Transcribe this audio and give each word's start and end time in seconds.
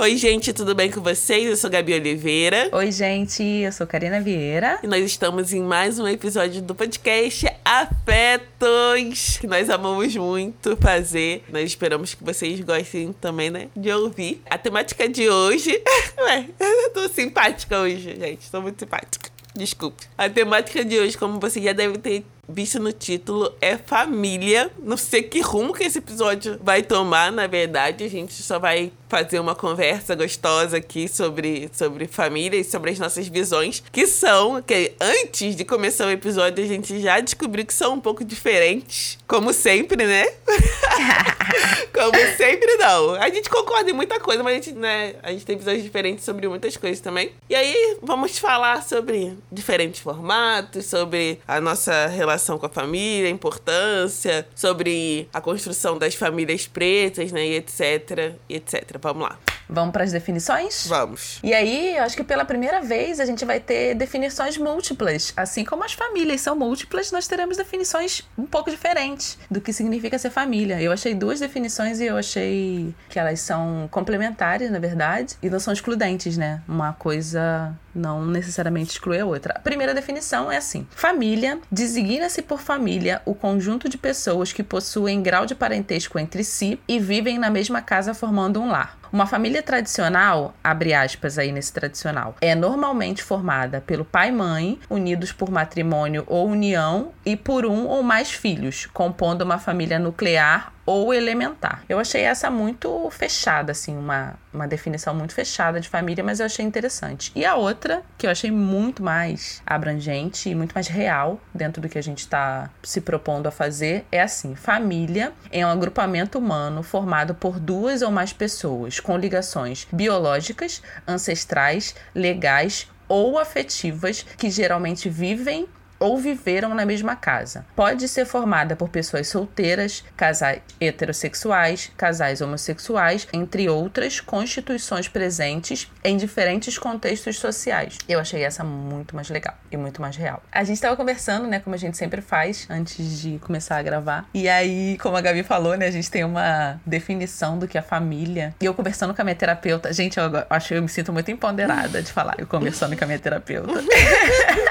Oi, 0.00 0.16
gente, 0.16 0.52
tudo 0.52 0.76
bem 0.76 0.92
com 0.92 1.00
vocês? 1.00 1.44
Eu 1.44 1.56
sou 1.56 1.68
Gabi 1.68 1.92
Oliveira. 1.92 2.68
Oi, 2.70 2.92
gente, 2.92 3.42
eu 3.42 3.72
sou 3.72 3.84
Karina 3.84 4.20
Vieira. 4.20 4.78
E 4.80 4.86
nós 4.86 5.04
estamos 5.04 5.52
em 5.52 5.60
mais 5.60 5.98
um 5.98 6.06
episódio 6.06 6.62
do 6.62 6.72
podcast 6.72 7.48
Afetos, 7.64 9.38
que 9.38 9.48
nós 9.48 9.68
amamos 9.68 10.14
muito 10.14 10.76
fazer. 10.76 11.42
Nós 11.48 11.64
esperamos 11.64 12.14
que 12.14 12.22
vocês 12.22 12.60
gostem 12.60 13.12
também, 13.12 13.50
né, 13.50 13.70
de 13.76 13.90
ouvir. 13.90 14.40
A 14.48 14.56
temática 14.56 15.08
de 15.08 15.28
hoje... 15.28 15.82
Ué, 16.16 16.46
eu 16.60 16.90
tô 16.90 17.08
simpática 17.08 17.80
hoje, 17.80 18.16
gente. 18.16 18.48
Tô 18.52 18.62
muito 18.62 18.78
simpática. 18.78 19.30
Desculpe. 19.52 20.06
A 20.16 20.30
temática 20.30 20.84
de 20.84 20.96
hoje, 20.96 21.18
como 21.18 21.40
vocês 21.40 21.64
já 21.64 21.72
devem 21.72 21.98
ter 21.98 22.24
visto 22.48 22.80
no 22.80 22.92
título, 22.92 23.54
é 23.60 23.76
família. 23.76 24.70
Não 24.82 24.96
sei 24.96 25.22
que 25.22 25.40
rumo 25.40 25.74
que 25.74 25.84
esse 25.84 25.98
episódio 25.98 26.58
vai 26.62 26.82
tomar, 26.82 27.30
na 27.30 27.46
verdade. 27.46 28.04
A 28.04 28.08
gente 28.08 28.32
só 28.42 28.58
vai 28.58 28.90
fazer 29.08 29.38
uma 29.38 29.54
conversa 29.54 30.14
gostosa 30.14 30.76
aqui 30.76 31.08
sobre, 31.08 31.70
sobre 31.72 32.06
família 32.06 32.58
e 32.58 32.64
sobre 32.64 32.90
as 32.90 32.98
nossas 32.98 33.26
visões, 33.26 33.82
que 33.90 34.06
são, 34.06 34.60
que 34.60 34.92
antes 35.00 35.56
de 35.56 35.64
começar 35.64 36.06
o 36.06 36.10
episódio, 36.10 36.62
a 36.62 36.66
gente 36.66 37.00
já 37.00 37.18
descobriu 37.20 37.64
que 37.64 37.72
são 37.72 37.94
um 37.94 38.00
pouco 38.00 38.24
diferentes. 38.24 39.18
Como 39.26 39.52
sempre, 39.52 40.06
né? 40.06 40.26
Como 41.92 42.36
sempre, 42.36 42.76
não. 42.76 43.14
A 43.14 43.28
gente 43.30 43.48
concorda 43.48 43.90
em 43.90 43.94
muita 43.94 44.20
coisa, 44.20 44.42
mas 44.42 44.52
a 44.52 44.54
gente, 44.56 44.72
né, 44.72 45.14
a 45.22 45.32
gente 45.32 45.44
tem 45.44 45.56
visões 45.56 45.82
diferentes 45.82 46.24
sobre 46.24 46.46
muitas 46.46 46.76
coisas 46.76 47.00
também. 47.00 47.32
E 47.48 47.54
aí, 47.54 47.98
vamos 48.02 48.38
falar 48.38 48.82
sobre 48.82 49.36
diferentes 49.50 50.00
formatos, 50.00 50.86
sobre 50.86 51.40
a 51.46 51.60
nossa 51.60 52.06
relação 52.06 52.37
com 52.58 52.66
a 52.66 52.68
família, 52.68 53.28
a 53.28 53.30
importância, 53.30 54.46
sobre 54.54 55.28
a 55.32 55.40
construção 55.40 55.98
das 55.98 56.14
famílias 56.14 56.66
pretas, 56.66 57.32
né, 57.32 57.46
e 57.46 57.56
etc, 57.56 58.34
e 58.48 58.56
etc. 58.56 58.96
Vamos 59.00 59.22
lá. 59.24 59.38
Vamos 59.68 59.92
para 59.92 60.04
as 60.04 60.12
definições? 60.12 60.86
Vamos. 60.86 61.38
E 61.42 61.52
aí, 61.52 61.96
eu 61.96 62.02
acho 62.02 62.16
que 62.16 62.24
pela 62.24 62.44
primeira 62.44 62.80
vez 62.80 63.20
a 63.20 63.26
gente 63.26 63.44
vai 63.44 63.60
ter 63.60 63.94
definições 63.94 64.56
múltiplas. 64.56 65.32
Assim 65.36 65.64
como 65.64 65.84
as 65.84 65.92
famílias 65.92 66.40
são 66.40 66.56
múltiplas, 66.56 67.12
nós 67.12 67.26
teremos 67.26 67.56
definições 67.56 68.22
um 68.36 68.46
pouco 68.46 68.70
diferentes 68.70 69.38
do 69.50 69.60
que 69.60 69.72
significa 69.72 70.18
ser 70.18 70.30
família. 70.30 70.80
Eu 70.80 70.92
achei 70.92 71.14
duas 71.14 71.40
definições 71.40 72.00
e 72.00 72.06
eu 72.06 72.16
achei 72.16 72.94
que 73.08 73.18
elas 73.18 73.40
são 73.40 73.88
complementares, 73.90 74.70
na 74.70 74.78
verdade, 74.78 75.36
e 75.42 75.50
não 75.50 75.60
são 75.60 75.72
excludentes, 75.72 76.36
né? 76.36 76.62
Uma 76.66 76.92
coisa 76.92 77.74
não 77.94 78.24
necessariamente 78.24 78.92
exclui 78.92 79.20
a 79.20 79.26
outra. 79.26 79.54
A 79.56 79.60
primeira 79.60 79.92
definição 79.94 80.50
é 80.50 80.56
assim: 80.56 80.86
família 80.90 81.58
designa-se 81.70 82.42
por 82.42 82.60
família 82.60 83.20
o 83.24 83.34
conjunto 83.34 83.88
de 83.88 83.98
pessoas 83.98 84.52
que 84.52 84.62
possuem 84.62 85.22
grau 85.22 85.44
de 85.44 85.54
parentesco 85.54 86.18
entre 86.18 86.44
si 86.44 86.80
e 86.86 86.98
vivem 86.98 87.38
na 87.38 87.50
mesma 87.50 87.82
casa 87.82 88.14
formando 88.14 88.60
um 88.60 88.68
lar. 88.68 88.97
Uma 89.12 89.26
família 89.26 89.62
tradicional, 89.62 90.54
abre 90.62 90.92
aspas 90.92 91.38
aí 91.38 91.50
nesse 91.50 91.72
tradicional, 91.72 92.36
é 92.40 92.54
normalmente 92.54 93.22
formada 93.22 93.80
pelo 93.80 94.04
pai 94.04 94.28
e 94.28 94.32
mãe, 94.32 94.78
unidos 94.90 95.32
por 95.32 95.50
matrimônio 95.50 96.24
ou 96.26 96.48
união, 96.48 97.12
e 97.24 97.36
por 97.36 97.64
um 97.64 97.86
ou 97.86 98.02
mais 98.02 98.30
filhos, 98.30 98.86
compondo 98.92 99.42
uma 99.42 99.58
família 99.58 99.98
nuclear 99.98 100.72
ou 100.88 101.12
elementar. 101.12 101.84
Eu 101.86 101.98
achei 101.98 102.22
essa 102.22 102.50
muito 102.50 103.10
fechada, 103.10 103.72
assim, 103.72 103.94
uma, 103.94 104.36
uma 104.50 104.66
definição 104.66 105.14
muito 105.14 105.34
fechada 105.34 105.78
de 105.78 105.86
família, 105.86 106.24
mas 106.24 106.40
eu 106.40 106.46
achei 106.46 106.64
interessante. 106.64 107.30
E 107.34 107.44
a 107.44 107.56
outra, 107.56 108.02
que 108.16 108.26
eu 108.26 108.30
achei 108.30 108.50
muito 108.50 109.02
mais 109.02 109.60
abrangente 109.66 110.48
e 110.48 110.54
muito 110.54 110.72
mais 110.72 110.88
real 110.88 111.38
dentro 111.54 111.82
do 111.82 111.90
que 111.90 111.98
a 111.98 112.02
gente 112.02 112.20
está 112.20 112.70
se 112.82 113.02
propondo 113.02 113.46
a 113.46 113.50
fazer, 113.50 114.06
é 114.10 114.22
assim: 114.22 114.54
família 114.54 115.34
é 115.52 115.66
um 115.66 115.68
agrupamento 115.68 116.38
humano 116.38 116.82
formado 116.82 117.34
por 117.34 117.60
duas 117.60 118.00
ou 118.00 118.10
mais 118.10 118.32
pessoas 118.32 118.98
com 118.98 119.18
ligações 119.18 119.86
biológicas, 119.92 120.80
ancestrais, 121.06 121.94
legais 122.14 122.88
ou 123.06 123.38
afetivas 123.38 124.24
que 124.38 124.50
geralmente 124.50 125.10
vivem 125.10 125.68
ou 125.98 126.18
viveram 126.18 126.74
na 126.74 126.84
mesma 126.84 127.16
casa. 127.16 127.66
Pode 127.74 128.08
ser 128.08 128.24
formada 128.24 128.76
por 128.76 128.88
pessoas 128.88 129.28
solteiras, 129.28 130.04
casais 130.16 130.60
heterossexuais, 130.80 131.90
casais 131.96 132.40
homossexuais, 132.40 133.26
entre 133.32 133.68
outras 133.68 134.20
constituições 134.20 135.08
presentes 135.08 135.90
em 136.04 136.16
diferentes 136.16 136.78
contextos 136.78 137.38
sociais. 137.38 137.98
Eu 138.08 138.20
achei 138.20 138.42
essa 138.42 138.64
muito 138.64 139.14
mais 139.14 139.28
legal 139.28 139.54
e 139.70 139.76
muito 139.76 140.00
mais 140.00 140.16
real. 140.16 140.42
A 140.52 140.64
gente 140.64 140.76
estava 140.76 140.96
conversando, 140.96 141.46
né, 141.46 141.60
como 141.60 141.74
a 141.74 141.78
gente 141.78 141.96
sempre 141.96 142.20
faz 142.20 142.66
antes 142.70 143.20
de 143.20 143.38
começar 143.38 143.76
a 143.76 143.82
gravar. 143.82 144.28
E 144.32 144.48
aí, 144.48 144.96
como 144.98 145.16
a 145.16 145.20
Gabi 145.20 145.42
falou, 145.42 145.76
né, 145.76 145.86
a 145.86 145.90
gente 145.90 146.10
tem 146.10 146.24
uma 146.24 146.80
definição 146.84 147.58
do 147.58 147.66
que 147.66 147.76
é 147.76 147.82
família. 147.82 148.54
E 148.60 148.64
eu 148.64 148.74
conversando 148.74 149.14
com 149.14 149.22
a 149.22 149.24
minha 149.24 149.34
terapeuta, 149.34 149.92
gente, 149.92 150.18
eu 150.18 150.24
acho 150.48 150.74
eu 150.74 150.82
me 150.82 150.88
sinto 150.88 151.12
muito 151.12 151.30
empoderada 151.30 152.02
de 152.02 152.12
falar, 152.12 152.34
eu 152.38 152.46
conversando 152.46 152.96
com 152.96 153.04
a 153.04 153.06
minha 153.06 153.18
terapeuta. 153.18 153.82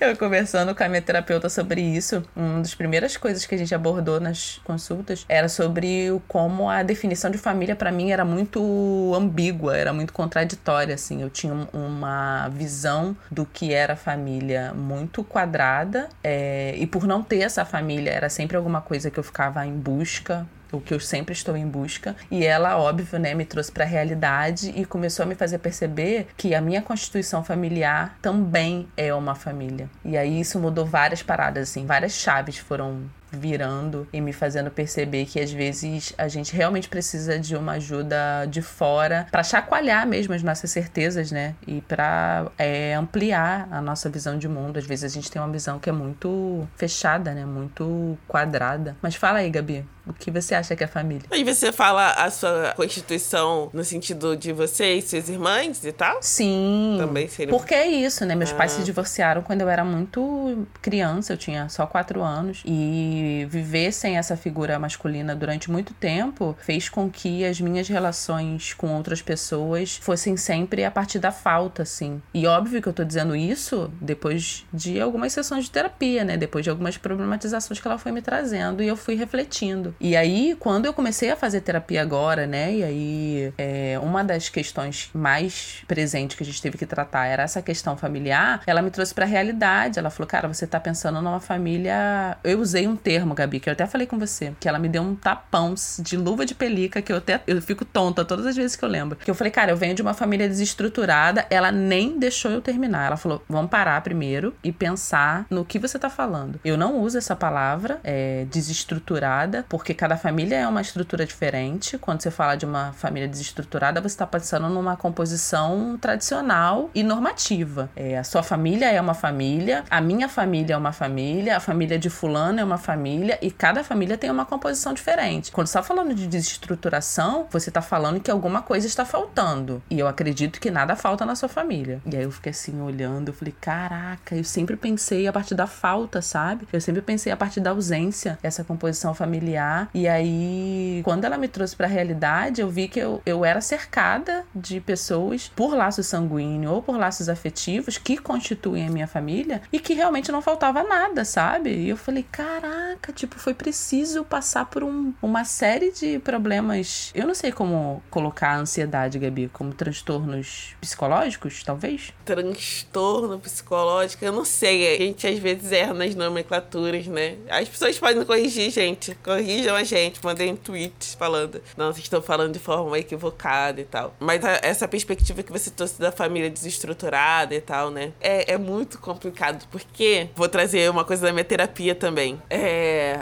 eu 0.00 0.16
conversando 0.16 0.74
com 0.74 0.82
a 0.82 0.88
minha 0.88 1.02
terapeuta 1.02 1.48
sobre 1.48 1.80
isso, 1.80 2.22
uma 2.34 2.60
das 2.60 2.74
primeiras 2.74 3.16
coisas 3.16 3.46
que 3.46 3.54
a 3.54 3.58
gente 3.58 3.74
abordou 3.74 4.20
nas 4.20 4.60
consultas 4.64 5.24
era 5.28 5.48
sobre 5.48 6.08
como 6.28 6.68
a 6.68 6.82
definição 6.82 7.30
de 7.30 7.38
família 7.38 7.76
para 7.76 7.90
mim 7.90 8.10
era 8.10 8.24
muito 8.24 9.12
ambígua, 9.14 9.76
era 9.76 9.92
muito 9.92 10.12
contraditória, 10.12 10.94
assim. 10.94 11.22
Eu 11.22 11.30
tinha 11.30 11.54
uma 11.72 12.48
visão 12.48 13.16
do 13.30 13.44
que 13.44 13.72
era 13.72 13.96
família 13.96 14.72
muito 14.74 15.22
quadrada 15.22 16.08
é, 16.22 16.74
e 16.76 16.86
por 16.86 17.06
não 17.06 17.22
ter 17.22 17.40
essa 17.40 17.64
família 17.64 18.10
era 18.10 18.28
sempre 18.28 18.56
alguma 18.56 18.80
coisa 18.80 19.10
que 19.10 19.18
eu 19.18 19.24
ficava 19.24 19.66
em 19.66 19.76
busca 19.76 20.46
o 20.74 20.80
que 20.80 20.94
eu 20.94 21.00
sempre 21.00 21.32
estou 21.32 21.56
em 21.56 21.66
busca. 21.66 22.16
E 22.30 22.44
ela, 22.44 22.76
óbvio, 22.78 23.18
né, 23.18 23.34
me 23.34 23.44
trouxe 23.44 23.70
para 23.70 23.84
a 23.84 23.86
realidade 23.86 24.72
e 24.74 24.84
começou 24.84 25.24
a 25.24 25.26
me 25.26 25.34
fazer 25.34 25.58
perceber 25.58 26.28
que 26.36 26.54
a 26.54 26.60
minha 26.60 26.82
constituição 26.82 27.42
familiar 27.42 28.18
também 28.20 28.88
é 28.96 29.14
uma 29.14 29.34
família. 29.34 29.88
E 30.04 30.16
aí 30.16 30.40
isso 30.40 30.58
mudou 30.58 30.84
várias 30.84 31.22
paradas, 31.22 31.70
assim, 31.70 31.86
várias 31.86 32.12
chaves 32.12 32.58
foram 32.58 33.02
virando 33.34 34.06
e 34.12 34.20
me 34.20 34.32
fazendo 34.32 34.70
perceber 34.70 35.26
que 35.26 35.40
às 35.40 35.52
vezes 35.52 36.12
a 36.16 36.28
gente 36.28 36.54
realmente 36.54 36.88
precisa 36.88 37.38
de 37.38 37.56
uma 37.56 37.72
ajuda 37.72 38.46
de 38.48 38.62
fora 38.62 39.26
para 39.30 39.42
chacoalhar 39.42 40.06
mesmo 40.06 40.34
as 40.34 40.42
nossas 40.42 40.70
certezas, 40.70 41.30
né? 41.30 41.54
E 41.66 41.80
para 41.80 42.46
é, 42.58 42.94
ampliar 42.94 43.68
a 43.70 43.80
nossa 43.80 44.08
visão 44.08 44.38
de 44.38 44.48
mundo. 44.48 44.78
Às 44.78 44.86
vezes 44.86 45.04
a 45.04 45.14
gente 45.14 45.30
tem 45.30 45.40
uma 45.40 45.50
visão 45.50 45.78
que 45.78 45.88
é 45.88 45.92
muito 45.92 46.66
fechada, 46.76 47.32
né? 47.34 47.44
Muito 47.44 48.18
quadrada. 48.26 48.96
Mas 49.02 49.14
fala 49.14 49.38
aí, 49.38 49.50
Gabi. 49.50 49.84
O 50.06 50.12
que 50.12 50.30
você 50.30 50.54
acha 50.54 50.76
que 50.76 50.84
é 50.84 50.86
família? 50.86 51.24
E 51.32 51.42
você 51.42 51.72
fala 51.72 52.10
a 52.10 52.30
sua 52.30 52.74
constituição 52.76 53.70
no 53.72 53.82
sentido 53.82 54.36
de 54.36 54.52
você 54.52 54.94
e 54.94 55.02
suas 55.02 55.28
irmãs 55.30 55.82
e 55.82 55.92
tal? 55.92 56.18
Sim. 56.20 56.96
Também 56.98 57.26
seria. 57.26 57.52
Porque 57.52 57.74
é 57.74 57.86
isso, 57.86 58.26
né? 58.26 58.34
Meus 58.34 58.52
ah. 58.52 58.54
pais 58.54 58.72
se 58.72 58.82
divorciaram 58.82 59.40
quando 59.42 59.62
eu 59.62 59.68
era 59.68 59.82
muito 59.82 60.66
criança, 60.82 61.32
eu 61.32 61.38
tinha 61.38 61.68
só 61.70 61.86
quatro 61.86 62.22
anos. 62.22 62.62
E 62.66 63.23
viver 63.48 63.92
sem 63.92 64.16
essa 64.16 64.36
figura 64.36 64.78
masculina 64.78 65.34
durante 65.34 65.70
muito 65.70 65.94
tempo 65.94 66.56
fez 66.60 66.88
com 66.88 67.10
que 67.10 67.44
as 67.44 67.60
minhas 67.60 67.88
relações 67.88 68.74
com 68.74 68.94
outras 68.94 69.22
pessoas 69.22 69.96
fossem 69.96 70.36
sempre 70.36 70.84
a 70.84 70.90
partir 70.90 71.18
da 71.18 71.32
falta, 71.32 71.82
assim. 71.82 72.20
E 72.32 72.46
óbvio 72.46 72.80
que 72.82 72.88
eu 72.88 72.92
tô 72.92 73.04
dizendo 73.04 73.34
isso 73.34 73.90
depois 74.00 74.66
de 74.72 75.00
algumas 75.00 75.32
sessões 75.32 75.64
de 75.64 75.70
terapia, 75.70 76.24
né? 76.24 76.36
Depois 76.36 76.64
de 76.64 76.70
algumas 76.70 76.96
problematizações 76.96 77.80
que 77.80 77.86
ela 77.86 77.98
foi 77.98 78.12
me 78.12 78.22
trazendo 78.22 78.82
e 78.82 78.88
eu 78.88 78.96
fui 78.96 79.14
refletindo. 79.14 79.94
E 80.00 80.16
aí, 80.16 80.56
quando 80.58 80.86
eu 80.86 80.92
comecei 80.92 81.30
a 81.30 81.36
fazer 81.36 81.60
terapia 81.60 82.02
agora, 82.02 82.46
né? 82.46 82.74
E 82.74 82.84
aí, 82.84 83.52
é, 83.58 83.98
uma 84.02 84.22
das 84.22 84.48
questões 84.48 85.10
mais 85.14 85.82
presentes 85.86 86.36
que 86.36 86.42
a 86.42 86.46
gente 86.46 86.60
teve 86.60 86.76
que 86.76 86.86
tratar 86.86 87.26
era 87.26 87.42
essa 87.42 87.62
questão 87.62 87.96
familiar. 87.96 88.62
Ela 88.66 88.82
me 88.82 88.90
trouxe 88.90 89.14
pra 89.14 89.24
realidade. 89.24 89.98
Ela 89.98 90.10
falou, 90.10 90.28
cara, 90.28 90.48
você 90.48 90.66
tá 90.66 90.80
pensando 90.80 91.20
numa 91.20 91.40
família. 91.40 92.36
Eu 92.42 92.60
usei 92.60 92.86
um 92.86 92.96
termo, 92.96 93.13
Gabi, 93.34 93.60
que 93.60 93.68
eu 93.68 93.72
até 93.72 93.86
falei 93.86 94.06
com 94.06 94.18
você, 94.18 94.52
que 94.58 94.68
ela 94.68 94.78
me 94.78 94.88
deu 94.88 95.02
um 95.02 95.14
tapão 95.14 95.74
de 95.98 96.16
luva 96.16 96.44
de 96.44 96.54
pelica 96.54 97.02
que 97.02 97.12
eu 97.12 97.16
até. 97.16 97.40
Eu 97.46 97.60
fico 97.60 97.84
tonta 97.84 98.24
todas 98.24 98.46
as 98.46 98.56
vezes 98.56 98.76
que 98.76 98.84
eu 98.84 98.88
lembro. 98.88 99.16
Que 99.16 99.30
eu 99.30 99.34
falei, 99.34 99.50
cara, 99.50 99.70
eu 99.70 99.76
venho 99.76 99.94
de 99.94 100.02
uma 100.02 100.14
família 100.14 100.48
desestruturada. 100.48 101.46
Ela 101.50 101.70
nem 101.70 102.18
deixou 102.18 102.50
eu 102.50 102.60
terminar. 102.60 103.06
Ela 103.06 103.16
falou, 103.16 103.42
vamos 103.48 103.70
parar 103.70 104.00
primeiro 104.02 104.54
e 104.62 104.72
pensar 104.72 105.46
no 105.50 105.64
que 105.64 105.78
você 105.78 105.98
tá 105.98 106.10
falando. 106.10 106.60
Eu 106.64 106.76
não 106.76 107.00
uso 107.00 107.18
essa 107.18 107.36
palavra, 107.36 108.00
é, 108.02 108.46
desestruturada, 108.50 109.64
porque 109.68 109.94
cada 109.94 110.16
família 110.16 110.56
é 110.56 110.66
uma 110.66 110.80
estrutura 110.80 111.26
diferente. 111.26 111.98
Quando 111.98 112.22
você 112.22 112.30
fala 112.30 112.56
de 112.56 112.64
uma 112.64 112.92
família 112.92 113.28
desestruturada, 113.28 114.00
você 114.00 114.14
está 114.14 114.26
pensando 114.26 114.68
numa 114.68 114.96
composição 114.96 115.98
tradicional 116.00 116.90
e 116.94 117.02
normativa. 117.02 117.90
É, 117.94 118.18
a 118.18 118.24
sua 118.24 118.42
família 118.42 118.90
é 118.90 119.00
uma 119.00 119.14
família, 119.14 119.84
a 119.90 120.00
minha 120.00 120.28
família 120.28 120.74
é 120.74 120.76
uma 120.76 120.92
família, 120.92 121.56
a 121.56 121.60
família 121.60 121.98
de 121.98 122.10
fulano 122.10 122.60
é 122.60 122.64
uma 122.64 122.78
família 122.78 122.93
família 122.94 123.38
e 123.42 123.50
cada 123.50 123.82
família 123.82 124.16
tem 124.16 124.30
uma 124.30 124.46
composição 124.46 124.94
diferente. 124.94 125.50
Quando 125.50 125.66
você 125.66 125.72
tá 125.74 125.82
falando 125.82 126.14
de 126.14 126.28
desestruturação, 126.28 127.46
você 127.50 127.70
tá 127.70 127.82
falando 127.82 128.20
que 128.20 128.30
alguma 128.30 128.62
coisa 128.62 128.86
está 128.86 129.04
faltando. 129.04 129.82
E 129.90 129.98
eu 129.98 130.06
acredito 130.06 130.60
que 130.60 130.70
nada 130.70 130.94
falta 130.94 131.26
na 131.26 131.34
sua 131.34 131.48
família. 131.48 132.00
E 132.06 132.16
aí 132.16 132.22
eu 132.22 132.30
fiquei 132.30 132.50
assim 132.50 132.80
olhando, 132.80 133.28
eu 133.28 133.34
falei, 133.34 133.54
caraca, 133.60 134.36
eu 134.36 134.44
sempre 134.44 134.76
pensei 134.76 135.26
a 135.26 135.32
partir 135.32 135.56
da 135.56 135.66
falta, 135.66 136.22
sabe? 136.22 136.68
Eu 136.72 136.80
sempre 136.80 137.02
pensei 137.02 137.32
a 137.32 137.36
partir 137.36 137.60
da 137.60 137.70
ausência, 137.70 138.38
essa 138.42 138.62
composição 138.62 139.12
familiar. 139.12 139.88
E 139.92 140.06
aí, 140.06 141.00
quando 141.04 141.24
ela 141.24 141.36
me 141.36 141.48
trouxe 141.48 141.74
pra 141.74 141.88
realidade, 141.88 142.60
eu 142.60 142.68
vi 142.68 142.86
que 142.86 143.00
eu, 143.00 143.20
eu 143.26 143.44
era 143.44 143.60
cercada 143.60 144.44
de 144.54 144.80
pessoas 144.80 145.50
por 145.56 145.74
laços 145.74 146.06
sanguíneos 146.06 146.72
ou 146.72 146.82
por 146.82 146.96
laços 146.96 147.28
afetivos 147.28 147.98
que 147.98 148.16
constituem 148.16 148.86
a 148.86 148.90
minha 148.90 149.08
família 149.08 149.62
e 149.72 149.80
que 149.80 149.94
realmente 149.94 150.30
não 150.30 150.40
faltava 150.40 150.84
nada, 150.84 151.24
sabe? 151.24 151.70
E 151.70 151.88
eu 151.88 151.96
falei, 151.96 152.24
caraca, 152.30 152.83
tipo, 153.14 153.38
foi 153.38 153.54
preciso 153.54 154.24
passar 154.24 154.66
por 154.66 154.82
um, 154.82 155.12
uma 155.22 155.44
série 155.44 155.90
de 155.92 156.18
problemas. 156.18 157.10
Eu 157.14 157.26
não 157.26 157.34
sei 157.34 157.52
como 157.52 158.02
colocar 158.10 158.50
a 158.50 158.56
ansiedade, 158.58 159.18
Gabi, 159.18 159.48
como 159.52 159.72
transtornos 159.72 160.74
psicológicos, 160.80 161.62
talvez? 161.62 162.12
Transtorno 162.24 163.38
psicológico, 163.38 164.24
eu 164.24 164.32
não 164.32 164.44
sei. 164.44 164.94
A 164.94 164.98
gente 164.98 165.26
às 165.26 165.38
vezes 165.38 165.72
erra 165.72 165.94
nas 165.94 166.14
nomenclaturas, 166.14 167.06
né? 167.06 167.36
As 167.48 167.68
pessoas 167.68 167.98
podem 167.98 168.24
corrigir, 168.24 168.70
gente. 168.70 169.14
Corrijam 169.22 169.76
a 169.76 169.84
gente, 169.84 170.24
mandem 170.24 170.56
tweets 170.56 171.14
falando. 171.14 171.60
Não, 171.76 171.86
vocês 171.86 172.04
estão 172.04 172.22
falando 172.22 172.52
de 172.52 172.58
forma 172.58 172.98
equivocada 172.98 173.80
e 173.80 173.84
tal. 173.84 174.14
Mas 174.18 174.44
a, 174.44 174.60
essa 174.62 174.88
perspectiva 174.88 175.42
que 175.42 175.52
você 175.52 175.70
trouxe 175.70 176.00
da 176.00 176.10
família 176.10 176.50
desestruturada 176.50 177.54
e 177.54 177.60
tal, 177.60 177.90
né? 177.90 178.12
É, 178.20 178.52
é 178.52 178.58
muito 178.58 178.98
complicado, 178.98 179.66
porque 179.70 180.28
vou 180.34 180.48
trazer 180.48 180.90
uma 180.90 181.04
coisa 181.04 181.26
da 181.26 181.32
minha 181.32 181.44
terapia 181.44 181.94
também. 181.94 182.40
É, 182.48 182.73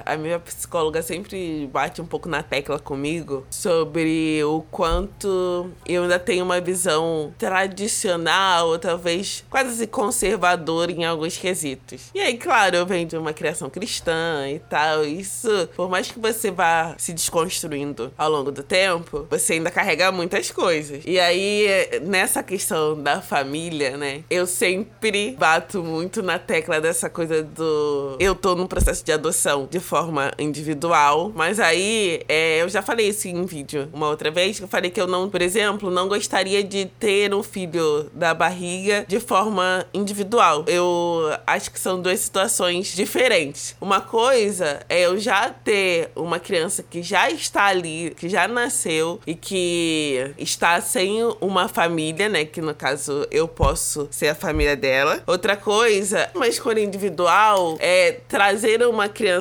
a 0.04 0.16
minha 0.16 0.38
psicóloga 0.38 1.02
sempre 1.02 1.68
bate 1.72 2.00
um 2.00 2.06
pouco 2.06 2.28
na 2.28 2.42
tecla 2.42 2.78
comigo 2.78 3.46
sobre 3.50 4.42
o 4.44 4.62
quanto 4.70 5.70
eu 5.86 6.02
ainda 6.02 6.18
tenho 6.18 6.44
uma 6.44 6.60
visão 6.60 7.32
tradicional, 7.38 8.68
ou 8.68 8.78
talvez 8.78 9.44
quase 9.50 9.86
conservadora 9.86 10.92
em 10.92 11.04
alguns 11.04 11.36
quesitos. 11.36 12.10
E 12.14 12.20
aí, 12.20 12.36
claro, 12.36 12.76
eu 12.76 12.86
venho 12.86 13.06
de 13.06 13.16
uma 13.16 13.32
criação 13.32 13.68
cristã 13.68 14.48
e 14.48 14.58
tal. 14.58 15.04
Isso, 15.04 15.68
por 15.76 15.88
mais 15.88 16.10
que 16.10 16.18
você 16.18 16.50
vá 16.50 16.94
se 16.98 17.12
desconstruindo 17.12 18.12
ao 18.16 18.30
longo 18.30 18.50
do 18.50 18.62
tempo, 18.62 19.26
você 19.30 19.54
ainda 19.54 19.70
carrega 19.70 20.12
muitas 20.12 20.50
coisas. 20.50 21.02
E 21.06 21.18
aí, 21.18 21.66
nessa 22.02 22.42
questão 22.42 23.00
da 23.00 23.20
família, 23.20 23.96
né? 23.96 24.24
Eu 24.30 24.46
sempre 24.46 25.36
bato 25.38 25.82
muito 25.82 26.22
na 26.22 26.38
tecla 26.38 26.80
dessa 26.80 27.08
coisa 27.08 27.42
do. 27.42 28.16
Eu 28.18 28.34
tô 28.34 28.54
num 28.54 28.66
processo 28.66 29.04
de 29.04 29.12
adoção 29.12 29.41
de 29.70 29.80
forma 29.80 30.32
individual, 30.38 31.32
mas 31.34 31.58
aí 31.58 32.22
é, 32.28 32.62
eu 32.62 32.68
já 32.68 32.82
falei 32.82 33.08
isso 33.08 33.28
em 33.28 33.44
vídeo 33.44 33.88
uma 33.92 34.08
outra 34.08 34.30
vez, 34.30 34.58
que 34.58 34.64
eu 34.64 34.68
falei 34.68 34.90
que 34.90 35.00
eu 35.00 35.06
não, 35.06 35.28
por 35.28 35.42
exemplo, 35.42 35.90
não 35.90 36.08
gostaria 36.08 36.62
de 36.62 36.86
ter 36.98 37.32
um 37.34 37.42
filho 37.42 38.10
da 38.12 38.34
barriga 38.34 39.04
de 39.06 39.20
forma 39.20 39.86
individual. 39.92 40.64
Eu 40.66 41.30
acho 41.46 41.70
que 41.70 41.78
são 41.78 42.00
duas 42.00 42.20
situações 42.20 42.94
diferentes. 42.94 43.76
Uma 43.80 44.00
coisa 44.00 44.80
é 44.88 45.02
eu 45.02 45.18
já 45.18 45.50
ter 45.50 46.10
uma 46.14 46.38
criança 46.38 46.82
que 46.82 47.02
já 47.02 47.30
está 47.30 47.66
ali, 47.66 48.14
que 48.16 48.28
já 48.28 48.46
nasceu 48.48 49.20
e 49.26 49.34
que 49.34 50.32
está 50.38 50.80
sem 50.80 51.22
uma 51.40 51.68
família, 51.68 52.28
né? 52.28 52.44
Que 52.44 52.60
no 52.60 52.74
caso 52.74 53.26
eu 53.30 53.46
posso 53.48 54.08
ser 54.10 54.28
a 54.28 54.34
família 54.34 54.76
dela. 54.76 55.22
Outra 55.26 55.56
coisa, 55.56 56.30
uma 56.34 56.48
escolha 56.48 56.80
individual 56.80 57.76
é 57.80 58.12
trazer 58.28 58.82
uma 58.82 59.08
criança. 59.08 59.31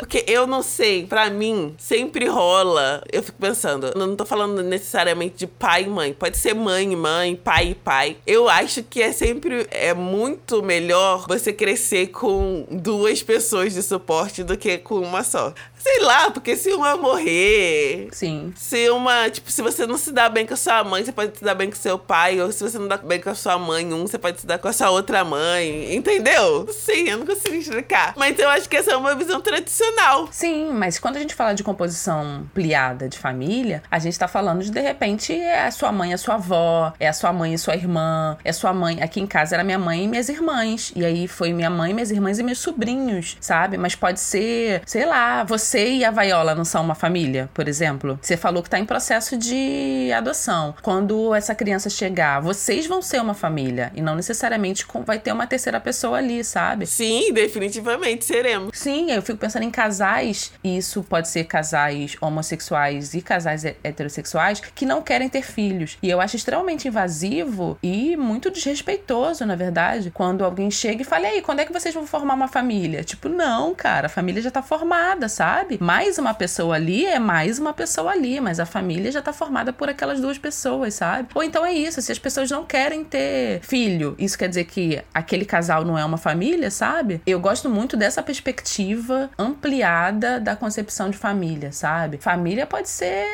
Porque 0.00 0.24
eu 0.26 0.46
não 0.46 0.62
sei, 0.62 1.06
para 1.06 1.30
mim, 1.30 1.74
sempre 1.78 2.26
rola. 2.26 3.02
Eu 3.12 3.22
fico 3.22 3.38
pensando, 3.40 3.88
eu 3.88 4.06
não 4.06 4.16
tô 4.16 4.24
falando 4.24 4.62
necessariamente 4.62 5.36
de 5.36 5.46
pai 5.46 5.84
e 5.84 5.88
mãe. 5.88 6.12
Pode 6.12 6.36
ser 6.36 6.54
mãe 6.54 6.92
e 6.92 6.96
mãe, 6.96 7.36
pai 7.36 7.70
e 7.70 7.74
pai. 7.74 8.16
Eu 8.26 8.48
acho 8.48 8.82
que 8.82 9.02
é 9.02 9.12
sempre 9.12 9.66
é 9.70 9.94
muito 9.94 10.62
melhor 10.62 11.26
você 11.28 11.52
crescer 11.52 12.08
com 12.08 12.66
duas 12.70 13.22
pessoas 13.22 13.72
de 13.72 13.82
suporte 13.82 14.42
do 14.42 14.56
que 14.56 14.78
com 14.78 15.00
uma 15.00 15.22
só. 15.22 15.52
Sei 15.84 16.00
lá, 16.00 16.30
porque 16.30 16.56
se 16.56 16.72
uma 16.72 16.96
morrer. 16.96 18.08
Sim. 18.10 18.54
Se 18.56 18.88
uma. 18.88 19.28
Tipo, 19.28 19.50
se 19.50 19.60
você 19.60 19.86
não 19.86 19.98
se 19.98 20.12
dá 20.12 20.30
bem 20.30 20.46
com 20.46 20.54
a 20.54 20.56
sua 20.56 20.82
mãe, 20.82 21.04
você 21.04 21.12
pode 21.12 21.36
se 21.36 21.44
dar 21.44 21.54
bem 21.54 21.68
com 21.68 21.76
seu 21.76 21.98
pai. 21.98 22.40
Ou 22.40 22.50
se 22.50 22.64
você 22.64 22.78
não 22.78 22.88
dá 22.88 22.96
bem 22.96 23.20
com 23.20 23.28
a 23.28 23.34
sua 23.34 23.58
mãe, 23.58 23.92
um, 23.92 24.06
você 24.06 24.16
pode 24.16 24.40
se 24.40 24.46
dar 24.46 24.56
com 24.58 24.66
a 24.66 24.72
sua 24.72 24.88
outra 24.88 25.22
mãe. 25.22 25.94
Entendeu? 25.94 26.66
Sim, 26.72 27.10
eu 27.10 27.18
não 27.18 27.26
consigo 27.26 27.54
explicar. 27.56 28.14
Mas 28.16 28.38
eu 28.38 28.48
acho 28.48 28.66
que 28.66 28.78
essa 28.78 28.92
é 28.92 28.96
uma 28.96 29.14
visão 29.14 29.42
tradicional. 29.42 30.26
Sim, 30.32 30.70
mas 30.72 30.98
quando 30.98 31.18
a 31.18 31.20
gente 31.20 31.34
fala 31.34 31.52
de 31.52 31.62
composição 31.62 32.22
ampliada 32.22 33.06
de 33.06 33.18
família, 33.18 33.82
a 33.90 33.98
gente 33.98 34.18
tá 34.18 34.26
falando 34.26 34.62
de, 34.62 34.70
de 34.70 34.80
repente, 34.80 35.34
é 35.34 35.66
a 35.66 35.70
sua 35.70 35.92
mãe, 35.92 36.14
a 36.14 36.18
sua 36.18 36.36
avó, 36.36 36.94
é 36.98 37.08
a 37.08 37.12
sua 37.12 37.30
mãe 37.30 37.52
e 37.52 37.58
sua 37.58 37.74
irmã, 37.74 38.38
é 38.42 38.54
sua 38.54 38.72
mãe. 38.72 39.02
Aqui 39.02 39.20
em 39.20 39.26
casa 39.26 39.54
era 39.54 39.62
minha 39.62 39.78
mãe 39.78 40.04
e 40.04 40.08
minhas 40.08 40.30
irmãs. 40.30 40.94
E 40.96 41.04
aí 41.04 41.28
foi 41.28 41.52
minha 41.52 41.68
mãe, 41.68 41.92
minhas 41.92 42.10
irmãs 42.10 42.38
e 42.38 42.42
meus 42.42 42.58
sobrinhos, 42.58 43.36
sabe? 43.38 43.76
Mas 43.76 43.94
pode 43.94 44.18
ser, 44.18 44.80
sei 44.86 45.04
lá, 45.04 45.44
você 45.44 45.73
você 45.74 45.94
e 45.94 46.04
a 46.04 46.10
Vaiola 46.12 46.54
não 46.54 46.64
são 46.64 46.84
uma 46.84 46.94
família, 46.94 47.50
por 47.52 47.66
exemplo? 47.66 48.16
Você 48.22 48.36
falou 48.36 48.62
que 48.62 48.68
está 48.68 48.78
em 48.78 48.84
processo 48.84 49.36
de 49.36 50.08
adoção. 50.16 50.72
Quando 50.80 51.34
essa 51.34 51.52
criança 51.52 51.90
chegar, 51.90 52.40
vocês 52.40 52.86
vão 52.86 53.02
ser 53.02 53.20
uma 53.20 53.34
família 53.34 53.90
e 53.92 54.00
não 54.00 54.14
necessariamente 54.14 54.86
vai 55.04 55.18
ter 55.18 55.32
uma 55.32 55.48
terceira 55.48 55.80
pessoa 55.80 56.18
ali, 56.18 56.44
sabe? 56.44 56.86
Sim, 56.86 57.32
definitivamente 57.32 58.24
seremos. 58.24 58.78
Sim, 58.78 59.10
eu 59.10 59.20
fico 59.20 59.36
pensando 59.36 59.64
em 59.64 59.70
casais, 59.70 60.52
e 60.62 60.76
isso 60.76 61.02
pode 61.02 61.26
ser 61.26 61.42
casais 61.42 62.16
homossexuais 62.20 63.12
e 63.14 63.20
casais 63.20 63.64
heterossexuais 63.64 64.60
que 64.60 64.86
não 64.86 65.02
querem 65.02 65.28
ter 65.28 65.42
filhos. 65.42 65.98
E 66.00 66.08
eu 66.08 66.20
acho 66.20 66.36
extremamente 66.36 66.86
invasivo 66.86 67.76
e 67.82 68.16
muito 68.16 68.48
desrespeitoso, 68.48 69.44
na 69.44 69.56
verdade, 69.56 70.12
quando 70.12 70.44
alguém 70.44 70.70
chega 70.70 71.02
e 71.02 71.04
fala: 71.04 71.24
"E 71.24 71.26
aí, 71.26 71.42
quando 71.42 71.58
é 71.58 71.64
que 71.64 71.72
vocês 71.72 71.92
vão 71.92 72.06
formar 72.06 72.34
uma 72.34 72.46
família?" 72.46 73.02
Tipo, 73.02 73.28
não, 73.28 73.74
cara, 73.74 74.06
a 74.06 74.10
família 74.10 74.40
já 74.40 74.52
tá 74.52 74.62
formada, 74.62 75.28
sabe? 75.28 75.63
Sabe? 75.64 75.78
Mais 75.80 76.18
uma 76.18 76.34
pessoa 76.34 76.76
ali 76.76 77.06
é 77.06 77.18
mais 77.18 77.58
uma 77.58 77.72
pessoa 77.72 78.12
ali, 78.12 78.38
mas 78.40 78.60
a 78.60 78.66
família 78.66 79.10
já 79.10 79.22
tá 79.22 79.32
formada 79.32 79.72
por 79.72 79.88
aquelas 79.88 80.20
duas 80.20 80.36
pessoas, 80.36 80.94
sabe? 80.94 81.28
Ou 81.34 81.42
então 81.42 81.64
é 81.64 81.72
isso, 81.72 82.00
se 82.02 82.12
as 82.12 82.18
pessoas 82.18 82.50
não 82.50 82.64
querem 82.64 83.02
ter 83.02 83.60
filho, 83.62 84.14
isso 84.18 84.36
quer 84.36 84.48
dizer 84.48 84.64
que 84.64 85.02
aquele 85.12 85.44
casal 85.44 85.84
não 85.84 85.98
é 85.98 86.04
uma 86.04 86.18
família, 86.18 86.70
sabe? 86.70 87.22
Eu 87.26 87.40
gosto 87.40 87.70
muito 87.70 87.96
dessa 87.96 88.22
perspectiva 88.22 89.30
ampliada 89.38 90.38
da 90.38 90.54
concepção 90.54 91.08
de 91.08 91.16
família, 91.16 91.72
sabe? 91.72 92.18
Família 92.18 92.66
pode 92.66 92.88
ser 92.88 93.26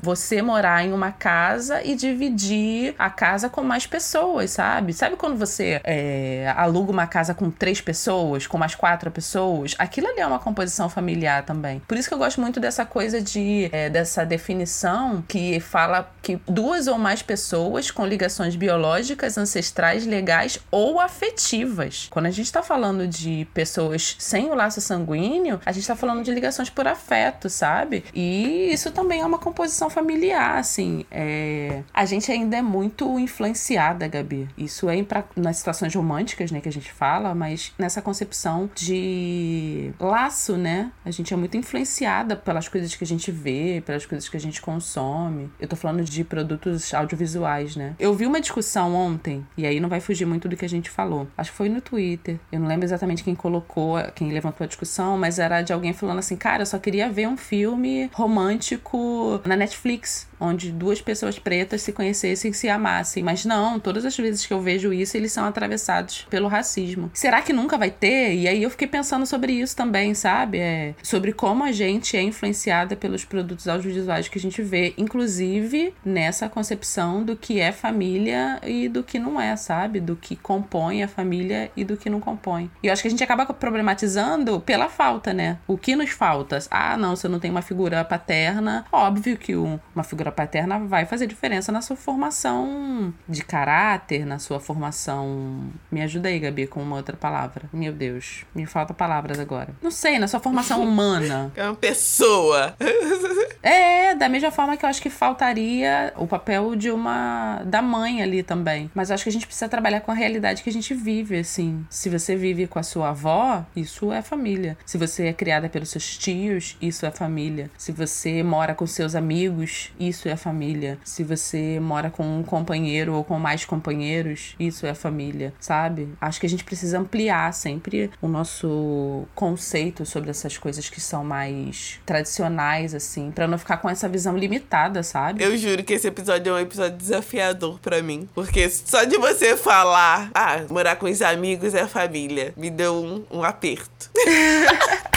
você 0.00 0.40
morar 0.40 0.84
em 0.84 0.92
uma 0.92 1.10
casa 1.10 1.82
e 1.82 1.94
dividir 1.94 2.94
a 2.98 3.10
casa 3.10 3.48
com 3.48 3.62
mais 3.62 3.86
pessoas, 3.86 4.52
sabe? 4.52 4.92
Sabe 4.92 5.16
quando 5.16 5.36
você 5.36 5.80
é, 5.82 6.52
aluga 6.56 6.92
uma 6.92 7.06
casa 7.06 7.34
com 7.34 7.50
três 7.50 7.80
pessoas, 7.80 8.46
com 8.46 8.56
mais 8.56 8.74
quatro 8.74 9.10
pessoas? 9.10 9.74
Aquilo 9.78 10.06
ali 10.08 10.20
é 10.20 10.26
uma 10.26 10.38
composição 10.38 10.88
familiar 10.88 11.42
também 11.44 11.63
também. 11.64 11.80
Por 11.88 11.96
isso 11.96 12.08
que 12.08 12.14
eu 12.14 12.18
gosto 12.18 12.40
muito 12.40 12.60
dessa 12.60 12.84
coisa 12.84 13.20
de 13.20 13.70
é, 13.72 13.88
dessa 13.88 14.24
definição 14.24 15.24
que 15.26 15.58
fala 15.60 16.12
que 16.20 16.38
duas 16.46 16.86
ou 16.86 16.98
mais 16.98 17.22
pessoas 17.22 17.90
com 17.90 18.06
ligações 18.06 18.54
biológicas, 18.54 19.38
ancestrais, 19.38 20.06
legais 20.06 20.58
ou 20.70 21.00
afetivas. 21.00 22.08
Quando 22.10 22.26
a 22.26 22.30
gente 22.30 22.46
está 22.46 22.62
falando 22.62 23.06
de 23.06 23.46
pessoas 23.54 24.16
sem 24.18 24.50
o 24.50 24.54
laço 24.54 24.80
sanguíneo, 24.80 25.60
a 25.64 25.72
gente 25.72 25.82
está 25.82 25.96
falando 25.96 26.22
de 26.22 26.30
ligações 26.30 26.68
por 26.68 26.86
afeto, 26.86 27.48
sabe? 27.48 28.04
E 28.14 28.70
isso 28.72 28.90
também 28.90 29.22
é 29.22 29.26
uma 29.26 29.38
composição 29.38 29.88
familiar, 29.88 30.58
assim. 30.58 31.06
É... 31.10 31.82
A 31.92 32.04
gente 32.04 32.30
ainda 32.30 32.56
é 32.56 32.62
muito 32.62 33.18
influenciada, 33.18 34.06
Gabi. 34.06 34.48
Isso 34.56 34.90
é 34.90 35.02
pra... 35.02 35.24
nas 35.36 35.56
situações 35.56 35.94
românticas, 35.94 36.50
né, 36.50 36.60
que 36.60 36.68
a 36.68 36.72
gente 36.72 36.92
fala, 36.92 37.34
mas 37.34 37.72
nessa 37.78 38.02
concepção 38.02 38.68
de 38.74 39.92
laço, 39.98 40.56
né? 40.56 40.90
A 41.04 41.10
gente 41.10 41.32
é 41.32 41.36
muito 41.36 41.53
muito 41.54 41.56
influenciada 41.56 42.36
pelas 42.36 42.68
coisas 42.68 42.94
que 42.94 43.04
a 43.04 43.06
gente 43.06 43.30
vê, 43.30 43.82
pelas 43.84 44.04
coisas 44.04 44.28
que 44.28 44.36
a 44.36 44.40
gente 44.40 44.60
consome. 44.60 45.50
Eu 45.60 45.68
tô 45.68 45.76
falando 45.76 46.02
de 46.04 46.24
produtos 46.24 46.92
audiovisuais, 46.92 47.76
né? 47.76 47.94
Eu 47.98 48.14
vi 48.14 48.26
uma 48.26 48.40
discussão 48.40 48.94
ontem, 48.94 49.46
e 49.56 49.66
aí 49.66 49.78
não 49.78 49.88
vai 49.88 50.00
fugir 50.00 50.26
muito 50.26 50.48
do 50.48 50.56
que 50.56 50.64
a 50.64 50.68
gente 50.68 50.90
falou. 50.90 51.28
Acho 51.36 51.50
que 51.50 51.56
foi 51.56 51.68
no 51.68 51.80
Twitter. 51.80 52.38
Eu 52.50 52.60
não 52.60 52.66
lembro 52.66 52.84
exatamente 52.84 53.22
quem 53.22 53.34
colocou, 53.34 53.98
quem 54.14 54.32
levantou 54.32 54.64
a 54.64 54.68
discussão, 54.68 55.16
mas 55.16 55.38
era 55.38 55.62
de 55.62 55.72
alguém 55.72 55.92
falando 55.92 56.18
assim: 56.18 56.36
cara, 56.36 56.62
eu 56.62 56.66
só 56.66 56.78
queria 56.78 57.08
ver 57.10 57.28
um 57.28 57.36
filme 57.36 58.10
romântico 58.12 59.40
na 59.44 59.56
Netflix 59.56 60.26
onde 60.44 60.70
duas 60.70 61.00
pessoas 61.00 61.38
pretas 61.38 61.82
se 61.82 61.92
conhecessem 61.92 62.50
e 62.50 62.54
se 62.54 62.68
amassem. 62.68 63.22
Mas 63.22 63.44
não, 63.44 63.80
todas 63.80 64.04
as 64.04 64.16
vezes 64.16 64.46
que 64.46 64.52
eu 64.52 64.60
vejo 64.60 64.92
isso, 64.92 65.16
eles 65.16 65.32
são 65.32 65.44
atravessados 65.44 66.26
pelo 66.30 66.48
racismo. 66.48 67.10
Será 67.14 67.42
que 67.42 67.52
nunca 67.52 67.78
vai 67.78 67.90
ter? 67.90 68.34
E 68.34 68.48
aí 68.48 68.62
eu 68.62 68.70
fiquei 68.70 68.86
pensando 68.86 69.26
sobre 69.26 69.52
isso 69.52 69.76
também, 69.76 70.14
sabe? 70.14 70.58
É, 70.58 70.94
sobre 71.02 71.32
como 71.32 71.64
a 71.64 71.72
gente 71.72 72.16
é 72.16 72.22
influenciada 72.22 72.96
pelos 72.96 73.24
produtos 73.24 73.68
audiovisuais 73.68 74.28
que 74.28 74.38
a 74.38 74.40
gente 74.40 74.62
vê, 74.62 74.94
inclusive 74.96 75.94
nessa 76.04 76.48
concepção 76.48 77.22
do 77.22 77.36
que 77.36 77.60
é 77.60 77.72
família 77.72 78.60
e 78.64 78.88
do 78.88 79.02
que 79.02 79.18
não 79.18 79.40
é, 79.40 79.56
sabe? 79.56 80.00
Do 80.00 80.16
que 80.16 80.36
compõe 80.36 81.02
a 81.02 81.08
família 81.08 81.70
e 81.76 81.84
do 81.84 81.96
que 81.96 82.10
não 82.10 82.20
compõe. 82.20 82.70
E 82.82 82.86
eu 82.86 82.92
acho 82.92 83.02
que 83.02 83.08
a 83.08 83.10
gente 83.10 83.24
acaba 83.24 83.46
problematizando 83.46 84.60
pela 84.60 84.88
falta, 84.88 85.32
né? 85.32 85.58
O 85.66 85.76
que 85.78 85.96
nos 85.96 86.10
falta? 86.10 86.58
Ah, 86.70 86.96
não, 86.96 87.16
você 87.16 87.28
não 87.28 87.38
tem 87.38 87.50
uma 87.50 87.62
figura 87.62 88.04
paterna. 88.04 88.84
Óbvio 88.92 89.36
que 89.36 89.56
um, 89.56 89.78
uma 89.94 90.04
figura 90.04 90.30
paterna 90.34 90.78
vai 90.80 91.06
fazer 91.06 91.26
diferença 91.26 91.72
na 91.72 91.80
sua 91.80 91.96
formação 91.96 93.12
de 93.28 93.42
caráter, 93.42 94.26
na 94.26 94.38
sua 94.38 94.60
formação. 94.60 95.70
Me 95.90 96.02
ajuda 96.02 96.28
aí, 96.28 96.38
Gabi, 96.38 96.66
com 96.66 96.82
uma 96.82 96.96
outra 96.96 97.16
palavra. 97.16 97.64
Meu 97.72 97.92
Deus, 97.92 98.44
me 98.54 98.66
falta 98.66 98.92
palavras 98.92 99.38
agora. 99.38 99.74
Não 99.82 99.90
sei, 99.90 100.18
na 100.18 100.28
sua 100.28 100.40
formação 100.40 100.82
humana. 100.84 101.52
É 101.56 101.64
uma 101.64 101.74
pessoa. 101.74 102.74
é, 103.62 104.14
da 104.14 104.28
mesma 104.28 104.50
forma 104.50 104.76
que 104.76 104.84
eu 104.84 104.88
acho 104.88 105.00
que 105.00 105.10
faltaria 105.10 106.12
o 106.16 106.26
papel 106.26 106.74
de 106.76 106.90
uma. 106.90 107.62
da 107.64 107.80
mãe 107.80 108.22
ali 108.22 108.42
também. 108.42 108.90
Mas 108.94 109.10
eu 109.10 109.14
acho 109.14 109.24
que 109.24 109.30
a 109.30 109.32
gente 109.32 109.46
precisa 109.46 109.68
trabalhar 109.68 110.00
com 110.00 110.10
a 110.10 110.14
realidade 110.14 110.62
que 110.62 110.70
a 110.70 110.72
gente 110.72 110.94
vive, 110.94 111.38
assim. 111.38 111.84
Se 111.88 112.08
você 112.08 112.36
vive 112.36 112.66
com 112.66 112.78
a 112.78 112.82
sua 112.82 113.10
avó, 113.10 113.64
isso 113.74 114.12
é 114.12 114.22
família. 114.22 114.76
Se 114.84 114.98
você 114.98 115.26
é 115.26 115.32
criada 115.32 115.68
pelos 115.68 115.90
seus 115.90 116.16
tios, 116.16 116.76
isso 116.80 117.06
é 117.06 117.10
família. 117.10 117.70
Se 117.76 117.92
você 117.92 118.42
mora 118.42 118.74
com 118.74 118.86
seus 118.86 119.14
amigos, 119.14 119.92
isso 119.98 120.13
é 120.28 120.36
família. 120.36 120.98
Se 121.04 121.24
você 121.24 121.78
mora 121.80 122.10
com 122.10 122.38
um 122.38 122.42
companheiro 122.42 123.14
ou 123.14 123.24
com 123.24 123.38
mais 123.38 123.64
companheiros, 123.64 124.54
isso 124.58 124.86
é 124.86 124.94
família, 124.94 125.52
sabe? 125.60 126.08
Acho 126.20 126.40
que 126.40 126.46
a 126.46 126.48
gente 126.48 126.64
precisa 126.64 126.98
ampliar 126.98 127.52
sempre 127.52 128.10
o 128.20 128.28
nosso 128.28 129.24
conceito 129.34 130.04
sobre 130.06 130.30
essas 130.30 130.56
coisas 130.58 130.88
que 130.88 131.00
são 131.00 131.24
mais 131.24 132.00
tradicionais, 132.06 132.94
assim, 132.94 133.30
para 133.30 133.46
não 133.46 133.58
ficar 133.58 133.78
com 133.78 133.88
essa 133.88 134.08
visão 134.08 134.36
limitada, 134.36 135.02
sabe? 135.02 135.42
Eu 135.42 135.56
juro 135.56 135.82
que 135.82 135.94
esse 135.94 136.06
episódio 136.06 136.50
é 136.50 136.54
um 136.54 136.58
episódio 136.58 136.96
desafiador 136.96 137.78
para 137.80 138.02
mim. 138.02 138.28
Porque 138.34 138.68
só 138.70 139.04
de 139.04 139.16
você 139.18 139.56
falar, 139.56 140.30
ah, 140.34 140.60
morar 140.70 140.96
com 140.96 141.06
os 141.06 141.22
amigos 141.22 141.74
é 141.74 141.86
família, 141.86 142.52
me 142.56 142.70
deu 142.70 142.94
um, 142.94 143.38
um 143.38 143.44
aperto. 143.44 144.10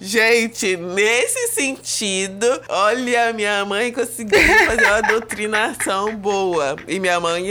Gente, 0.00 0.76
nesse 0.76 1.48
sentido, 1.48 2.46
olha, 2.68 3.32
minha 3.32 3.64
mãe 3.64 3.92
conseguiu 3.92 4.38
fazer 4.66 4.84
uma 4.84 5.00
doutrinação 5.02 6.14
boa. 6.16 6.76
E 6.86 6.98
minha 6.98 7.18
mãe, 7.20 7.44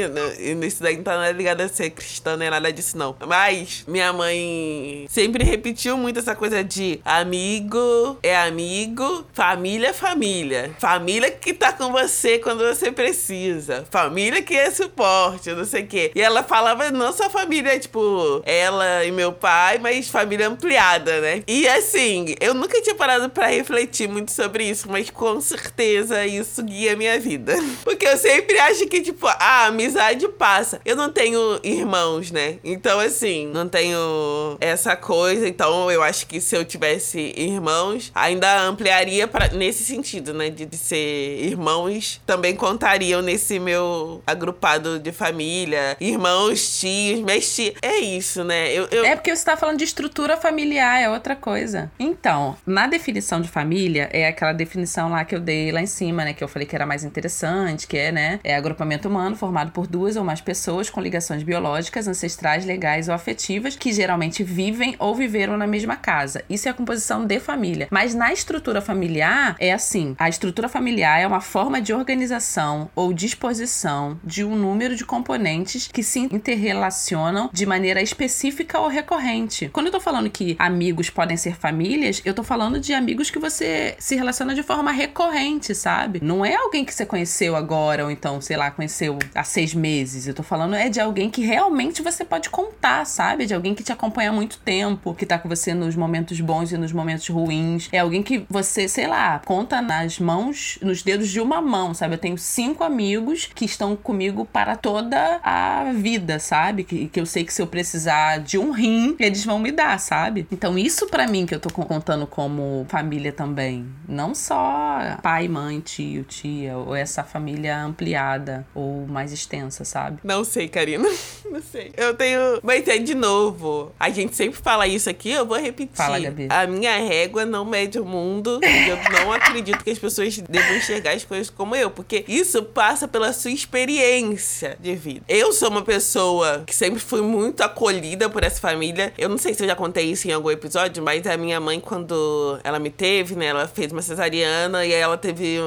isso 0.66 0.82
daí 0.82 0.98
não 0.98 1.04
tá 1.04 1.32
ligada 1.32 1.66
a 1.66 1.70
ser 1.70 1.90
cristã 1.92 2.36
nem 2.38 2.50
nada 2.50 2.72
disso, 2.72 2.98
não. 2.98 3.16
Mas 3.26 3.84
minha 3.88 4.12
mãe 4.12 5.06
sempre 5.10 5.44
repetiu 5.44 5.98
muito 5.98 6.20
essa 6.20 6.36
coisa 6.36 6.64
de 6.64 7.00
amigo 7.06 7.82
é 8.24 8.36
amigo, 8.36 9.26
família 9.34 9.90
é 9.90 9.94
família. 9.94 10.76
Família 10.80 11.32
que 11.32 11.54
tá 11.54 11.72
com 11.72 11.92
você 11.92 12.40
quando 12.40 12.66
você 12.66 12.92
precisa. 12.92 13.86
Família 13.90 14.42
que 14.42 14.56
é 14.56 14.70
suporte, 14.72 15.52
não 15.52 15.66
sei 15.66 15.84
o 15.84 15.88
quê. 15.88 16.12
E 16.16 16.22
ela 16.22 16.44
falava 16.44 16.92
não 16.92 17.12
só 17.14 17.30
família, 17.30 17.80
tipo, 17.80 18.42
ela 18.46 19.06
e 19.06 19.12
meu 19.12 19.32
pai, 19.32 19.78
mas 19.78 20.10
família 20.10 20.48
ampliada, 20.48 21.22
né? 21.22 21.44
E 21.48 21.68
assim, 21.68 22.31
eu 22.40 22.54
nunca 22.54 22.82
tinha 22.82 22.96
parado 22.96 23.30
para 23.30 23.48
refletir 23.48 24.08
muito 24.08 24.32
sobre 24.32 24.64
isso, 24.64 24.90
mas 24.90 25.10
com 25.10 25.40
certeza 25.42 26.26
isso 26.26 26.64
guia 26.64 26.94
a 26.94 26.96
minha 26.96 27.20
vida. 27.20 27.56
Porque 27.84 28.08
eu 28.08 28.18
sempre 28.18 28.58
acho 28.60 28.86
que, 28.88 29.02
tipo, 29.02 29.28
a 29.28 29.66
amizade 29.66 30.28
passa. 30.30 30.80
Eu 30.86 30.96
não 30.96 31.12
tenho 31.12 31.60
irmãos, 31.64 32.32
né? 32.32 32.58
Então, 32.64 33.00
assim, 33.00 33.48
não 33.48 33.68
tenho 33.68 34.58
essa 34.60 34.96
coisa. 34.96 35.48
Então, 35.48 35.92
eu 35.92 36.02
acho 36.04 36.28
que 36.28 36.40
se 36.40 36.56
eu 36.56 36.64
tivesse 36.64 37.34
irmãos, 37.36 38.12
ainda 38.14 38.62
ampliaria 38.64 39.28
para 39.28 39.50
nesse 39.50 39.84
sentido, 39.84 40.34
né? 40.34 40.50
De, 40.50 40.66
de 40.66 40.78
ser 40.78 41.40
irmãos, 41.44 42.22
também 42.26 42.56
contariam 42.56 43.22
nesse 43.22 43.60
meu 43.60 44.22
agrupado 44.26 45.00
de 45.00 45.12
família. 45.12 45.98
Irmãos, 46.00 46.80
tios, 46.80 47.22
tias. 47.56 47.76
É 47.82 47.98
isso, 47.98 48.44
né? 48.44 48.72
Eu, 48.72 48.88
eu... 48.92 49.06
É 49.06 49.16
porque 49.16 49.36
você 49.36 49.44
tá 49.44 49.58
falando 49.58 49.78
de 49.78 49.84
estrutura 49.84 50.38
familiar, 50.38 51.02
é 51.02 51.10
outra 51.10 51.36
coisa. 51.36 51.92
Então, 52.00 52.11
então, 52.12 52.58
na 52.66 52.88
definição 52.88 53.42
de 53.42 53.48
família, 53.48 54.10
é 54.12 54.28
aquela 54.28 54.54
definição 54.54 55.10
lá 55.10 55.24
que 55.24 55.34
eu 55.34 55.40
dei 55.40 55.72
lá 55.72 55.82
em 55.82 55.88
cima, 55.88 56.26
né? 56.26 56.34
Que 56.34 56.44
eu 56.44 56.48
falei 56.48 56.68
que 56.68 56.76
era 56.76 56.86
mais 56.86 57.04
interessante, 57.04 57.88
que 57.88 57.98
é, 57.98 58.12
né? 58.12 58.40
É 58.44 58.56
agrupamento 58.56 59.08
humano 59.08 59.36
formado 59.36 59.72
por 59.72 59.88
duas 59.88 60.16
ou 60.18 60.24
mais 60.24 60.42
pessoas 60.42 60.90
com 60.90 61.00
ligações 61.00 61.42
biológicas, 61.42 62.08
ancestrais, 62.08 62.66
legais 62.66 63.08
ou 63.08 63.16
afetivas, 63.16 63.76
que 63.76 63.94
geralmente 63.94 64.44
vivem 64.44 64.96
ou 65.00 65.16
viveram 65.16 65.58
na 65.58 65.66
mesma 65.66 65.96
casa. 65.96 66.44
Isso 66.50 66.68
é 66.68 66.72
a 66.72 66.74
composição 66.74 67.26
de 67.26 67.40
família. 67.40 67.88
Mas 67.90 68.14
na 68.14 68.34
estrutura 68.34 68.82
familiar, 68.82 69.56
é 69.60 69.72
assim: 69.72 70.16
a 70.20 70.28
estrutura 70.28 70.68
familiar 70.68 71.22
é 71.22 71.26
uma 71.26 71.42
forma 71.42 71.82
de 71.82 71.94
organização 71.94 72.90
ou 72.94 73.14
disposição 73.14 74.20
de 74.24 74.44
um 74.44 74.56
número 74.56 74.96
de 74.96 75.06
componentes 75.06 75.88
que 75.88 76.04
se 76.04 76.20
interrelacionam 76.20 77.50
de 77.54 77.66
maneira 77.66 78.02
específica 78.02 78.80
ou 78.80 78.88
recorrente. 78.88 79.70
Quando 79.72 79.88
eu 79.88 79.94
tô 79.94 80.00
falando 80.02 80.30
que 80.30 80.56
amigos 80.60 81.10
podem 81.10 81.38
ser 81.38 81.56
famílias, 82.02 82.22
eu 82.26 82.34
tô 82.34 82.44
falando 82.44 82.80
de 82.80 82.94
amigos 82.94 83.30
que 83.30 83.38
você 83.38 83.96
se 84.00 84.16
relaciona 84.16 84.56
de 84.56 84.64
forma 84.64 84.92
recorrente, 84.92 85.76
sabe? 85.76 86.20
Não 86.22 86.44
é 86.44 86.56
alguém 86.56 86.84
que 86.84 86.94
você 86.94 87.06
conheceu 87.06 87.56
agora, 87.56 88.04
ou 88.04 88.12
então, 88.12 88.42
sei 88.42 88.58
lá, 88.58 88.72
conheceu 88.72 89.20
há 89.36 89.44
seis 89.44 89.74
meses. 89.74 90.28
Eu 90.28 90.34
tô 90.34 90.42
falando 90.42 90.74
é 90.74 90.90
de 90.90 91.00
alguém 91.00 91.30
que 91.30 91.42
realmente 91.42 92.02
você 92.02 92.26
pode 92.26 92.50
contar, 92.50 93.06
sabe? 93.06 93.46
De 93.46 93.54
alguém 93.54 93.76
que 93.76 93.84
te 93.84 93.92
acompanha 93.92 94.32
há 94.32 94.34
muito 94.34 94.58
tempo, 94.60 95.14
que 95.14 95.26
tá 95.26 95.38
com 95.38 95.48
você 95.48 95.74
nos 95.74 95.96
momentos 95.96 96.42
bons 96.42 96.72
e 96.72 96.78
nos 96.78 96.92
momentos 96.92 97.28
ruins. 97.28 97.88
É 97.92 98.00
alguém 98.00 98.24
que 98.24 98.46
você, 98.50 98.88
sei 98.88 99.08
lá, 99.08 99.40
conta 99.46 99.82
nas 99.82 100.18
mãos, 100.18 100.80
nos 100.82 101.04
dedos 101.04 101.30
de 101.30 101.40
uma 101.40 101.62
mão, 101.62 101.94
sabe? 101.94 102.16
Eu 102.16 102.20
tenho 102.20 102.38
cinco 102.38 102.84
amigos 102.84 103.50
que 103.54 103.66
estão 103.66 103.96
comigo 103.96 104.46
para 104.46 104.76
toda 104.76 105.40
a 105.44 105.92
vida, 105.94 106.40
sabe? 106.40 106.84
Que, 106.84 107.08
que 107.08 107.20
eu 107.20 107.26
sei 107.26 107.44
que 107.44 107.54
se 107.54 107.62
eu 107.62 107.68
precisar 107.68 108.40
de 108.40 108.58
um 108.58 108.72
rim, 108.72 109.16
eles 109.20 109.46
vão 109.46 109.60
me 109.60 109.72
dar, 109.72 110.00
sabe? 110.00 110.48
Então, 110.52 110.78
isso 110.78 111.08
para 111.08 111.28
mim 111.28 111.46
que 111.46 111.54
eu 111.54 111.60
tô 111.60 111.70
contando 111.92 112.26
como 112.26 112.86
família 112.88 113.34
também. 113.34 113.86
Não 114.08 114.34
só 114.34 115.18
pai, 115.22 115.50
mãe, 115.50 115.82
tio, 115.82 116.24
tia, 116.24 116.78
ou 116.78 116.96
essa 116.96 117.22
família 117.22 117.84
ampliada 117.84 118.66
ou 118.74 119.06
mais 119.06 119.34
extensa, 119.34 119.84
sabe? 119.84 120.22
Não 120.24 120.46
sei, 120.46 120.70
Karina. 120.70 121.10
Não 121.52 121.62
sei. 121.62 121.92
Eu 121.98 122.14
tenho. 122.14 122.40
Mas 122.64 122.88
é 122.88 122.98
de 122.98 123.14
novo. 123.14 123.92
A 124.00 124.10
gente 124.10 124.34
sempre 124.38 124.58
fala 124.62 124.88
isso 124.88 125.10
aqui, 125.10 125.32
eu 125.32 125.46
vou 125.46 125.60
repetir. 125.60 125.98
Fala, 125.98 126.18
Gabi. 126.18 126.48
A 126.50 126.66
minha 126.66 126.98
régua 126.98 127.46
não 127.46 127.66
mede 127.66 128.00
o 128.00 128.06
mundo. 128.06 128.62
e 128.64 128.88
eu 128.88 128.98
não 129.12 129.34
acredito 129.34 129.84
que 129.84 129.90
as 129.90 130.00
pessoas 130.00 130.38
devam 130.38 130.78
enxergar 130.78 131.12
as 131.12 131.26
coisas 131.26 131.50
como 131.50 131.76
eu, 131.76 131.92
porque 131.92 132.24
isso 132.26 132.64
passa 132.64 133.06
pela 133.06 133.34
sua 133.34 133.52
experiência 133.52 134.78
de 134.80 134.96
vida. 134.96 135.26
Eu 135.28 135.52
sou 135.52 135.70
uma 135.70 135.82
pessoa 135.82 136.64
que 136.66 136.74
sempre 136.74 137.02
fui 137.02 137.22
muito 137.22 137.62
acolhida 137.62 138.30
por 138.30 138.46
essa 138.46 138.62
família. 138.62 139.12
Eu 139.18 139.28
não 139.28 139.38
sei 139.38 139.54
se 139.54 139.62
eu 139.62 139.68
já 139.68 139.76
contei 139.76 140.06
isso 140.06 140.30
em 140.30 140.32
algum 140.32 140.52
episódio, 140.52 141.04
mas 141.04 141.28
a 141.28 141.36
minha 141.36 141.60
mãe, 141.60 141.81
quando 141.82 142.60
ela 142.64 142.80
me 142.80 142.90
teve, 142.90 143.36
né? 143.36 143.48
Ela 143.48 143.68
fez 143.68 143.92
uma 143.92 144.02
cesariana 144.02 144.86
e 144.86 144.94
aí 144.94 145.00
ela 145.02 145.18
teve, 145.18 145.60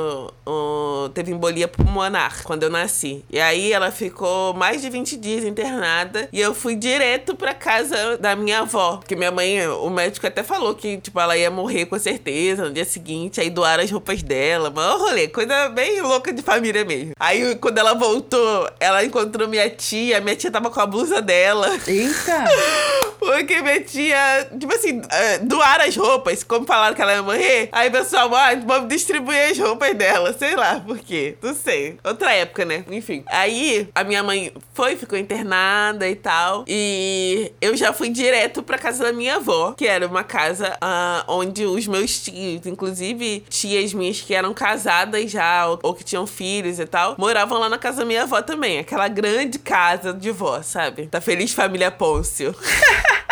um, 0.47 1.09
teve 1.13 1.33
embolia 1.33 1.69
pulmonar 1.69 2.43
quando 2.45 2.63
eu 2.63 2.71
nasci. 2.71 3.25
E 3.31 3.41
aí 3.41 3.73
ela 3.73 3.91
ficou 3.91 4.55
mais 4.55 4.81
de 4.81 4.89
20 4.89 5.17
dias 5.17 5.45
internada 5.45 6.29
e 6.33 6.41
eu 6.41 6.55
fui 6.55 6.77
direto 6.77 7.35
pra 7.35 7.55
casa 7.55 8.17
da 8.19 8.35
minha 8.35 8.61
avó. 8.61 8.99
Porque 8.99 9.17
minha 9.17 9.31
mãe, 9.31 9.67
o 9.69 9.91
médico 9.91 10.27
até 10.27 10.43
falou 10.43 10.75
que, 10.75 10.99
tipo, 10.99 11.19
ela 11.21 11.37
ia 11.37 11.51
morrer 11.51 11.87
com 11.87 11.99
certeza 11.99 12.65
no 12.65 12.73
dia 12.73 12.85
seguinte. 12.85 13.41
Aí 13.41 13.51
doaram 13.51 13.83
as 13.83 13.91
roupas 13.91 14.23
dela. 14.23 14.71
Mano, 14.71 14.99
rolê, 14.99 15.29
coisa 15.29 15.69
bem 15.69 16.01
louca 16.01 16.33
de 16.33 16.43
família 16.43 16.85
mesmo. 16.85 17.13
Aí 17.19 17.55
quando 17.57 17.79
ela 17.79 17.95
voltou, 17.95 18.71
ela 18.81 19.05
encontrou 19.05 19.49
minha 19.49 19.69
tia. 19.71 20.21
Minha 20.21 20.37
tia 20.37 20.51
tava 20.51 20.71
com 20.71 20.81
a 20.81 20.87
blusa 20.87 21.21
dela. 21.21 21.69
Eita! 21.87 22.45
Porque 23.19 23.63
minha 23.63 23.81
tia, 23.81 24.49
tipo 24.59 24.75
assim, 24.75 25.01
é, 25.11 25.39
doaram 25.39 25.85
as 25.85 25.97
roupas, 25.97 26.04
como 26.47 26.67
falaram 26.67 26.95
que 26.95 27.03
ela 27.03 27.15
ia 27.15 27.23
morrer. 27.23 27.69
Aí 27.73 27.91
pessoal, 27.91 28.33
ah, 28.35 28.55
vamos 28.65 28.89
distribuir 28.89 29.51
as 29.51 29.59
roupas 29.59 29.95
dela. 29.95 30.33
Sei 30.33 30.55
lá 30.55 30.81
por 30.81 30.99
quê. 30.99 31.37
Não 31.43 31.55
sei. 31.55 31.99
Outra 32.05 32.33
época, 32.33 32.65
né? 32.65 32.85
Enfim. 32.91 33.25
Aí 33.27 33.89
a 33.95 34.05
minha 34.05 34.23
mãe 34.23 34.53
foi, 34.73 34.97
ficou 34.97 35.19
internada 35.19 36.09
e 36.09 36.15
tal. 36.15 36.65
E 36.67 37.53
eu 37.61 37.77
já 37.77 37.93
fui 37.93 38.09
direto 38.09 38.63
pra 38.63 38.79
casa 38.79 39.05
da 39.05 39.13
minha 39.13 39.37
avó, 39.37 39.73
que 39.73 39.87
era 39.87 40.07
uma 40.07 40.25
casa 40.25 40.77
uh, 40.83 41.25
onde 41.33 41.65
os 41.65 41.87
meus 41.87 42.21
tios, 42.21 42.67
inclusive 42.67 43.45
tias 43.49 43.93
minhas 43.93 44.21
que 44.21 44.35
eram 44.35 44.53
casadas 44.53 45.31
já, 45.31 45.67
ou, 45.67 45.79
ou 45.83 45.95
que 45.95 46.05
tinham 46.05 46.27
filhos 46.27 46.79
e 46.79 46.87
tal, 46.87 47.15
moravam 47.19 47.59
lá 47.59 47.69
na 47.69 47.79
casa 47.79 47.99
da 47.99 48.05
minha 48.05 48.23
avó 48.23 48.43
também. 48.43 48.79
Aquela 48.79 49.09
grande 49.09 49.59
casa 49.59 50.13
de 50.13 50.31
vó, 50.31 50.63
sabe? 50.63 51.07
Da 51.07 51.21
Feliz 51.21 51.53
Família 51.53 51.91
Pôncio. 51.91 52.55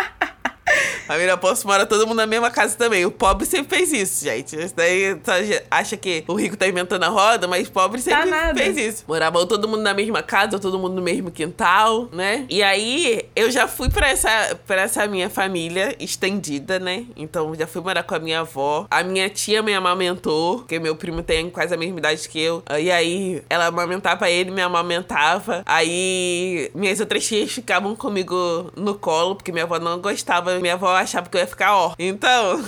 Família 1.06 1.36
pobre 1.36 1.58
mora 1.64 1.86
todo 1.86 2.06
mundo 2.06 2.16
na 2.16 2.26
mesma 2.26 2.50
casa 2.50 2.76
também. 2.76 3.04
O 3.04 3.10
pobre 3.10 3.44
sempre 3.46 3.76
fez 3.76 3.92
isso, 3.92 4.24
gente. 4.24 4.56
Isso 4.56 4.74
daí 4.74 5.16
acha 5.70 5.96
que 5.96 6.24
o 6.26 6.34
rico 6.34 6.56
tá 6.56 6.66
inventando 6.66 7.02
a 7.04 7.08
roda, 7.08 7.46
mas 7.46 7.68
pobre 7.68 8.00
sempre 8.00 8.30
tá 8.30 8.54
fez 8.54 8.76
isso. 8.76 9.04
Morava 9.06 9.44
todo 9.46 9.68
mundo 9.68 9.82
na 9.82 9.94
mesma 9.94 10.22
casa, 10.22 10.58
todo 10.58 10.78
mundo 10.78 10.94
no 10.94 11.02
mesmo 11.02 11.30
quintal, 11.30 12.08
né? 12.12 12.46
E 12.48 12.62
aí 12.62 13.26
eu 13.34 13.50
já 13.50 13.66
fui 13.66 13.88
pra 13.90 14.08
essa, 14.08 14.58
pra 14.66 14.82
essa 14.82 15.06
minha 15.06 15.28
família 15.28 15.94
estendida, 15.98 16.78
né? 16.78 17.04
Então 17.16 17.54
já 17.54 17.66
fui 17.66 17.82
morar 17.82 18.02
com 18.02 18.14
a 18.14 18.18
minha 18.18 18.40
avó. 18.40 18.86
A 18.90 19.02
minha 19.02 19.28
tia 19.28 19.62
me 19.62 19.74
amamentou, 19.74 20.58
porque 20.58 20.78
meu 20.78 20.96
primo 20.96 21.22
tem 21.22 21.50
quase 21.50 21.74
a 21.74 21.76
mesma 21.76 21.98
idade 21.98 22.28
que 22.28 22.40
eu. 22.40 22.62
E 22.78 22.90
aí 22.90 23.42
ela 23.48 23.66
amamentava 23.66 24.30
ele, 24.30 24.50
me 24.50 24.62
amamentava. 24.62 25.62
Aí 25.66 26.70
minhas 26.74 27.00
outras 27.00 27.26
tias 27.26 27.52
ficavam 27.52 27.94
comigo 27.96 28.70
no 28.76 28.94
colo, 28.94 29.34
porque 29.34 29.52
minha 29.52 29.64
avó 29.64 29.78
não 29.78 30.00
gostava. 30.00 30.58
Minha 30.58 30.74
avó 30.74 30.91
achava 31.00 31.28
que 31.28 31.36
eu 31.36 31.40
ia 31.40 31.46
ficar 31.46 31.74
ó. 31.74 31.94
Então. 31.98 32.64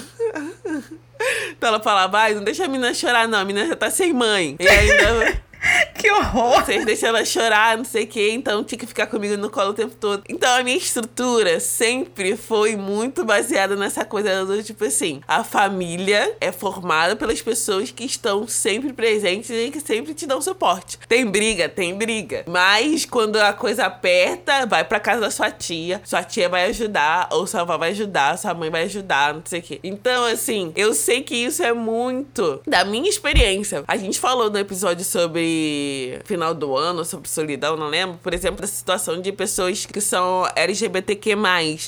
então 1.51 1.69
ela 1.69 1.81
falava, 1.81 2.19
ai, 2.19 2.35
não 2.35 2.45
deixa 2.45 2.65
a 2.65 2.69
menina 2.69 2.95
chorar, 2.95 3.29
não. 3.29 3.39
A 3.39 3.45
menina 3.45 3.67
já 3.67 3.77
tá 3.77 3.91
sem 3.91 4.13
mãe. 4.13 4.57
E 4.59 4.69
ainda. 4.69 5.43
que 6.05 6.11
horror! 6.11 6.63
Vocês 6.63 6.85
deixam 6.85 7.09
ela 7.09 7.25
chorar, 7.25 7.79
não 7.79 7.85
sei 7.85 8.05
o 8.05 8.07
quê, 8.07 8.31
então 8.33 8.63
tinha 8.63 8.79
que 8.79 8.87
ficar 8.87 9.07
comigo 9.07 9.39
no 9.39 9.49
colo 9.49 9.71
o 9.71 9.75
tempo 9.75 9.95
todo. 9.99 10.23
Então 10.29 10.55
a 10.55 10.63
minha 10.63 10.77
estrutura 10.77 11.59
sempre 11.59 12.37
foi 12.37 12.77
muito 12.77 13.25
baseada 13.25 13.75
nessa 13.75 14.05
coisa 14.05 14.45
do 14.45 14.63
tipo 14.63 14.85
assim: 14.85 15.23
a 15.27 15.43
família 15.43 16.37
é 16.43 16.53
formada 16.53 17.17
pelas 17.17 17.41
pessoas 17.41 17.91
que 17.91 18.05
estão 18.05 18.47
sempre 18.47 18.93
presentes 18.93 19.49
e 19.49 19.71
que 19.71 19.81
sempre 19.81 20.13
te 20.13 20.27
dão 20.27 20.43
suporte. 20.43 20.99
Tem 21.09 21.25
briga, 21.25 21.71
tem 21.71 21.95
briga. 21.95 22.45
Mas 22.47 23.07
quando 23.07 23.37
a 23.37 23.55
coisa 23.55 23.87
aperta, 23.87 24.67
vai 24.67 24.85
pra 24.85 25.01
casa 25.01 25.23
da 25.23 25.31
sua 25.31 25.51
tia, 25.51 26.03
sua 26.05 26.23
tia 26.23 26.51
vai 26.51 26.67
ajudar, 26.67 27.31
ou 27.33 27.47
sua 27.47 27.63
avó 27.63 27.79
vai 27.79 27.93
ajudar, 27.93 28.37
sua 28.37 28.53
mãe 28.53 28.69
vai 28.69 28.83
ajudar, 28.83 29.33
não 29.33 29.43
sei 29.47 29.61
o 29.61 29.63
quê. 29.63 29.81
Então, 29.83 30.25
assim, 30.25 30.71
eu 30.77 30.93
sei 30.93 31.23
que 31.23 31.35
isso 31.35 31.63
é 31.63 31.73
muito 31.73 32.61
da 32.67 32.85
minha 32.85 33.09
experiência. 33.09 33.83
A 33.89 33.97
gente 33.97 34.21
falou 34.21 34.51
no 34.51 34.59
episódio 34.59 35.03
sobre 35.03 35.94
final 36.25 36.55
do 36.55 36.77
ano, 36.77 37.05
sobre 37.05 37.29
solidão, 37.29 37.77
não 37.77 37.89
lembro. 37.89 38.19
Por 38.23 38.33
exemplo, 38.35 38.61
da 38.61 38.67
situação 38.67 39.21
de 39.21 39.33
pessoas 39.33 39.87
que 39.87 40.01
são 40.01 40.47
LGBTQ+, 40.55 41.35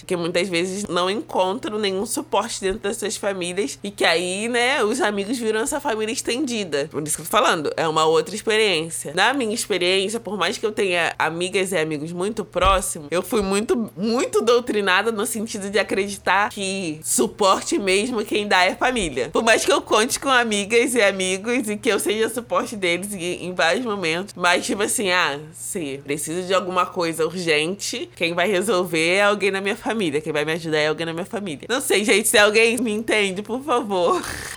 que 0.07 0.17
muitas 0.17 0.49
vezes 0.49 0.87
não 0.87 1.11
encontram 1.11 1.79
nenhum 1.79 2.05
suporte 2.07 2.61
dentro 2.61 2.81
das 2.81 2.97
suas 2.97 3.17
famílias 3.17 3.79
e 3.83 3.91
que 3.91 4.05
aí, 4.05 4.49
né, 4.49 4.83
os 4.83 5.01
amigos 5.01 5.39
viram 5.39 5.61
essa 5.61 5.81
família 5.81 6.13
estendida. 6.13 6.89
Por 6.91 7.03
isso 7.07 7.17
que 7.17 7.23
eu 7.23 7.27
tô 7.27 7.31
falando, 7.31 7.73
é 7.77 7.87
uma 7.87 8.05
outra 8.05 8.35
experiência. 8.35 9.13
Na 9.15 9.33
minha 9.33 9.55
experiência, 9.55 10.21
por 10.21 10.37
mais 10.37 10.59
que 10.59 10.67
eu 10.67 10.73
tenha 10.73 11.15
amigas 11.19 11.73
e 11.73 11.77
amigos 11.77 12.13
muito 12.13 12.45
próximos, 12.45 13.09
eu 13.11 13.23
fui 13.23 13.43
muito, 13.43 13.91
muito 13.97 14.43
doutrinada 14.43 15.13
no 15.13 15.27
sentido 15.27 15.71
de 15.71 15.79
acreditar 15.79 16.51
que 16.51 17.01
suporte 17.03 17.79
mesmo 17.79 18.25
quem 18.25 18.47
dá 18.47 18.65
é 18.65 18.75
família. 18.75 19.31
Por 19.31 19.43
mais 19.43 19.65
que 19.65 19.73
eu 19.73 19.81
conte 19.81 20.19
com 20.19 20.29
amigas 20.29 20.95
e 20.95 21.03
amigos 21.03 21.69
e 21.69 21.77
que 21.77 21.89
eu 21.89 21.99
seja 21.99 22.29
suporte 22.29 22.77
deles 22.77 23.13
em 23.13 23.55
vários 23.55 23.85
momentos. 23.85 23.96
Mas, 24.37 24.67
tipo 24.67 24.83
assim, 24.83 25.11
ah, 25.11 25.39
se 25.53 26.01
preciso 26.05 26.47
de 26.47 26.55
alguma 26.55 26.87
coisa 26.87 27.25
urgente, 27.25 28.09
quem 28.15 28.35
vai 28.35 28.49
resolver 28.49 29.15
é 29.15 29.23
alguém 29.23 29.51
na 29.51 29.61
minha 29.61 29.77
família. 29.77 30.21
Quem 30.21 30.33
vai 30.33 30.45
me 30.45 30.53
ajudar 30.53 30.79
é 30.79 30.89
alguém 30.89 31.07
na 31.07 31.13
minha 31.13 31.27
família. 31.27 31.67
Não 31.69 31.81
sei, 31.81 32.05
gente, 32.05 32.29
se 32.29 32.39
alguém 32.39 32.79
me 32.79 32.93
entende, 32.93 33.43
por 33.43 33.63
favor. 33.63 34.23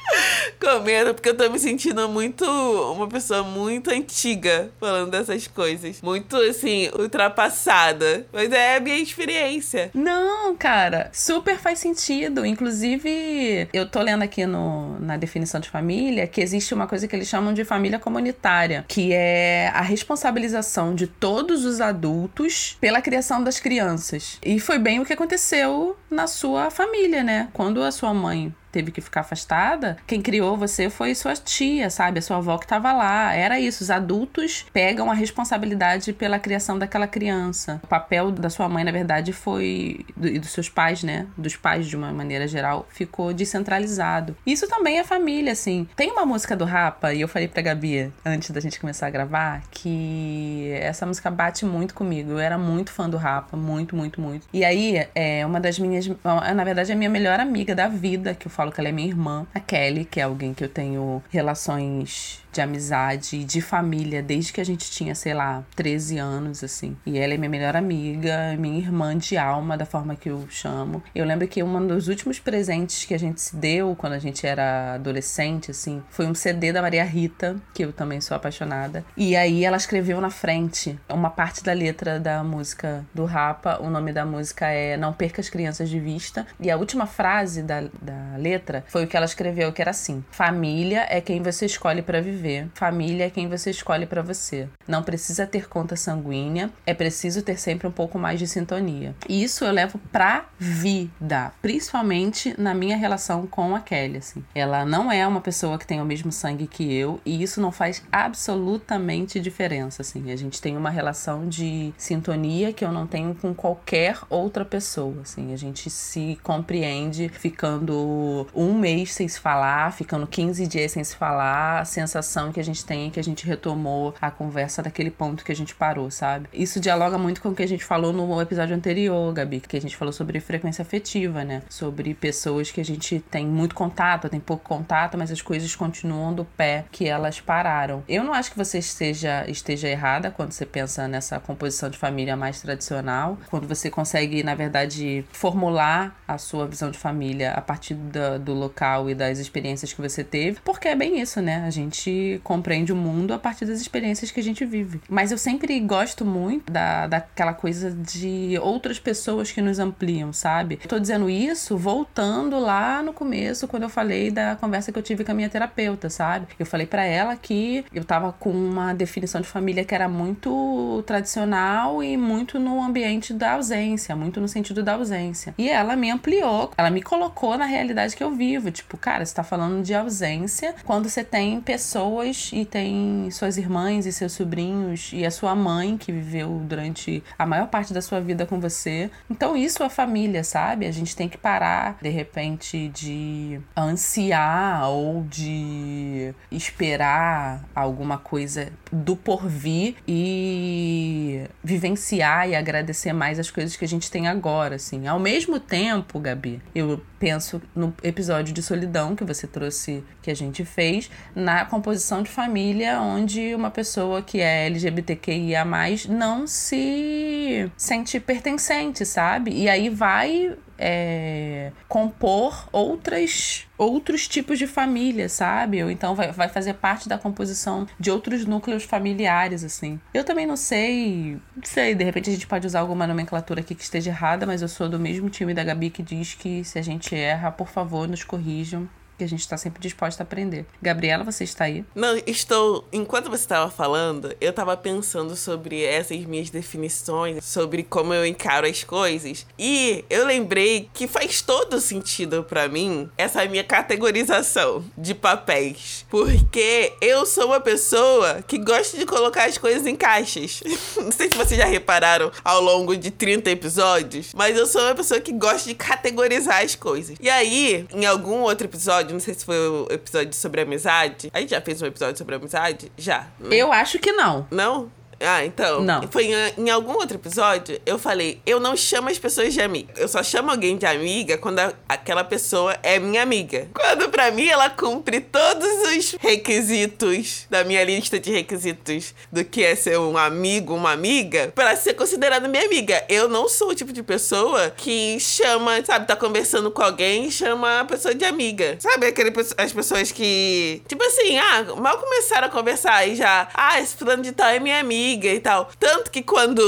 Comenta, 0.59 1.13
porque 1.13 1.29
eu 1.29 1.37
tô 1.37 1.49
me 1.49 1.59
sentindo 1.59 2.07
muito. 2.09 2.43
Uma 2.45 3.07
pessoa 3.07 3.43
muito 3.43 3.91
antiga 3.91 4.69
falando 4.79 5.11
dessas 5.11 5.47
coisas. 5.47 6.01
Muito, 6.01 6.35
assim, 6.35 6.89
ultrapassada. 6.97 8.25
Mas 8.31 8.51
é 8.51 8.75
a 8.75 8.79
minha 8.79 8.97
experiência. 8.97 9.89
Não, 9.93 10.55
cara, 10.55 11.09
super 11.13 11.57
faz 11.57 11.79
sentido. 11.79 12.45
Inclusive, 12.45 13.69
eu 13.71 13.89
tô 13.89 14.01
lendo 14.01 14.23
aqui 14.23 14.45
no, 14.45 14.99
na 14.99 15.17
definição 15.17 15.59
de 15.59 15.69
família 15.69 16.27
que 16.27 16.41
existe 16.41 16.73
uma 16.73 16.87
coisa 16.87 17.07
que 17.07 17.15
eles 17.15 17.27
chamam 17.27 17.53
de 17.53 17.63
família 17.63 17.99
comunitária 17.99 18.85
que 18.87 19.13
é 19.13 19.71
a 19.73 19.81
responsabilização 19.81 20.95
de 20.95 21.07
todos 21.07 21.65
os 21.65 21.79
adultos 21.81 22.77
pela 22.81 23.01
criação 23.01 23.43
das 23.43 23.59
crianças. 23.59 24.39
E 24.43 24.59
foi 24.59 24.79
bem 24.79 24.99
o 24.99 25.05
que 25.05 25.13
aconteceu 25.13 25.95
na 26.09 26.27
sua 26.27 26.69
família, 26.69 27.23
né? 27.23 27.49
Quando 27.53 27.83
a 27.83 27.91
sua 27.91 28.13
mãe 28.13 28.53
teve 28.71 28.91
que 28.91 29.01
ficar 29.01 29.21
afastada, 29.21 29.97
quem 30.05 30.21
criou 30.21 30.57
você 30.57 30.89
foi 30.89 31.15
sua 31.15 31.33
tia, 31.35 31.89
sabe? 31.89 32.19
A 32.19 32.21
sua 32.21 32.37
avó 32.37 32.57
que 32.57 32.65
estava 32.65 32.91
lá. 32.93 33.33
Era 33.33 33.59
isso. 33.59 33.83
Os 33.83 33.91
adultos 33.91 34.65
pegam 34.73 35.09
a 35.09 35.13
responsabilidade 35.13 36.13
pela 36.13 36.39
criação 36.39 36.77
daquela 36.77 37.07
criança. 37.07 37.79
O 37.83 37.87
papel 37.87 38.31
da 38.31 38.49
sua 38.49 38.69
mãe, 38.69 38.83
na 38.83 38.91
verdade, 38.91 39.33
foi. 39.33 40.05
e 40.21 40.39
dos 40.39 40.51
seus 40.51 40.69
pais, 40.69 41.03
né? 41.03 41.27
Dos 41.37 41.55
pais, 41.55 41.87
de 41.87 41.95
uma 41.95 42.11
maneira 42.11 42.47
geral, 42.47 42.87
ficou 42.89 43.33
descentralizado. 43.33 44.35
Isso 44.45 44.67
também 44.67 44.99
é 44.99 45.03
família, 45.03 45.51
assim. 45.51 45.87
Tem 45.95 46.11
uma 46.11 46.25
música 46.25 46.55
do 46.55 46.65
Rapa, 46.65 47.13
e 47.13 47.21
eu 47.21 47.27
falei 47.27 47.47
pra 47.47 47.61
Gabi, 47.61 48.11
antes 48.25 48.51
da 48.51 48.59
gente 48.59 48.79
começar 48.79 49.07
a 49.07 49.09
gravar, 49.09 49.63
que 49.71 50.71
essa 50.81 51.05
música 51.05 51.29
bate 51.29 51.65
muito 51.65 51.93
comigo. 51.93 52.31
Eu 52.31 52.39
era 52.39 52.57
muito 52.57 52.91
fã 52.91 53.09
do 53.09 53.17
Rapa, 53.17 53.55
muito, 53.55 53.95
muito, 53.95 54.21
muito. 54.21 54.47
E 54.53 54.63
aí, 54.63 55.07
é 55.15 55.45
uma 55.45 55.59
das 55.59 55.79
minhas. 55.79 56.07
Na 56.55 56.63
verdade, 56.63 56.91
é 56.91 56.95
a 56.95 56.97
minha 56.97 57.09
melhor 57.09 57.39
amiga 57.39 57.73
da 57.73 57.87
vida, 57.87 58.33
que 58.33 58.47
eu 58.47 58.51
falo 58.59 58.73
que 58.73 58.81
ela 58.81 58.89
é 58.89 58.91
minha 58.91 59.07
irmã, 59.07 59.47
a 59.55 59.59
Kelly, 59.61 60.03
que 60.03 60.19
é 60.19 60.23
alguém 60.23 60.53
que 60.53 60.61
eu 60.61 60.67
tenho 60.67 61.23
relações 61.29 62.43
de 62.51 62.61
amizade, 62.61 63.43
de 63.43 63.61
família, 63.61 64.21
desde 64.21 64.53
que 64.53 64.61
a 64.61 64.63
gente 64.63 64.89
tinha, 64.89 65.13
sei 65.15 65.33
lá, 65.33 65.63
13 65.75 66.17
anos, 66.17 66.63
assim. 66.63 66.97
E 67.05 67.17
ela 67.17 67.33
é 67.33 67.37
minha 67.37 67.49
melhor 67.49 67.75
amiga, 67.75 68.55
minha 68.57 68.79
irmã 68.79 69.17
de 69.17 69.37
alma, 69.37 69.77
da 69.77 69.85
forma 69.85 70.15
que 70.15 70.29
eu 70.29 70.45
chamo. 70.49 71.03
Eu 71.13 71.25
lembro 71.25 71.47
que 71.47 71.61
um 71.61 71.87
dos 71.87 72.07
últimos 72.07 72.39
presentes 72.39 73.05
que 73.05 73.13
a 73.13 73.19
gente 73.19 73.41
se 73.41 73.55
deu 73.55 73.95
quando 73.95 74.13
a 74.13 74.19
gente 74.19 74.45
era 74.45 74.95
adolescente, 74.95 75.71
assim, 75.71 76.01
foi 76.09 76.25
um 76.25 76.33
CD 76.33 76.71
da 76.71 76.81
Maria 76.81 77.03
Rita, 77.03 77.55
que 77.73 77.83
eu 77.83 77.93
também 77.93 78.21
sou 78.21 78.35
apaixonada. 78.35 79.03
E 79.15 79.35
aí 79.35 79.63
ela 79.63 79.77
escreveu 79.77 80.19
na 80.19 80.29
frente 80.29 80.97
uma 81.09 81.29
parte 81.29 81.63
da 81.63 81.73
letra 81.73 82.19
da 82.19 82.43
música 82.43 83.05
do 83.13 83.25
Rapa. 83.25 83.79
O 83.81 83.89
nome 83.89 84.11
da 84.11 84.25
música 84.25 84.67
é 84.67 84.97
Não 84.97 85.13
Perca 85.13 85.41
as 85.41 85.49
Crianças 85.49 85.89
de 85.89 85.99
Vista. 85.99 86.47
E 86.59 86.71
a 86.71 86.77
última 86.77 87.05
frase 87.05 87.61
da, 87.61 87.81
da 88.01 88.37
letra 88.37 88.83
foi 88.87 89.03
o 89.05 89.07
que 89.07 89.15
ela 89.15 89.25
escreveu, 89.25 89.71
que 89.71 89.81
era 89.81 89.91
assim: 89.91 90.23
Família 90.31 91.05
é 91.09 91.21
quem 91.21 91.41
você 91.41 91.65
escolhe 91.65 92.01
para 92.01 92.21
viver 92.21 92.38
viver. 92.39 92.69
Família 92.73 93.25
é 93.25 93.29
quem 93.29 93.47
você 93.47 93.69
escolhe 93.69 94.05
para 94.05 94.21
você. 94.21 94.67
Não 94.87 95.03
precisa 95.03 95.45
ter 95.45 95.67
conta 95.67 95.95
sanguínea, 95.95 96.71
é 96.85 96.93
preciso 96.93 97.41
ter 97.41 97.59
sempre 97.59 97.87
um 97.87 97.91
pouco 97.91 98.17
mais 98.17 98.39
de 98.39 98.47
sintonia. 98.47 99.13
E 99.27 99.43
isso 99.43 99.65
eu 99.65 99.71
levo 99.71 99.99
pra 100.11 100.45
vida, 100.57 101.51
principalmente 101.61 102.55
na 102.57 102.73
minha 102.73 102.97
relação 102.97 103.45
com 103.45 103.75
a 103.75 103.81
Kelly, 103.81 104.17
assim. 104.17 104.43
Ela 104.55 104.85
não 104.85 105.11
é 105.11 105.27
uma 105.27 105.41
pessoa 105.41 105.77
que 105.77 105.85
tem 105.85 106.01
o 106.01 106.05
mesmo 106.05 106.31
sangue 106.31 106.67
que 106.67 106.93
eu 106.93 107.19
e 107.25 107.43
isso 107.43 107.61
não 107.61 107.71
faz 107.71 108.01
absolutamente 108.11 109.39
diferença, 109.39 110.01
assim. 110.01 110.31
A 110.31 110.35
gente 110.35 110.61
tem 110.61 110.77
uma 110.77 110.89
relação 110.89 111.47
de 111.47 111.93
sintonia 111.97 112.71
que 112.71 112.85
eu 112.85 112.91
não 112.91 113.05
tenho 113.05 113.35
com 113.35 113.53
qualquer 113.53 114.17
outra 114.29 114.63
pessoa, 114.63 115.21
assim. 115.23 115.53
A 115.53 115.57
gente 115.57 115.89
se 115.89 116.39
compreende 116.41 117.29
ficando 117.29 118.47
um 118.55 118.73
mês 118.73 119.13
sem 119.13 119.27
se 119.27 119.39
falar, 119.39 119.91
ficando 119.91 120.25
15 120.25 120.65
dias 120.67 120.91
sem 120.91 121.03
se 121.03 121.15
falar, 121.15 121.81
a 121.81 121.85
sensação 121.85 122.28
sensação 122.29 122.51
que 122.51 122.59
a 122.59 122.63
gente 122.63 122.85
tem 122.85 123.09
que 123.09 123.19
a 123.19 123.23
gente 123.23 123.45
retomou 123.45 124.13
a 124.21 124.29
conversa 124.29 124.83
daquele 124.83 125.09
ponto 125.09 125.43
que 125.43 125.51
a 125.51 125.55
gente 125.55 125.73
parou, 125.73 126.11
sabe? 126.11 126.47
Isso 126.53 126.79
dialoga 126.79 127.17
muito 127.17 127.41
com 127.41 127.49
o 127.49 127.55
que 127.55 127.63
a 127.63 127.67
gente 127.67 127.83
falou 127.83 128.13
no 128.13 128.39
episódio 128.39 128.75
anterior, 128.75 129.33
Gabi, 129.33 129.59
que 129.59 129.75
a 129.75 129.81
gente 129.81 129.97
falou 129.97 130.13
sobre 130.13 130.39
frequência 130.39 130.83
afetiva, 130.83 131.43
né? 131.43 131.63
Sobre 131.69 132.13
pessoas 132.13 132.69
que 132.69 132.79
a 132.79 132.85
gente 132.85 133.19
tem 133.31 133.47
muito 133.47 133.73
contato, 133.73 134.29
tem 134.29 134.39
pouco 134.39 134.63
contato, 134.63 135.17
mas 135.17 135.31
as 135.31 135.41
coisas 135.41 135.75
continuam 135.75 136.33
do 136.33 136.45
pé 136.45 136.85
que 136.91 137.07
elas 137.07 137.41
pararam. 137.41 138.03
Eu 138.07 138.23
não 138.23 138.33
acho 138.33 138.51
que 138.51 138.57
você 138.57 138.77
esteja, 138.77 139.45
esteja 139.49 139.87
errada 139.87 140.29
quando 140.29 140.51
você 140.51 140.65
pensa 140.65 141.07
nessa 141.07 141.39
composição 141.39 141.89
de 141.89 141.97
família 141.97 142.37
mais 142.37 142.61
tradicional, 142.61 143.37
quando 143.49 143.67
você 143.67 143.89
consegue, 143.89 144.43
na 144.43 144.53
verdade, 144.53 145.25
formular 145.31 146.15
a 146.27 146.37
sua 146.37 146.67
visão 146.67 146.91
de 146.91 146.97
família 146.97 147.53
a 147.53 147.61
partir 147.61 147.95
do, 147.95 148.39
do 148.39 148.53
local 148.53 149.09
e 149.09 149.15
das 149.15 149.39
experiências 149.39 149.91
que 149.91 150.01
você 150.01 150.23
teve, 150.23 150.59
porque 150.63 150.87
é 150.87 150.95
bem 150.95 151.19
isso, 151.19 151.41
né? 151.41 151.63
A 151.65 151.69
gente 151.69 152.18
compreende 152.43 152.91
o 152.91 152.95
mundo 152.95 153.33
a 153.33 153.39
partir 153.39 153.65
das 153.65 153.79
experiências 153.81 154.31
que 154.31 154.39
a 154.39 154.43
gente 154.43 154.65
vive. 154.65 155.01
Mas 155.09 155.31
eu 155.31 155.37
sempre 155.37 155.79
gosto 155.79 156.25
muito 156.25 156.71
da, 156.71 157.07
daquela 157.07 157.53
coisa 157.53 157.91
de 157.91 158.57
outras 158.61 158.99
pessoas 158.99 159.51
que 159.51 159.61
nos 159.61 159.79
ampliam, 159.79 160.31
sabe? 160.33 160.77
Tô 160.77 160.99
dizendo 160.99 161.29
isso 161.29 161.77
voltando 161.77 162.59
lá 162.59 163.01
no 163.01 163.13
começo, 163.13 163.67
quando 163.67 163.83
eu 163.83 163.89
falei 163.89 164.31
da 164.31 164.55
conversa 164.55 164.91
que 164.91 164.97
eu 164.97 165.03
tive 165.03 165.23
com 165.23 165.31
a 165.31 165.35
minha 165.35 165.49
terapeuta, 165.49 166.09
sabe? 166.09 166.47
Eu 166.57 166.65
falei 166.65 166.85
para 166.85 167.03
ela 167.03 167.35
que 167.35 167.85
eu 167.93 168.03
tava 168.03 168.31
com 168.33 168.51
uma 168.51 168.93
definição 168.93 169.41
de 169.41 169.47
família 169.47 169.83
que 169.83 169.95
era 169.95 170.07
muito 170.07 171.03
tradicional 171.05 172.03
e 172.03 172.17
muito 172.17 172.59
no 172.59 172.81
ambiente 172.81 173.33
da 173.33 173.53
ausência, 173.53 174.15
muito 174.15 174.39
no 174.41 174.47
sentido 174.47 174.83
da 174.83 174.93
ausência. 174.93 175.53
E 175.57 175.69
ela 175.69 175.95
me 175.95 176.09
ampliou, 176.09 176.71
ela 176.77 176.89
me 176.89 177.01
colocou 177.01 177.57
na 177.57 177.65
realidade 177.65 178.15
que 178.15 178.23
eu 178.23 178.31
vivo. 178.31 178.71
Tipo, 178.71 178.97
cara, 178.97 179.25
você 179.25 179.33
tá 179.33 179.43
falando 179.43 179.83
de 179.83 179.93
ausência 179.93 180.75
quando 180.85 181.09
você 181.09 181.23
tem 181.23 181.61
pessoas 181.61 182.08
e 182.53 182.65
tem 182.65 183.29
suas 183.31 183.57
irmãs 183.57 184.05
e 184.05 184.11
seus 184.11 184.33
sobrinhos 184.33 185.11
e 185.13 185.25
a 185.25 185.31
sua 185.31 185.55
mãe 185.55 185.97
que 185.97 186.11
viveu 186.11 186.61
durante 186.65 187.23
a 187.37 187.45
maior 187.45 187.67
parte 187.67 187.93
da 187.93 188.01
sua 188.01 188.19
vida 188.19 188.45
com 188.45 188.59
você. 188.59 189.11
Então, 189.29 189.55
isso 189.55 189.83
é 189.83 189.89
família, 189.89 190.43
sabe? 190.43 190.85
A 190.85 190.91
gente 190.91 191.15
tem 191.15 191.29
que 191.29 191.37
parar, 191.37 191.97
de 192.01 192.09
repente, 192.09 192.89
de 192.89 193.59
ansiar 193.77 194.89
ou 194.89 195.23
de 195.23 196.33
esperar 196.51 197.63
alguma 197.75 198.17
coisa 198.17 198.71
do 198.91 199.15
porvir 199.15 199.95
e 200.07 201.43
vivenciar 201.63 202.49
e 202.49 202.55
agradecer 202.55 203.13
mais 203.13 203.39
as 203.39 203.51
coisas 203.51 203.75
que 203.75 203.85
a 203.85 203.87
gente 203.87 204.09
tem 204.09 204.27
agora, 204.27 204.75
assim. 204.75 205.07
Ao 205.07 205.19
mesmo 205.19 205.59
tempo, 205.59 206.19
Gabi, 206.19 206.61
eu 206.73 207.01
penso 207.19 207.61
no 207.75 207.93
episódio 208.01 208.53
de 208.53 208.63
solidão 208.63 209.15
que 209.15 209.23
você 209.23 209.45
trouxe, 209.45 210.03
que 210.21 210.31
a 210.31 210.35
gente 210.35 210.63
fez, 210.63 211.11
na 211.35 211.65
composição 211.65 211.98
de 212.23 212.29
família, 212.29 213.01
onde 213.01 213.53
uma 213.53 213.69
pessoa 213.69 214.21
que 214.21 214.39
é 214.39 214.65
LGBTQIA, 214.67 215.65
não 216.09 216.47
se 216.47 217.69
sente 217.77 218.19
pertencente, 218.19 219.05
sabe? 219.05 219.51
E 219.51 219.69
aí 219.69 219.89
vai 219.89 220.57
é, 220.79 221.71
compor 221.87 222.67
outras 222.71 223.67
outros 223.77 224.27
tipos 224.27 224.57
de 224.57 224.65
família, 224.65 225.29
sabe? 225.29 225.83
Ou 225.83 225.91
então 225.91 226.15
vai, 226.15 226.31
vai 226.31 226.49
fazer 226.49 226.73
parte 226.75 227.07
da 227.07 227.17
composição 227.17 227.87
de 227.99 228.09
outros 228.09 228.45
núcleos 228.45 228.83
familiares, 228.83 229.63
assim. 229.63 229.99
Eu 230.13 230.23
também 230.23 230.45
não 230.45 230.57
sei, 230.57 231.37
não 231.55 231.63
sei, 231.63 231.95
de 231.95 232.03
repente 232.03 232.29
a 232.29 232.33
gente 232.33 232.47
pode 232.47 232.65
usar 232.65 232.79
alguma 232.79 233.05
nomenclatura 233.05 233.61
aqui 233.61 233.75
que 233.75 233.83
esteja 233.83 234.09
errada, 234.09 234.45
mas 234.45 234.61
eu 234.61 234.67
sou 234.67 234.89
do 234.89 234.99
mesmo 234.99 235.29
time 235.29 235.53
da 235.53 235.63
Gabi 235.63 235.89
que 235.89 236.03
diz 236.03 236.33
que 236.33 236.63
se 236.63 236.77
a 236.79 236.81
gente 236.81 237.15
erra, 237.15 237.51
por 237.51 237.67
favor, 237.67 238.07
nos 238.07 238.23
corrijam 238.23 238.87
que 239.19 239.23
a 239.25 239.27
gente 239.27 239.41
está 239.41 239.57
sempre 239.57 239.81
disposta 239.81 240.23
a 240.23 240.25
aprender. 240.25 240.65
Gabriela, 240.81 241.25
você 241.25 241.43
está 241.43 241.65
aí? 241.65 241.83
Não, 241.93 242.17
estou. 242.25 242.87
Enquanto 242.91 243.29
você 243.29 243.43
estava 243.43 243.69
falando, 243.69 244.33
eu 244.39 244.49
estava 244.49 244.75
pensando 244.77 245.35
sobre 245.35 245.83
essas 245.83 246.23
minhas 246.23 246.49
definições, 246.49 247.43
sobre 247.43 247.83
como 247.83 248.13
eu 248.13 248.25
encaro 248.25 248.65
as 248.65 248.83
coisas. 248.83 249.45
E 249.57 250.05
eu 250.09 250.25
lembrei 250.25 250.89
que 250.93 251.05
faz 251.05 251.41
todo 251.41 251.81
sentido 251.81 252.45
para 252.45 252.69
mim 252.69 253.09
essa 253.17 253.45
minha 253.45 253.63
categorização 253.63 254.83
de 254.97 255.13
papéis. 255.13 256.05
Porque 256.09 256.93
eu 257.01 257.25
sou 257.25 257.47
uma 257.47 257.59
pessoa 257.59 258.41
que 258.47 258.57
gosta 258.57 258.97
de 258.97 259.05
colocar 259.05 259.49
as 259.49 259.57
coisas 259.57 259.85
em 259.85 259.97
caixas. 259.97 260.61
Não 260.95 261.11
sei 261.11 261.29
se 261.29 261.35
vocês 261.35 261.59
já 261.59 261.65
repararam 261.65 262.31
ao 262.41 262.61
longo 262.61 262.95
de 262.95 263.11
30 263.11 263.49
episódios, 263.51 264.31
mas 264.33 264.57
eu 264.57 264.65
sou 264.65 264.81
uma 264.81 264.95
pessoa 264.95 265.19
que 265.19 265.33
gosta 265.33 265.67
de 265.67 265.75
categorizar 265.75 266.63
as 266.63 266.75
coisas. 266.75 267.17
E 267.19 267.29
aí, 267.29 267.85
em 267.93 268.05
algum 268.05 268.39
outro 268.43 268.65
episódio, 268.65 269.08
episódio, 269.09 269.13
não 269.13 269.19
sei 269.19 269.33
se 269.33 269.45
foi 269.45 269.57
o 269.57 269.87
episódio 269.89 270.33
sobre 270.33 270.61
amizade. 270.61 271.29
A 271.33 271.39
gente 271.39 271.49
já 271.49 271.61
fez 271.61 271.81
um 271.81 271.85
episódio 271.85 272.17
sobre 272.17 272.35
amizade? 272.35 272.91
Já. 272.97 273.27
Né? 273.39 273.55
Eu 273.55 273.71
acho 273.71 273.99
que 273.99 274.11
não. 274.11 274.47
Não? 274.51 274.91
Ah, 275.19 275.45
então. 275.45 275.81
Não. 275.81 276.07
Foi 276.09 276.25
em, 276.25 276.33
em, 276.57 276.69
algum 276.69 276.93
outro 276.93 277.17
episódio, 277.17 277.79
eu 277.85 277.99
falei, 277.99 278.41
eu 278.45 278.59
não 278.59 278.75
chamo 278.75 279.09
as 279.09 279.19
pessoas 279.19 279.53
de 279.53 279.61
amiga. 279.61 279.93
Eu 279.97 280.07
só 280.07 280.23
chamo 280.23 280.49
alguém 280.49 280.77
de 280.77 280.85
amiga 280.85 281.37
quando 281.37 281.59
a, 281.59 281.73
aquela 281.87 282.23
pessoa 282.23 282.77
é 282.81 282.99
minha 282.99 283.21
amiga. 283.21 283.67
Quando 283.73 284.09
pra 284.09 284.31
mim 284.31 284.47
ela 284.47 284.69
cumpre 284.69 285.19
todos 285.19 285.67
os 285.97 286.15
requisitos 286.19 287.45
da 287.49 287.63
minha 287.63 287.83
lista 287.83 288.19
de 288.19 288.31
requisitos 288.31 289.13
do 289.31 289.43
que 289.43 289.63
é 289.63 289.75
ser 289.75 289.99
um 289.99 290.17
amigo, 290.17 290.73
uma 290.73 290.91
amiga, 290.91 291.51
para 291.53 291.75
ser 291.75 291.93
considerada 291.95 292.47
minha 292.47 292.65
amiga. 292.65 293.03
Eu 293.09 293.27
não 293.27 293.49
sou 293.49 293.69
o 293.69 293.75
tipo 293.75 293.91
de 293.91 294.01
pessoa 294.01 294.69
que 294.69 295.19
chama, 295.19 295.83
sabe, 295.83 296.07
tá 296.07 296.15
conversando 296.15 296.71
com 296.71 296.81
alguém 296.81 297.25
e 297.25 297.31
chama 297.31 297.81
a 297.81 297.85
pessoa 297.85 298.15
de 298.15 298.23
amiga. 298.23 298.77
Sabe 298.79 299.07
aquele, 299.07 299.33
as 299.57 299.73
pessoas 299.73 300.11
que, 300.11 300.81
tipo 300.87 301.03
assim, 301.03 301.37
ah, 301.37 301.65
mal 301.77 301.97
começaram 301.97 302.47
a 302.47 302.49
conversar 302.49 303.07
e 303.07 303.15
já, 303.15 303.49
ah, 303.53 303.79
esse 303.79 303.95
fulano 303.95 304.23
de 304.23 304.31
tal 304.31 304.47
é 304.47 304.59
minha 304.59 304.79
amiga 304.79 305.08
amiga 305.09 305.27
e 305.27 305.39
tal. 305.39 305.69
Tanto 305.79 306.11
que 306.11 306.21
quando 306.21 306.61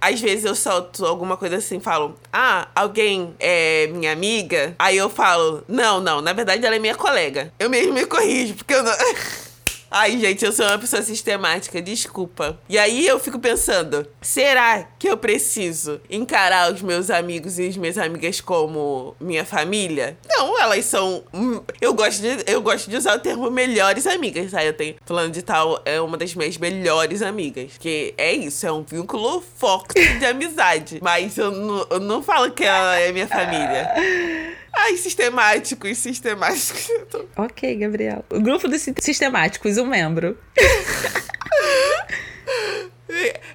às 0.00 0.20
vezes 0.20 0.44
eu 0.44 0.54
solto 0.54 1.04
alguma 1.04 1.36
coisa 1.36 1.56
assim, 1.56 1.80
falo, 1.80 2.16
ah, 2.32 2.68
alguém 2.74 3.34
é 3.40 3.88
minha 3.88 4.12
amiga, 4.12 4.74
aí 4.78 4.96
eu 4.96 5.10
falo, 5.10 5.64
não, 5.68 6.00
não, 6.00 6.20
na 6.20 6.32
verdade 6.32 6.64
ela 6.64 6.76
é 6.76 6.78
minha 6.78 6.94
colega. 6.94 7.52
Eu 7.58 7.68
mesmo 7.68 7.92
me 7.92 8.06
corrijo, 8.06 8.54
porque 8.54 8.74
eu 8.74 8.82
não. 8.82 8.92
Ai, 9.90 10.16
gente, 10.18 10.44
eu 10.44 10.52
sou 10.52 10.64
uma 10.66 10.78
pessoa 10.78 11.02
sistemática, 11.02 11.82
desculpa. 11.82 12.56
E 12.68 12.78
aí 12.78 13.04
eu 13.08 13.18
fico 13.18 13.40
pensando, 13.40 14.06
será 14.22 14.86
que 14.96 15.08
eu 15.08 15.16
preciso 15.16 16.00
encarar 16.08 16.72
os 16.72 16.80
meus 16.80 17.10
amigos 17.10 17.58
e 17.58 17.66
as 17.66 17.76
minhas 17.76 17.98
amigas 17.98 18.40
como 18.40 19.16
minha 19.20 19.44
família? 19.44 20.16
Não, 20.28 20.56
elas 20.60 20.84
são. 20.84 21.24
Hum, 21.34 21.60
eu 21.80 21.92
gosto 21.92 22.22
de, 22.22 22.44
eu 22.46 22.62
gosto 22.62 22.88
de 22.88 22.96
usar 22.96 23.16
o 23.16 23.18
termo 23.18 23.50
melhores 23.50 24.06
amigas, 24.06 24.52
tá? 24.52 24.64
Eu 24.64 24.74
tenho. 24.74 24.94
Falando 25.04 25.32
de 25.32 25.42
tal, 25.42 25.82
é 25.84 26.00
uma 26.00 26.16
das 26.16 26.36
minhas 26.36 26.56
melhores 26.56 27.20
amigas. 27.20 27.72
Que 27.76 28.14
é 28.16 28.32
isso, 28.32 28.64
é 28.64 28.70
um 28.70 28.84
vínculo 28.84 29.42
forte 29.56 30.18
de 30.18 30.24
amizade. 30.24 31.00
Mas 31.02 31.36
eu 31.36 31.50
não, 31.50 31.86
eu 31.90 31.98
não 31.98 32.22
falo 32.22 32.52
que 32.52 32.62
ela 32.62 32.96
é 32.96 33.10
minha 33.10 33.26
família. 33.26 33.90
Ai, 34.90 34.96
sistemáticos, 34.96 35.98
sistemáticos. 35.98 36.88
Ok, 37.36 37.62
Gabriel. 37.78 38.24
O 38.28 38.40
grupo 38.40 38.66
dos 38.68 38.82
sistemáticos, 38.98 39.78
um 39.78 39.86
membro. 39.86 40.36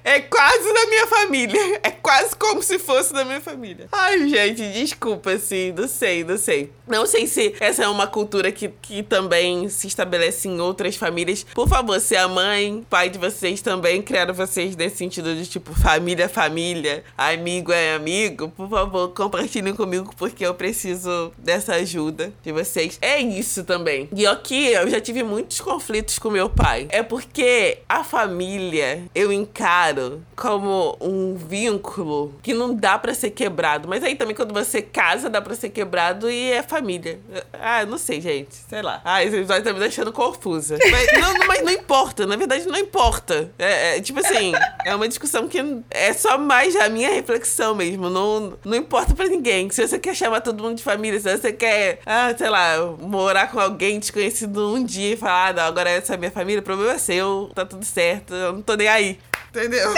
É 0.06 0.20
quase 0.20 0.72
da 0.72 0.86
minha 0.86 1.06
família. 1.08 1.80
É 1.82 1.90
quase 1.90 2.36
como 2.36 2.62
se 2.62 2.78
fosse 2.78 3.12
da 3.12 3.24
minha 3.24 3.40
família. 3.40 3.88
Ai, 3.90 4.28
gente, 4.28 4.62
desculpa, 4.72 5.32
assim, 5.32 5.72
não 5.76 5.88
sei, 5.88 6.22
não 6.22 6.38
sei. 6.38 6.72
Não 6.86 7.04
sei 7.04 7.26
se 7.26 7.52
essa 7.58 7.82
é 7.82 7.88
uma 7.88 8.06
cultura 8.06 8.52
que, 8.52 8.68
que 8.80 9.02
também 9.02 9.68
se 9.68 9.88
estabelece 9.88 10.46
em 10.46 10.60
outras 10.60 10.94
famílias. 10.94 11.44
Por 11.52 11.68
favor, 11.68 11.98
se 12.00 12.14
a 12.16 12.28
mãe, 12.28 12.86
pai 12.88 13.10
de 13.10 13.18
vocês 13.18 13.60
também 13.60 14.00
criaram 14.00 14.32
vocês 14.32 14.76
nesse 14.76 14.98
sentido 14.98 15.34
de 15.34 15.44
tipo 15.44 15.74
família, 15.74 16.28
família, 16.28 17.02
amigo 17.18 17.72
é 17.72 17.96
amigo, 17.96 18.48
por 18.50 18.70
favor, 18.70 19.08
compartilhem 19.08 19.74
comigo 19.74 20.14
porque 20.16 20.46
eu 20.46 20.54
preciso 20.54 21.32
dessa 21.36 21.74
ajuda 21.74 22.32
de 22.44 22.52
vocês. 22.52 22.96
É 23.02 23.20
isso 23.20 23.64
também. 23.64 24.08
E 24.14 24.24
aqui 24.24 24.68
eu 24.68 24.88
já 24.88 25.00
tive 25.00 25.24
muitos 25.24 25.60
conflitos 25.60 26.16
com 26.20 26.30
meu 26.30 26.48
pai. 26.48 26.86
É 26.90 27.02
porque 27.02 27.78
a 27.88 28.04
família 28.04 29.02
eu 29.12 29.32
encaro 29.32 29.95
como 30.34 30.96
um 31.00 31.34
vínculo 31.34 32.34
que 32.42 32.54
não 32.54 32.74
dá 32.74 32.98
para 32.98 33.14
ser 33.14 33.30
quebrado. 33.30 33.88
Mas 33.88 34.02
aí 34.02 34.14
também 34.14 34.34
quando 34.34 34.52
você 34.52 34.82
casa, 34.82 35.28
dá 35.28 35.40
para 35.40 35.54
ser 35.54 35.70
quebrado 35.70 36.30
e 36.30 36.52
é 36.52 36.62
família. 36.62 37.18
Ah, 37.52 37.84
não 37.84 37.98
sei, 37.98 38.20
gente. 38.20 38.54
Sei 38.68 38.82
lá. 38.82 39.00
Ah, 39.04 39.24
esse 39.24 39.36
episódio 39.36 39.64
tá 39.64 39.72
me 39.72 39.78
deixando 39.78 40.12
confusa. 40.12 40.78
Mas 40.90 41.20
não, 41.20 41.46
mas 41.46 41.62
não 41.62 41.72
importa. 41.72 42.26
Na 42.26 42.36
verdade, 42.36 42.66
não 42.66 42.78
importa. 42.78 43.50
É, 43.58 43.96
é, 43.96 44.00
tipo 44.00 44.18
assim, 44.20 44.52
é 44.84 44.94
uma 44.94 45.08
discussão 45.08 45.48
que 45.48 45.58
é 45.90 46.12
só 46.12 46.38
mais 46.38 46.74
a 46.76 46.88
minha 46.88 47.10
reflexão 47.10 47.74
mesmo. 47.74 48.08
Não, 48.08 48.56
não 48.64 48.76
importa 48.76 49.14
para 49.14 49.26
ninguém. 49.26 49.70
Se 49.70 49.86
você 49.86 49.98
quer 49.98 50.14
chamar 50.14 50.40
todo 50.40 50.62
mundo 50.62 50.76
de 50.76 50.82
família, 50.82 51.18
se 51.20 51.36
você 51.36 51.52
quer, 51.52 52.00
ah, 52.06 52.34
sei 52.36 52.48
lá, 52.48 52.76
morar 53.00 53.50
com 53.50 53.58
alguém 53.58 53.98
desconhecido 53.98 54.74
um 54.74 54.84
dia 54.84 55.14
e 55.14 55.16
falar, 55.16 55.48
ah, 55.48 55.52
não, 55.52 55.62
agora 55.64 55.90
essa 55.90 56.14
é 56.14 56.16
minha 56.16 56.30
família, 56.30 56.60
o 56.60 56.64
problema 56.64 56.92
é 56.92 56.98
seu, 56.98 57.50
tá 57.54 57.64
tudo 57.64 57.84
certo, 57.84 58.34
eu 58.34 58.52
não 58.52 58.62
tô 58.62 58.74
nem 58.74 58.88
aí. 58.88 59.18
Entendeu? 59.56 59.90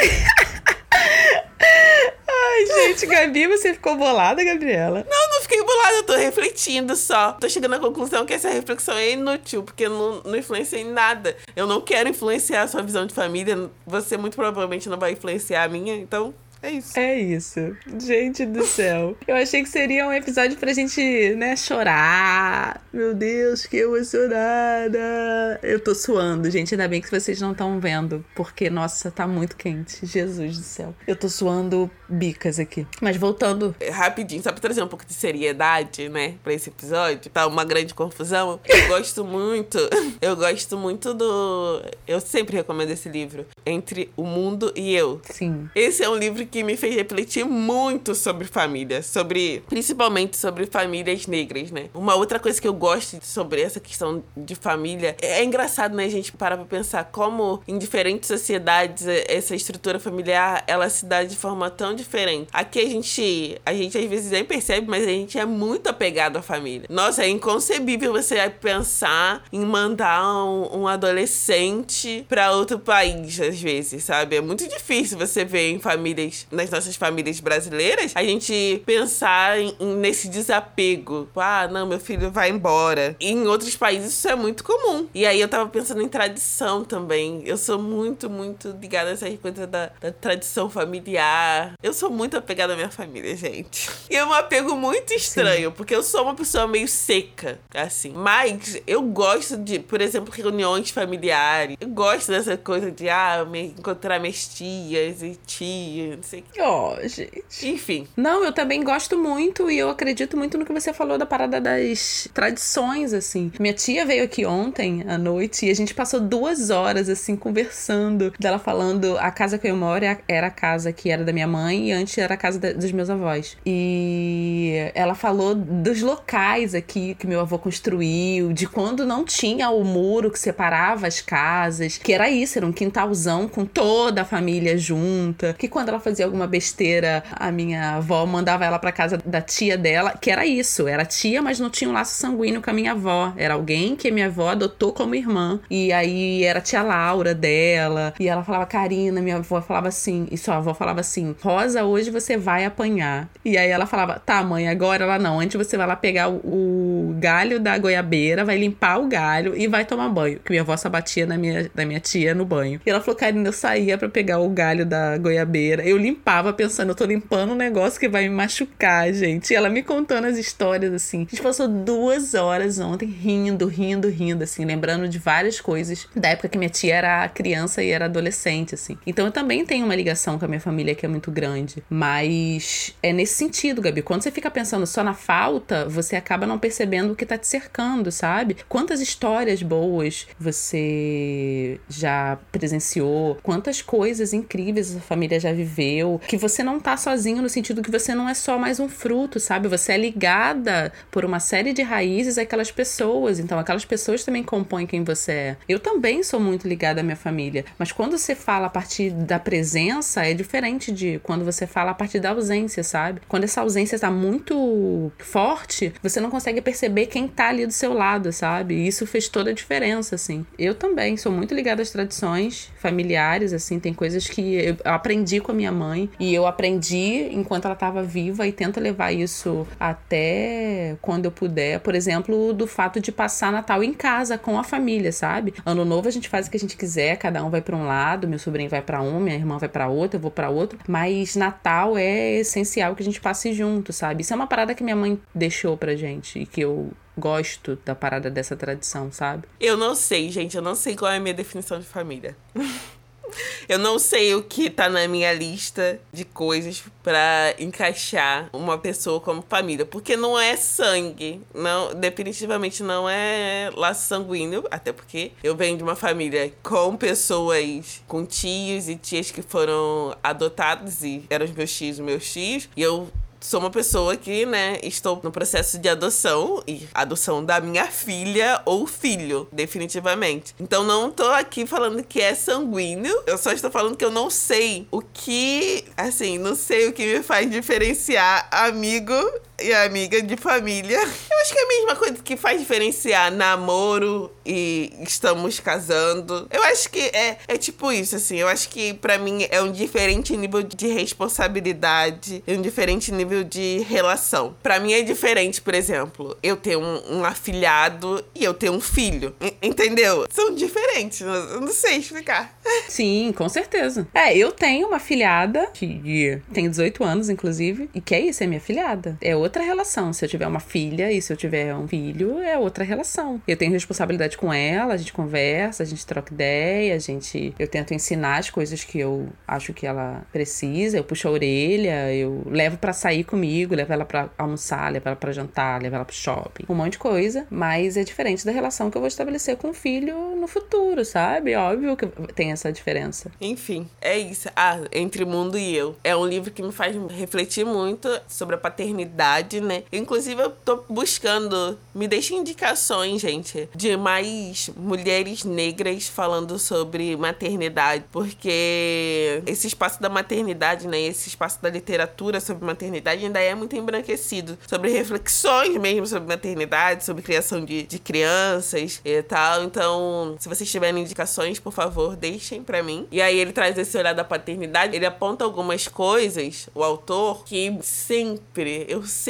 Ai, 2.31 2.67
gente, 2.67 3.07
Gabi, 3.07 3.49
você 3.49 3.75
ficou 3.75 3.97
bolada, 3.97 4.45
Gabriela? 4.45 5.05
Não, 5.11 5.31
não 5.33 5.43
fiquei 5.43 5.61
bolada, 5.61 5.95
eu 5.97 6.03
tô 6.05 6.15
refletindo 6.15 6.95
só. 6.95 7.33
Tô 7.33 7.49
chegando 7.49 7.75
à 7.75 7.81
conclusão 7.81 8.25
que 8.25 8.33
essa 8.33 8.49
reflexão 8.49 8.97
é 8.97 9.11
inútil, 9.11 9.65
porque 9.65 9.89
não, 9.89 10.23
não 10.25 10.37
influencia 10.37 10.79
em 10.79 10.85
nada. 10.85 11.37
Eu 11.57 11.67
não 11.67 11.81
quero 11.81 12.09
influenciar 12.09 12.63
a 12.63 12.69
sua 12.69 12.83
visão 12.83 13.05
de 13.05 13.13
família, 13.13 13.69
você 13.85 14.17
muito 14.17 14.37
provavelmente 14.37 14.89
não 14.89 14.97
vai 14.97 15.13
influenciar 15.13 15.65
a 15.65 15.69
minha, 15.69 15.97
então 15.97 16.33
é 16.63 16.71
isso. 16.73 16.99
É 16.99 17.19
isso. 17.19 17.77
Gente 17.99 18.45
do 18.45 18.65
céu. 18.65 19.17
Eu 19.27 19.37
achei 19.37 19.63
que 19.63 19.69
seria 19.69 20.07
um 20.07 20.13
episódio 20.13 20.57
pra 20.57 20.73
gente, 20.73 21.35
né, 21.37 21.57
chorar. 21.57 22.83
Meu 22.93 23.15
Deus, 23.15 23.67
que 23.67 23.77
emocionada. 23.79 25.61
Eu 25.63 25.81
tô 25.81 25.95
suando, 25.95 26.51
gente. 26.51 26.75
Ainda 26.75 26.89
bem 26.89 27.01
que 27.01 27.11
vocês 27.11 27.41
não 27.41 27.53
estão 27.53 27.79
vendo, 27.79 28.25
porque, 28.35 28.69
nossa, 28.69 29.11
tá 29.11 29.27
muito 29.27 29.57
quente. 29.57 30.05
Jesus 30.05 30.59
do 30.59 30.65
céu. 30.65 30.95
Eu 31.07 31.15
tô 31.15 31.29
suando 31.29 31.91
bicas 32.09 32.59
aqui. 32.59 32.87
Mas 33.01 33.17
voltando. 33.17 33.75
É, 33.79 33.91
rapidinho, 33.91 34.43
só 34.43 34.51
pra 34.51 34.61
trazer 34.61 34.83
um 34.83 34.89
pouco 34.89 35.05
de 35.05 35.15
seriedade, 35.15 36.09
né, 36.09 36.35
pra 36.43 36.53
esse 36.53 36.71
episódio. 36.71 37.31
Tá 37.31 37.47
uma 37.47 37.65
grande 37.65 37.95
confusão. 37.95 38.61
Eu 38.65 38.89
gosto 38.89 39.25
muito. 39.25 39.79
Eu 40.21 40.37
gosto 40.37 40.77
muito 40.77 41.15
do. 41.15 41.83
Eu 42.07 42.21
sempre 42.21 42.57
recomendo 42.57 42.91
esse 42.91 43.09
livro. 43.09 43.47
Entre 43.65 44.11
o 44.17 44.25
Mundo 44.25 44.73
e 44.75 44.95
Eu. 44.95 45.21
Sim. 45.31 45.69
Esse 45.75 46.03
é 46.03 46.09
um 46.09 46.17
livro 46.17 46.48
que 46.49 46.63
me 46.63 46.77
fez 46.77 46.95
refletir 46.95 47.45
muito 47.45 48.15
sobre 48.15 48.47
família, 48.47 49.03
sobre 49.03 49.63
principalmente 49.69 50.37
sobre 50.37 50.67
famílias 50.67 51.27
negras, 51.27 51.71
né? 51.71 51.89
Uma 51.95 52.15
outra 52.15 52.39
coisa 52.39 52.61
que 52.61 52.67
eu 52.67 52.75
gosto 52.75 53.19
sobre 53.23 53.61
essa 53.61 53.81
questão 53.81 54.23
de 54.37 54.55
família 54.55 55.17
é, 55.21 55.41
é 55.41 55.45
engraçado, 55.45 55.95
né, 55.95 56.09
gente 56.09 56.33
parar 56.33 56.57
pra 56.57 56.67
pensar 56.67 57.05
como 57.05 57.63
em 57.67 57.79
diferentes 57.79 58.29
sociedades 58.29 59.07
essa 59.07 59.55
estrutura 59.55 59.99
familiar 59.99 60.65
ela 60.67 60.89
se 60.89 61.05
dá 61.05 61.23
de 61.25 61.37
forma 61.37 61.71
tão 61.71 61.95
diferente. 61.95 62.49
Aqui 62.53 62.81
a 62.81 62.89
gente, 62.89 63.61
a 63.65 63.73
gente 63.73 63.97
às 63.97 64.05
vezes 64.05 64.31
nem 64.31 64.45
percebe, 64.45 64.89
mas 64.89 65.05
a 65.05 65.11
gente 65.11 65.39
é 65.39 65.45
muito 65.45 65.89
apegado 65.89 66.37
à 66.37 66.43
família. 66.43 66.87
Nossa, 66.89 67.25
é 67.25 67.29
inconcebível 67.29 68.13
você 68.13 68.39
pensar 68.51 69.45
em 69.53 69.65
mandar 69.65 70.25
um, 70.45 70.83
um 70.83 70.89
adolescente 70.89 72.25
para 72.29 72.53
outro 72.53 72.79
país, 72.79 73.41
às 73.41 73.61
vezes, 73.61 74.05
sabe? 74.05 74.37
É 74.37 74.41
muito 74.41 74.67
difícil 74.69 75.19
você 75.19 75.45
ver 75.45 75.71
em 75.71 75.79
famílias, 75.79 76.38
nas 76.51 76.71
nossas 76.71 76.97
famílias 76.97 77.41
brasileiras, 77.41 78.13
a 78.15 78.23
gente 78.23 78.83
pensar 78.85 79.59
em, 79.59 79.75
nesse 79.97 80.29
desapego. 80.29 81.27
Tipo, 81.39 81.41
ah, 81.41 81.69
não, 81.69 81.87
meu 81.87 82.01
filho 82.01 82.31
vai 82.31 82.51
embora. 82.51 83.17
E 83.21 83.31
em 83.31 83.47
outros 83.47 83.77
países 83.77 84.13
isso 84.13 84.29
é 84.29 84.35
muito 84.35 84.65
comum. 84.65 85.09
E 85.15 85.25
aí 85.25 85.41
eu 85.41 85.49
tava 85.49 85.69
pensando 85.69 86.03
em 86.03 86.09
tradição 86.09 86.85
também. 86.85 87.43
Eu 87.45 87.57
sou 87.57 87.79
muito, 87.79 88.29
muito 88.29 88.77
ligada 88.81 89.11
a 89.11 89.13
essas 89.13 89.39
coisas 89.39 89.67
da, 89.69 89.91
da 90.01 90.11
tradição 90.11 90.69
familiar. 90.69 91.75
Eu 91.83 91.93
sou 91.93 92.11
muito 92.11 92.37
apegada 92.37 92.73
à 92.73 92.77
minha 92.77 92.91
família, 92.91 93.37
gente. 93.37 93.89
E 94.11 94.17
é 94.17 94.25
um 94.25 94.33
apego 94.33 94.75
muito 94.75 95.13
estranho, 95.13 95.71
Sim. 95.71 95.75
porque 95.77 95.95
eu 95.95 96.03
sou 96.03 96.23
uma 96.23 96.35
pessoa 96.35 96.67
meio 96.67 96.89
seca, 96.89 97.59
assim. 97.75 98.13
Mas 98.15 98.81
eu 98.87 99.03
gosto 99.03 99.57
de, 99.57 99.79
por 99.79 100.01
exemplo, 100.01 100.33
reuniões 100.33 100.91
familiares. 100.91 101.77
Eu 101.81 101.89
gosto 101.89 102.29
dessa 102.31 102.57
coisa 102.57 102.91
de, 102.91 103.09
ah, 103.09 103.45
me 103.49 103.75
encontrar 103.79 104.19
minhas 104.19 104.49
tias 104.49 105.23
e 105.23 105.39
tias, 105.47 106.28
Ó, 106.59 106.97
oh, 106.97 107.09
gente. 107.09 107.43
Enfim. 107.63 108.07
Não, 108.17 108.45
eu 108.45 108.53
também 108.53 108.83
gosto 108.83 109.17
muito 109.17 109.71
e 109.71 109.79
eu 109.79 109.91
acredito 109.91 110.37
muito 110.37 110.59
no 110.59 110.65
que 110.65 110.73
você 110.73 110.93
falou 110.93 111.19
da 111.19 111.27
parada 111.27 111.61
das 111.61 112.29
tradições, 112.33 113.13
assim. 113.13 113.53
Minha 113.59 113.75
tia 113.75 114.05
veio 114.05 114.25
aqui 114.25 114.45
ontem 114.45 115.05
à 115.09 115.17
noite 115.17 115.67
e 115.67 115.71
a 115.71 115.75
gente 115.75 115.95
passou 115.95 116.21
duas 116.21 116.71
horas, 116.71 117.09
assim, 117.09 117.37
conversando. 117.37 118.33
Dela 118.39 118.59
falando, 118.59 119.17
a 119.19 119.31
casa 119.31 119.59
que 119.59 119.69
eu 119.69 119.77
moro 119.77 120.05
é 120.05 120.19
era 120.29 120.49
a 120.49 120.51
casa 120.51 120.93
que 120.93 121.11
era 121.11 121.25
da 121.25 121.33
minha 121.33 121.47
mãe 121.47 121.89
e 121.89 121.93
antes 121.93 122.19
era 122.19 122.35
a 122.35 122.37
casa 122.37 122.59
dos 122.75 122.93
meus 122.93 123.11
avós. 123.11 123.57
E 123.65 124.91
ela 124.95 125.15
falou 125.15 125.55
dos 125.55 126.03
locais 126.03 126.75
aqui 126.75 127.15
que 127.15 127.27
meu 127.27 127.41
avô 127.41 127.59
construiu, 127.59 128.53
de 128.53 128.67
quando 128.67 129.07
não 129.07 129.25
tinha 129.25 129.71
o 129.71 129.85
muro 129.85 130.31
que 130.31 130.39
separava 130.39 131.07
as 131.07 131.21
casas, 131.21 131.99
que 131.99 132.13
era 132.13 132.29
isso, 132.29 132.59
era 132.59 132.67
um 132.67 132.73
quintalzão 132.73 133.49
com 133.49 133.65
toda 133.65 134.23
a 134.23 134.25
família 134.25 134.77
junta. 134.77 135.55
Que 135.59 135.69
quando 135.69 135.89
ela 135.89 136.01
fazia 136.01 136.18
alguma 136.23 136.47
besteira, 136.47 137.23
a 137.33 137.51
minha 137.51 137.97
avó 137.97 138.25
mandava 138.27 138.65
ela 138.65 138.79
para 138.79 138.93
casa 138.93 139.19
da 139.25 139.41
tia 139.41 139.77
dela, 139.77 140.17
que 140.21 140.31
era 140.31 140.47
isso, 140.47 140.89
era 140.89 141.05
tia, 141.05 141.43
mas 141.43 141.61
não 141.61 141.71
tinha 141.71 141.91
um 141.91 141.93
laço 141.93 142.15
sanguíneo 142.15 142.63
com 142.63 142.71
a 142.71 142.73
minha 142.73 142.93
avó. 142.93 143.33
Era 143.37 143.55
alguém 143.55 143.97
que 143.97 144.09
a 144.09 144.13
minha 144.13 144.27
avó 144.27 144.51
adotou 144.51 144.93
como 144.93 145.15
irmã. 145.15 145.61
E 145.71 145.93
aí 145.93 146.45
era 146.45 146.59
a 146.59 146.63
tia 146.63 146.83
Laura 146.83 147.35
dela. 147.35 148.15
E 148.19 148.29
ela 148.29 148.43
falava, 148.43 148.67
Karina, 148.67 149.21
minha 149.21 149.37
avó 149.37 149.61
falava 149.61 149.89
assim, 149.89 150.27
e 150.31 150.39
sua 150.39 150.57
avó 150.57 150.75
falava 150.75 151.01
assim: 151.01 151.35
Rosa, 151.43 151.85
hoje 151.85 152.11
você 152.11 152.37
vai 152.37 152.65
apanhar. 152.65 153.29
E 153.45 153.57
aí 153.57 153.69
ela 153.71 153.87
falava: 153.87 154.19
Tá, 154.19 154.43
mãe, 154.43 154.69
agora 154.69 155.05
ela 155.05 155.19
não. 155.19 155.41
Antes 155.41 155.57
você 155.57 155.77
vai 155.77 155.87
lá 155.87 155.97
pegar 155.97 156.29
o, 156.29 156.37
o 156.37 157.17
galho 157.19 157.61
da 157.61 157.77
goiabeira, 157.79 158.45
vai 158.45 158.57
limpar 158.57 158.99
o 158.99 159.07
galho 159.07 159.57
e 159.57 159.67
vai 159.67 159.85
tomar 159.85 160.09
banho. 160.09 160.39
Que 160.41 160.51
minha 160.51 160.63
avó 160.63 160.77
sabatia 160.77 161.27
na 161.27 161.37
minha, 161.37 161.71
na 161.75 161.85
minha 161.85 162.01
tia 162.01 162.35
no 162.35 162.45
banho. 162.45 162.81
E 162.85 162.91
ela 162.91 163.01
falou: 163.01 163.17
Karina, 163.17 163.49
eu 163.49 163.53
saía 163.53 163.99
para 163.99 164.09
pegar 164.09 164.39
o 164.39 164.49
galho 164.49 164.87
da 164.87 165.17
goiabeira. 165.19 165.83
Eu 165.83 165.97
limpava 166.09 166.53
pensando: 166.53 166.91
Eu 166.91 166.95
tô 166.95 167.05
limpando 167.05 167.53
um 167.53 167.57
negócio 167.57 168.01
que 168.01 168.09
vai 168.09 168.29
me 168.29 168.35
machucar, 168.35 169.13
gente. 169.13 169.53
E 169.53 169.57
ela 169.57 169.69
me 169.69 169.83
contando 169.83 170.27
as 170.27 170.39
histórias 170.39 170.93
assim. 170.93 171.27
A 171.27 171.31
gente 171.31 171.43
passou 171.43 171.69
duas 171.69 172.35
horas 172.35 172.79
ontem 172.79 173.07
rindo, 173.07 173.67
rindo, 173.67 174.09
rindo, 174.09 174.45
assim, 174.45 174.65
lembrando 174.65 175.09
de 175.09 175.19
várias 175.19 175.61
coisas 175.61 176.07
da 176.15 176.31
época 176.31 176.49
que 176.49 176.59
minha 176.59 176.71
tia 176.71 176.97
era 176.97 177.29
criança 177.29 177.83
e 177.83 177.91
era 177.91 178.07
adolescente, 178.07 178.75
assim. 178.75 178.97
Então 179.07 179.27
eu 179.27 179.33
também 179.33 179.65
tenho 179.65 179.85
uma 179.85 179.95
ligação 179.95 180.39
com 180.39 180.45
a 180.45 180.49
minha 180.49 180.61
família 180.61 180.95
que 180.95 181.05
é 181.05 181.09
muito 181.09 181.31
grande. 181.31 181.83
Mas 181.89 182.95
é 183.03 183.13
nesse 183.13 183.35
sentido, 183.35 183.83
Gabi. 183.83 184.03
Quando 184.03 184.23
você 184.23 184.31
fica 184.31 184.51
pensando 184.51 184.87
só 184.87 185.05
na 185.05 185.15
falta, 185.15 185.87
você 185.89 186.17
acaba 186.17 186.47
não 186.47 186.59
percebendo 186.59 187.13
o 187.13 187.17
que 187.17 187.27
tá 187.27 187.37
te 187.37 187.47
cercando, 187.47 188.11
sabe? 188.11 188.57
Quantas 188.69 189.01
histórias 189.01 189.63
boas 189.63 190.27
você 190.39 191.81
já 191.89 192.39
presenciou, 192.51 193.37
quantas 193.43 193.83
coisas 193.83 194.33
incríveis 194.33 194.97
a 194.97 195.01
família 195.01 195.39
já 195.39 195.53
viveu, 195.53 195.98
que 196.27 196.37
você 196.37 196.63
não 196.63 196.79
tá 196.81 196.97
sozinho 196.97 197.43
no 197.43 197.49
sentido 197.49 197.83
que 197.83 197.91
você 197.91 198.15
não 198.15 198.29
é 198.29 198.35
só 198.35 198.59
mais 198.59 198.81
um 198.81 198.89
fruto, 198.89 199.41
sabe? 199.41 199.69
Você 199.69 199.93
é 199.93 199.97
ligada 199.97 200.93
por 201.11 201.25
uma 201.25 201.41
série 201.41 201.73
de 201.73 201.83
raízes 201.83 202.39
àquelas 202.39 202.71
pessoas. 202.71 203.39
Então, 203.39 203.59
aquelas 203.59 203.85
pessoas 203.85 204.25
também 204.25 204.43
compõem 204.43 204.87
quem 204.87 205.03
você 205.05 205.33
é. 205.33 205.57
Eu 205.69 205.79
também 205.79 206.23
sou 206.23 206.41
muito 206.41 206.69
ligada 206.69 207.01
à 207.01 207.03
minha 207.03 207.17
família, 207.17 207.65
mas 207.79 207.93
quando 207.93 208.17
você 208.17 208.35
fala 208.35 208.67
a 208.67 208.71
partir 208.71 209.11
da 209.11 209.39
presença, 209.39 210.25
é 210.25 210.35
diferente 210.35 210.93
de 210.93 211.21
quando 211.23 211.45
você 211.45 211.67
fala 211.67 211.91
a 211.91 211.95
partir 211.95 212.21
da 212.21 212.31
ausência, 212.31 212.83
sabe? 212.83 213.21
Quando 213.29 213.45
essa 213.45 213.61
ausência 213.61 213.97
está 213.97 214.11
muito 214.11 215.11
forte, 215.19 215.93
você 216.03 216.21
não 216.21 216.31
consegue 216.31 216.61
perceber 216.61 217.07
quem 217.07 217.27
tá 217.27 217.49
ali 217.49 217.67
do 217.67 217.73
seu 217.73 217.93
lado, 217.93 218.33
sabe? 218.33 218.75
E 218.75 218.87
isso 218.87 219.07
fez 219.07 219.29
toda 219.29 219.51
a 219.51 219.55
diferença, 219.55 220.15
assim. 220.15 220.47
Eu 220.59 220.75
também 220.75 221.17
sou 221.17 221.33
muito 221.33 221.55
ligada 221.55 221.83
às 221.83 221.91
tradições 221.91 222.71
familiares, 222.79 223.53
assim, 223.53 223.79
tem 223.79 223.93
coisas 223.93 224.27
que 224.27 224.55
eu 224.55 224.77
aprendi 224.85 225.41
com 225.41 225.53
a 225.53 225.55
minha 225.55 225.73
mãe 225.73 225.88
e 226.19 226.35
eu 226.35 226.47
aprendi 226.47 227.29
enquanto 227.33 227.65
ela 227.65 227.75
estava 227.75 228.03
viva 228.03 228.47
e 228.47 228.53
tento 228.53 228.81
levar 228.81 229.13
isso 229.13 229.67
até 229.79 230.97
quando 231.01 231.27
eu 231.27 231.31
puder. 231.31 231.81
Por 231.81 231.95
exemplo, 231.95 232.53
do 232.53 232.67
fato 232.67 233.01
de 233.01 233.13
passar 233.13 233.53
Natal 233.53 233.83
em 233.83 233.93
casa 233.93 234.39
com 234.39 234.59
a 234.59 234.65
família, 234.65 235.13
sabe? 235.13 235.55
Ano 235.65 235.85
novo 235.85 236.09
a 236.09 236.11
gente 236.11 236.29
faz 236.29 236.47
o 236.47 236.51
que 236.51 236.57
a 236.57 236.61
gente 236.61 236.77
quiser, 236.77 237.17
cada 237.17 237.45
um 237.45 237.51
vai 237.51 237.61
para 237.61 237.77
um 237.77 237.87
lado, 237.87 238.29
meu 238.29 238.39
sobrinho 238.39 238.71
vai 238.71 238.83
para 238.83 239.01
um, 239.01 239.21
minha 239.21 239.37
irmã 239.37 239.59
vai 239.59 239.69
para 239.69 239.89
outra, 239.89 240.17
eu 240.17 240.21
vou 240.21 240.31
para 240.31 240.49
outro, 240.49 240.79
mas 240.89 241.37
Natal 241.37 241.97
é 241.97 242.37
essencial 242.37 242.95
que 242.95 243.03
a 243.03 243.05
gente 243.05 243.21
passe 243.21 243.53
junto, 243.53 243.93
sabe? 243.93 244.23
Isso 244.23 244.33
é 244.33 244.37
uma 244.37 244.47
parada 244.47 244.75
que 244.75 244.83
minha 244.83 244.97
mãe 244.97 245.21
deixou 245.35 245.77
pra 245.77 245.95
gente 245.97 246.41
e 246.41 246.47
que 246.47 246.61
eu 246.61 246.91
gosto 247.19 247.79
da 247.85 247.95
parada 247.95 248.31
dessa 248.31 248.57
tradição, 248.57 249.11
sabe? 249.11 249.45
Eu 249.61 249.77
não 249.77 249.95
sei, 249.95 250.31
gente, 250.31 250.57
eu 250.57 250.63
não 250.63 250.75
sei 250.75 250.95
qual 250.95 251.11
é 251.11 251.17
a 251.17 251.21
minha 251.21 251.35
definição 251.35 251.79
de 251.79 251.87
família. 251.87 252.37
Eu 253.69 253.79
não 253.79 253.99
sei 253.99 254.35
o 254.35 254.43
que 254.43 254.71
tá 254.71 254.89
na 254.89 255.07
minha 255.09 255.33
lista 255.33 256.01
de 256.13 256.25
coisas 256.25 256.83
para 257.03 257.55
encaixar 257.59 258.49
uma 258.53 258.79
pessoa 258.79 259.21
como 259.21 259.45
família, 259.49 259.85
porque 259.85 260.17
não 260.17 260.39
é 260.39 260.57
sangue, 260.57 261.41
não, 261.55 261.95
definitivamente 261.95 262.83
não 262.83 263.09
é 263.09 263.71
laço 263.75 264.07
sanguíneo, 264.07 264.65
até 264.71 264.93
porque 264.93 265.33
eu 265.43 265.57
venho 265.57 265.77
de 265.77 265.83
uma 265.83 265.97
família 265.97 266.53
com 266.63 266.97
pessoas, 266.97 268.03
com 268.07 268.25
tios 268.25 268.89
e 268.89 268.97
tias 268.97 269.31
que 269.31 269.43
foram 269.43 270.17
adotados 270.23 271.03
e 271.03 271.25
eram 271.31 271.45
os 271.45 271.53
meus 271.53 271.77
tios, 271.77 271.99
meus 271.99 272.33
tios, 272.33 272.69
e 272.77 272.83
eu 272.83 273.09
sou 273.41 273.61
uma 273.61 273.71
pessoa 273.71 274.17
que, 274.17 274.45
né, 274.45 274.79
estou 274.83 275.21
no 275.23 275.31
processo 275.31 275.79
de 275.79 275.89
adoção 275.89 276.63
e 276.67 276.89
adoção 276.95 277.45
da 277.45 277.61
minha 277.61 277.87
filha 277.87 278.61
ou 278.65 278.87
filho, 278.87 279.49
definitivamente. 279.53 280.55
Então 280.59 280.85
não 280.85 281.11
tô 281.11 281.27
aqui 281.31 281.67
falando 281.67 282.03
que 282.03 282.21
é 282.21 282.35
sanguíneo, 282.35 283.23
eu 283.27 283.39
só 283.39 283.53
estou 283.53 283.71
falando 283.71 283.97
que 283.97 284.05
eu 284.05 284.11
não 284.11 284.31
sei 284.31 284.87
o 284.91 285.01
que, 285.01 285.85
assim, 285.97 286.39
não 286.39 286.55
sei 286.55 286.89
o 286.89 286.93
que 286.93 287.05
me 287.05 287.23
faz 287.23 287.51
diferenciar 287.51 288.49
amigo 288.51 289.15
e 289.61 289.73
amiga 289.73 290.23
de 290.23 290.37
família. 290.37 290.99
Eu 290.99 291.39
acho 291.43 291.53
que 291.53 291.59
é 291.59 291.63
a 291.63 291.69
mesma 291.69 291.97
coisa 291.97 292.15
que 292.23 292.37
faz 292.37 292.61
diferenciar 292.61 293.33
namoro 293.33 294.33
e 294.45 294.93
estamos 295.01 295.61
casando. 295.61 296.49
Eu 296.51 296.63
acho 296.65 296.91
que 296.91 297.01
é, 297.01 297.39
é 297.47 297.57
tipo 297.57 297.93
isso, 297.93 298.17
assim. 298.17 298.37
Eu 298.37 298.49
acho 298.49 298.69
que 298.69 298.95
para 298.95 299.19
mim 299.19 299.47
é 299.51 299.61
um 299.63 299.71
diferente 299.71 300.37
nível 300.37 300.63
de 300.63 300.89
responsabilidade, 300.89 302.43
é 302.47 302.53
um 302.53 302.63
diferente 302.63 303.13
nível 303.13 303.45
de 303.45 303.85
relação. 303.89 304.57
Para 304.63 304.81
mim 304.81 304.93
é 304.93 305.03
diferente, 305.03 305.61
por 305.61 305.75
exemplo, 305.75 306.37
eu 306.43 306.57
ter 306.57 306.77
um, 306.77 307.19
um 307.19 307.25
afilhado 307.25 308.25
e 308.35 308.45
eu 308.45 308.55
ter 308.55 308.71
um 308.71 308.81
filho. 308.81 309.35
Entendeu? 309.63 310.27
São 310.31 310.55
diferentes. 310.55 311.21
Eu 311.21 311.61
não 311.61 311.73
sei 311.73 311.97
explicar. 311.97 312.59
Sim, 312.89 313.33
com 313.37 313.49
certeza. 313.49 314.07
É, 314.15 314.37
eu 314.37 314.53
tenho 314.53 314.89
uma 314.89 314.99
filhada 314.99 315.69
que 315.73 316.41
tem 316.53 316.69
18 316.69 317.05
anos, 317.05 317.29
inclusive, 317.29 317.89
e 317.95 318.01
que 318.01 318.15
é 318.15 318.21
isso, 318.21 318.43
é 318.43 318.47
minha 318.47 318.61
filhada. 318.61 319.17
É 319.21 319.37
outra 319.37 319.48
outra 319.49 319.63
relação. 319.63 320.13
Se 320.13 320.25
eu 320.25 320.29
tiver 320.29 320.47
uma 320.47 320.61
filha 320.61 321.11
e 321.11 321.21
se 321.21 321.33
eu 321.33 321.37
tiver 321.37 321.75
um 321.75 321.89
filho, 321.89 322.39
é 322.39 322.57
outra 322.57 322.85
relação. 322.85 323.41
Eu 323.49 323.57
tenho 323.57 323.73
responsabilidade 323.73 324.37
com 324.37 324.53
ela, 324.53 324.95
a 324.95 324.97
gente 324.97 325.13
conversa, 325.13 325.83
a 325.83 325.87
gente 325.87 326.07
troca 326.07 326.33
ideia, 326.33 326.95
a 326.95 326.99
gente. 326.99 327.55
Eu 327.59 327.67
tento 327.67 327.95
ensinar 327.95 328.39
as 328.39 328.51
coisas 328.51 328.85
que 328.85 328.99
eu 328.99 329.29
acho 329.47 329.73
que 329.73 329.87
ela 329.87 330.23
precisa, 330.33 330.99
eu 330.99 331.05
puxo 331.05 331.27
a 331.27 331.31
orelha, 331.31 332.13
eu 332.15 332.43
levo 332.47 332.77
para 332.77 332.93
sair 332.93 333.25
comigo, 333.25 333.75
levo 333.75 333.93
ela 333.93 334.05
para 334.05 334.29
almoçar, 334.37 334.93
levo 334.93 335.09
ela 335.09 335.17
para 335.17 335.33
jantar, 335.33 335.81
levo 335.81 335.97
ela 335.97 336.05
pro 336.05 336.15
shopping, 336.15 336.65
um 336.69 336.75
monte 336.75 336.93
de 336.93 336.99
coisa. 336.99 337.47
Mas 337.51 337.97
é 337.97 338.05
diferente 338.05 338.45
da 338.45 338.53
relação 338.53 338.91
que 338.91 338.97
eu 338.97 339.01
vou 339.01 339.09
estabelecer 339.09 339.57
com 339.57 339.71
o 339.71 339.75
filho 339.75 340.37
no 340.37 340.47
futuro, 340.47 341.05
sabe? 341.05 341.55
Óbvio 341.55 341.97
que 341.97 342.07
tem 342.35 342.53
essa 342.53 342.71
diferença. 342.71 343.31
Enfim, 343.41 343.89
é 344.01 344.19
isso. 344.19 344.49
Ah, 344.55 344.79
Entre 344.93 345.25
Mundo 345.25 345.59
e 345.59 345.75
Eu. 345.75 345.97
É 346.05 346.15
um 346.15 346.27
livro 346.27 346.51
que 346.51 346.63
me 346.63 346.73
faz 346.73 346.95
refletir 347.11 347.65
muito 347.65 348.09
sobre 348.29 348.55
a 348.55 348.59
paternidade, 348.59 349.38
né? 349.61 349.85
Inclusive, 349.93 350.43
eu 350.43 350.51
tô 350.51 350.85
buscando. 350.89 351.79
Me 351.95 352.07
deixa 352.07 352.35
indicações, 352.35 353.21
gente, 353.21 353.69
de 353.75 353.97
mais 353.97 354.71
mulheres 354.77 355.45
negras 355.45 356.09
falando 356.09 356.59
sobre 356.59 357.17
maternidade. 357.17 358.05
Porque 358.13 359.43
esse 359.47 359.67
espaço 359.67 360.01
da 360.01 360.09
maternidade, 360.09 360.87
né? 360.87 361.01
Esse 361.01 361.29
espaço 361.29 361.61
da 361.63 361.71
literatura 361.71 362.41
sobre 362.41 362.65
maternidade 362.65 363.25
ainda 363.25 363.41
é 363.41 363.55
muito 363.55 363.77
embranquecido. 363.77 364.59
Sobre 364.67 364.91
reflexões 364.91 365.77
mesmo 365.79 366.07
sobre 366.07 366.29
maternidade, 366.29 367.05
sobre 367.05 367.23
criação 367.23 367.65
de, 367.65 367.83
de 367.85 367.99
crianças 367.99 369.01
e 369.05 369.23
tal. 369.23 369.65
Então, 369.65 370.37
se 370.39 370.49
vocês 370.49 370.71
tiverem 370.71 371.03
indicações, 371.03 371.59
por 371.59 371.73
favor, 371.73 372.17
deixem 372.17 372.63
para 372.63 372.83
mim. 372.83 373.07
E 373.11 373.21
aí 373.21 373.39
ele 373.39 373.53
traz 373.53 373.77
esse 373.79 373.97
olhar 373.97 374.15
da 374.15 374.25
paternidade, 374.25 374.97
ele 374.97 375.07
aponta 375.07 375.45
algumas 375.45 375.89
coisas, 375.89 376.69
o 376.75 376.83
autor, 376.83 377.45
que 377.45 377.79
sempre, 377.83 378.85
eu 378.89 379.05
sempre 379.05 379.28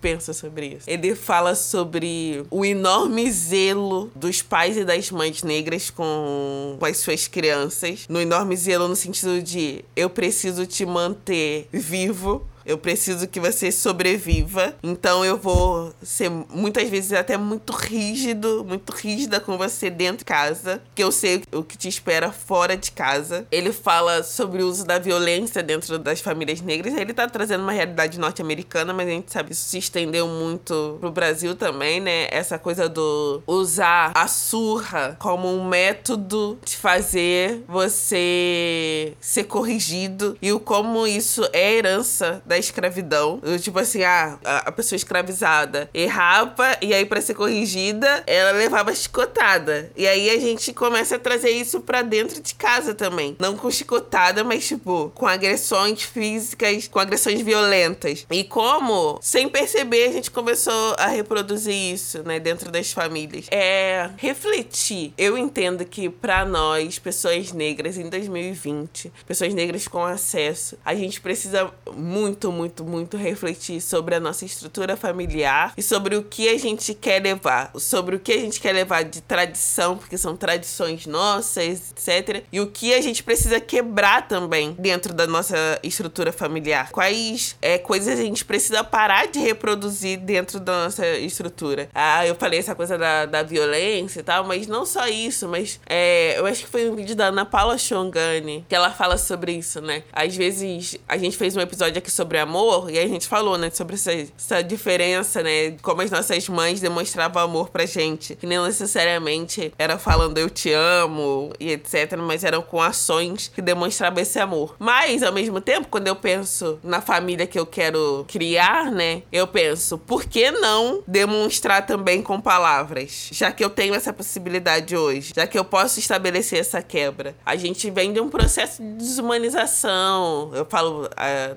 penso 0.00 0.32
sobre 0.34 0.76
isso. 0.76 0.88
Ele 0.88 1.14
fala 1.14 1.54
sobre 1.54 2.44
o 2.50 2.64
enorme 2.64 3.30
zelo 3.30 4.10
dos 4.14 4.42
pais 4.42 4.76
e 4.76 4.84
das 4.84 5.10
mães 5.10 5.42
negras 5.42 5.90
com, 5.90 6.76
com 6.78 6.84
as 6.84 6.98
suas 6.98 7.26
crianças. 7.28 8.06
No 8.08 8.20
enorme 8.20 8.56
zelo 8.56 8.88
no 8.88 8.96
sentido 8.96 9.42
de 9.42 9.84
eu 9.94 10.10
preciso 10.10 10.66
te 10.66 10.84
manter 10.84 11.68
vivo 11.72 12.46
eu 12.68 12.76
preciso 12.76 13.26
que 13.26 13.40
você 13.40 13.72
sobreviva. 13.72 14.74
Então 14.82 15.24
eu 15.24 15.38
vou 15.38 15.92
ser 16.02 16.30
muitas 16.30 16.88
vezes 16.90 17.12
até 17.14 17.36
muito 17.38 17.72
rígido, 17.72 18.64
muito 18.64 18.92
rígida 18.92 19.40
com 19.40 19.56
você 19.56 19.88
dentro 19.88 20.18
de 20.18 20.24
casa, 20.26 20.82
que 20.94 21.02
eu 21.02 21.10
sei 21.10 21.42
o 21.50 21.62
que 21.62 21.78
te 21.78 21.88
espera 21.88 22.30
fora 22.30 22.76
de 22.76 22.92
casa. 22.92 23.46
Ele 23.50 23.72
fala 23.72 24.22
sobre 24.22 24.62
o 24.62 24.68
uso 24.68 24.84
da 24.84 24.98
violência 24.98 25.62
dentro 25.62 25.98
das 25.98 26.20
famílias 26.20 26.60
negras. 26.60 26.94
Ele 26.94 27.14
tá 27.14 27.26
trazendo 27.26 27.62
uma 27.62 27.72
realidade 27.72 28.18
norte-americana, 28.20 28.92
mas 28.92 29.08
a 29.08 29.12
gente 29.12 29.32
sabe 29.32 29.52
isso 29.52 29.68
se 29.70 29.78
estendeu 29.78 30.28
muito 30.28 30.98
pro 31.00 31.10
Brasil 31.10 31.54
também, 31.54 32.00
né? 32.00 32.28
Essa 32.30 32.58
coisa 32.58 32.88
do 32.88 33.42
usar 33.46 34.12
a 34.14 34.28
surra 34.28 35.16
como 35.18 35.48
um 35.48 35.66
método 35.66 36.58
de 36.62 36.76
fazer 36.76 37.64
você 37.66 39.14
ser 39.20 39.44
corrigido 39.44 40.36
e 40.42 40.52
o 40.52 40.60
como 40.60 41.06
isso 41.06 41.48
é 41.52 41.74
herança 41.74 42.42
da 42.44 42.57
escravidão. 42.58 43.40
Tipo 43.60 43.78
assim, 43.78 44.02
ah, 44.02 44.38
a 44.44 44.72
pessoa 44.72 44.96
escravizada 44.96 45.88
errava 45.92 46.76
e 46.80 46.94
aí 46.94 47.04
para 47.04 47.20
ser 47.20 47.34
corrigida, 47.34 48.22
ela 48.26 48.52
levava 48.52 48.94
chicotada. 48.94 49.90
E 49.96 50.06
aí 50.06 50.30
a 50.30 50.38
gente 50.38 50.72
começa 50.72 51.16
a 51.16 51.18
trazer 51.18 51.50
isso 51.50 51.80
para 51.80 52.02
dentro 52.02 52.40
de 52.40 52.54
casa 52.54 52.94
também. 52.94 53.36
Não 53.38 53.56
com 53.56 53.70
chicotada, 53.70 54.44
mas 54.44 54.66
tipo, 54.66 55.10
com 55.14 55.26
agressões 55.26 56.02
físicas, 56.02 56.88
com 56.88 56.98
agressões 56.98 57.40
violentas. 57.40 58.26
E 58.30 58.44
como, 58.44 59.18
sem 59.22 59.48
perceber, 59.48 60.08
a 60.08 60.12
gente 60.12 60.30
começou 60.30 60.94
a 60.98 61.06
reproduzir 61.06 61.74
isso, 61.74 62.22
né, 62.22 62.38
dentro 62.38 62.70
das 62.70 62.92
famílias. 62.92 63.46
É 63.50 64.10
refletir. 64.16 65.12
Eu 65.16 65.36
entendo 65.36 65.84
que 65.84 66.08
para 66.08 66.44
nós, 66.44 66.98
pessoas 66.98 67.52
negras 67.52 67.96
em 67.96 68.08
2020, 68.08 69.12
pessoas 69.26 69.54
negras 69.54 69.86
com 69.88 70.04
acesso, 70.04 70.78
a 70.84 70.94
gente 70.94 71.20
precisa 71.20 71.70
muito 71.94 72.47
muito, 72.52 72.84
muito, 72.84 72.84
muito 72.84 73.16
refletir 73.16 73.80
sobre 73.80 74.14
a 74.14 74.20
nossa 74.20 74.44
estrutura 74.44 74.96
familiar 74.96 75.72
e 75.76 75.82
sobre 75.82 76.16
o 76.16 76.22
que 76.22 76.48
a 76.48 76.58
gente 76.58 76.94
quer 76.94 77.22
levar, 77.22 77.70
sobre 77.76 78.16
o 78.16 78.20
que 78.20 78.32
a 78.32 78.38
gente 78.38 78.60
quer 78.60 78.72
levar 78.72 79.04
de 79.04 79.20
tradição, 79.20 79.96
porque 79.96 80.18
são 80.18 80.36
tradições 80.36 81.06
nossas, 81.06 81.92
etc. 81.92 82.44
E 82.52 82.60
o 82.60 82.66
que 82.66 82.92
a 82.92 83.00
gente 83.00 83.22
precisa 83.22 83.60
quebrar 83.60 84.28
também 84.28 84.76
dentro 84.78 85.14
da 85.14 85.26
nossa 85.26 85.56
estrutura 85.82 86.32
familiar. 86.32 86.90
Quais 86.90 87.56
é, 87.62 87.78
coisas 87.78 88.18
a 88.18 88.22
gente 88.22 88.44
precisa 88.44 88.84
parar 88.84 89.28
de 89.28 89.38
reproduzir 89.38 90.18
dentro 90.18 90.60
da 90.60 90.84
nossa 90.84 91.06
estrutura. 91.18 91.88
Ah, 91.94 92.26
eu 92.26 92.34
falei 92.34 92.58
essa 92.58 92.74
coisa 92.74 92.98
da, 92.98 93.26
da 93.26 93.42
violência 93.42 94.20
e 94.20 94.22
tal, 94.22 94.44
mas 94.44 94.66
não 94.66 94.84
só 94.84 95.06
isso, 95.06 95.48
mas 95.48 95.80
é, 95.88 96.38
eu 96.38 96.46
acho 96.46 96.64
que 96.64 96.70
foi 96.70 96.90
um 96.90 96.94
vídeo 96.94 97.14
da 97.14 97.26
Ana 97.26 97.46
Paula 97.46 97.78
Chongani 97.78 98.64
que 98.68 98.74
ela 98.74 98.90
fala 98.90 99.16
sobre 99.16 99.52
isso, 99.52 99.80
né? 99.80 100.02
Às 100.12 100.36
vezes 100.36 100.98
a 101.08 101.16
gente 101.16 101.36
fez 101.36 101.56
um 101.56 101.60
episódio 101.60 101.98
aqui 101.98 102.10
sobre 102.10 102.27
amor, 102.36 102.90
e 102.90 102.98
a 102.98 103.08
gente 103.08 103.26
falou, 103.26 103.56
né, 103.56 103.70
sobre 103.70 103.94
essa, 103.94 104.12
essa 104.12 104.62
diferença, 104.62 105.42
né, 105.42 105.76
como 105.80 106.02
as 106.02 106.10
nossas 106.10 106.48
mães 106.48 106.80
demonstravam 106.80 107.42
amor 107.42 107.70
pra 107.70 107.86
gente, 107.86 108.34
que 108.34 108.46
não 108.46 108.66
necessariamente 108.66 109.72
era 109.78 109.98
falando 109.98 110.36
eu 110.36 110.50
te 110.50 110.72
amo 110.72 111.52
e 111.58 111.70
etc, 111.70 112.16
mas 112.18 112.44
eram 112.44 112.60
com 112.60 112.82
ações 112.82 113.50
que 113.54 113.62
demonstravam 113.62 114.20
esse 114.20 114.38
amor. 114.38 114.76
Mas, 114.78 115.22
ao 115.22 115.32
mesmo 115.32 115.60
tempo, 115.60 115.88
quando 115.88 116.08
eu 116.08 116.16
penso 116.16 116.78
na 116.82 117.00
família 117.00 117.46
que 117.46 117.58
eu 117.58 117.64
quero 117.64 118.26
criar, 118.28 118.90
né, 118.90 119.22
eu 119.32 119.46
penso, 119.46 119.96
por 119.96 120.24
que 120.24 120.50
não 120.50 121.02
demonstrar 121.06 121.86
também 121.86 122.20
com 122.20 122.40
palavras? 122.40 123.28
Já 123.32 123.52
que 123.52 123.64
eu 123.64 123.70
tenho 123.70 123.94
essa 123.94 124.12
possibilidade 124.12 124.96
hoje, 124.96 125.32
já 125.34 125.46
que 125.46 125.58
eu 125.58 125.64
posso 125.64 126.00
estabelecer 126.00 126.58
essa 126.58 126.82
quebra. 126.82 127.34
A 127.44 127.54
gente 127.54 127.90
vem 127.90 128.12
de 128.12 128.20
um 128.20 128.28
processo 128.28 128.82
de 128.82 128.92
desumanização. 128.94 130.50
Eu 130.54 130.64
falo, 130.64 131.04
uh, 131.04 131.08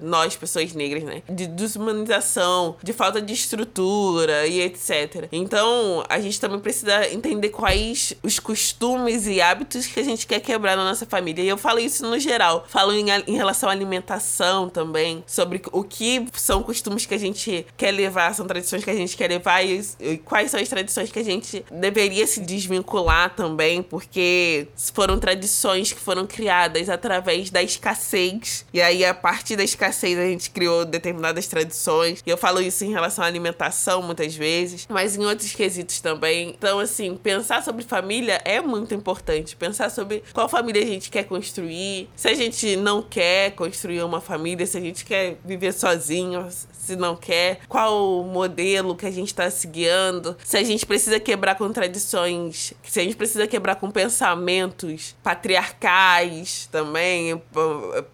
nós, 0.02 0.36
pessoas 0.36 0.61
negras, 0.74 1.04
né? 1.04 1.21
De 1.30 1.47
desumanização, 1.47 2.76
de 2.84 2.93
falta 2.93 3.21
de 3.21 3.34
estrutura 3.34 4.47
e 4.47 4.62
etc. 4.62 5.28
Então, 5.32 6.04
a 6.08 6.19
gente 6.19 6.39
também 6.39 6.60
precisa 6.60 7.08
entender 7.12 7.50
quais 7.50 8.13
os 8.24 8.39
costumes 8.39 9.28
e 9.28 9.41
hábitos 9.41 9.88
que 9.88 10.00
a 10.00 10.04
gente 10.04 10.28
quer 10.28 10.39
quebrar 10.39 10.78
na 10.78 10.84
nossa 10.84 11.06
família. 11.06 11.43
E 11.43 11.47
eu 11.47 11.58
falo 11.58 11.80
isso 11.80 12.06
no 12.06 12.19
geral. 12.19 12.65
Falo 12.67 12.93
em, 12.93 13.06
em 13.28 13.36
relação 13.36 13.69
à 13.69 13.71
alimentação 13.71 14.69
também, 14.69 15.24
sobre 15.26 15.62
o 15.71 15.84
que 15.84 16.28
são 16.34 16.63
costumes 16.63 17.06
que 17.06 17.13
a 17.13 17.17
gente 17.17 17.65
quer 17.76 17.91
levar, 17.91 18.34
são 18.36 18.45
tradições 18.45 18.84
que 18.84 18.89
a 18.89 18.95
gente 18.95 19.17
quer 19.17 19.30
levar 19.30 19.65
e, 19.65 19.82
e 20.00 20.17
quais 20.17 20.52
são 20.52 20.60
as 20.60 20.69
tradições 20.69 21.12
que 21.12 21.19
a 21.19 21.24
gente 21.24 21.65
deveria 21.71 22.28
se 22.28 22.41
desvincular 22.41 23.36
também, 23.36 23.82
porque 23.82 24.67
foram 24.93 25.19
tradições 25.19 25.91
que 25.91 26.00
foram 26.00 26.28
criadas 26.28 26.89
através 26.89 27.50
da 27.50 27.63
escassez. 27.63 28.65
E 28.74 28.82
aí, 28.82 29.04
a 29.04 29.13
partir 29.13 29.56
da 29.56 29.63
escassez, 29.63 30.17
a 30.17 30.26
gente 30.26 30.51
criou 30.52 30.86
determinadas 30.86 31.48
tradições. 31.48 32.22
E 32.26 32.30
eu 32.30 32.38
falo 32.38 32.62
isso 32.62 32.84
em 32.86 32.92
relação 32.92 33.24
à 33.24 33.28
alimentação 33.28 34.02
muitas 34.02 34.36
vezes, 34.36 34.88
mas 34.90 35.16
em 35.16 35.26
outros 35.26 35.54
quesitos 35.54 36.00
também. 36.00 36.50
Então, 36.50 36.80
assim, 36.80 37.16
pensar 37.16 37.64
sobre 37.64 37.84
família 37.84 38.42
é 38.46 38.62
muito 38.62 38.94
importante. 38.94 39.56
Pensar 39.56 39.90
sobre 39.90 40.24
qual 40.34 40.48
família 40.48 40.82
a 40.82 40.86
gente 40.86 41.10
quer 41.10 41.24
construir, 41.24 42.10
se 42.16 42.28
a 42.28 42.34
gente 42.34 42.76
não 42.76 43.02
quer 43.02 43.52
construir 43.52 44.02
uma 44.04 44.22
família, 44.22 44.66
se 44.66 44.78
a 44.78 44.82
gente 44.82 45.06
quer 45.06 45.38
viver 45.44 45.72
sozinho, 45.74 46.48
se 46.82 46.96
não 46.96 47.16
quer, 47.16 47.60
qual 47.68 48.24
modelo 48.24 48.96
que 48.96 49.06
a 49.06 49.12
gente 49.12 49.28
está 49.28 49.50
seguindo, 49.50 50.36
se 50.44 50.58
a 50.58 50.64
gente 50.64 50.86
precisa 50.86 51.20
quebrar 51.20 51.56
com 51.56 51.72
tradições, 51.72 52.74
se 52.84 53.00
a 53.00 53.04
gente 53.04 53.16
precisa 53.16 53.46
quebrar 53.48 53.76
com 53.76 53.92
pensamentos 53.92 55.16
patriarcais 55.24 56.68
também, 56.72 57.42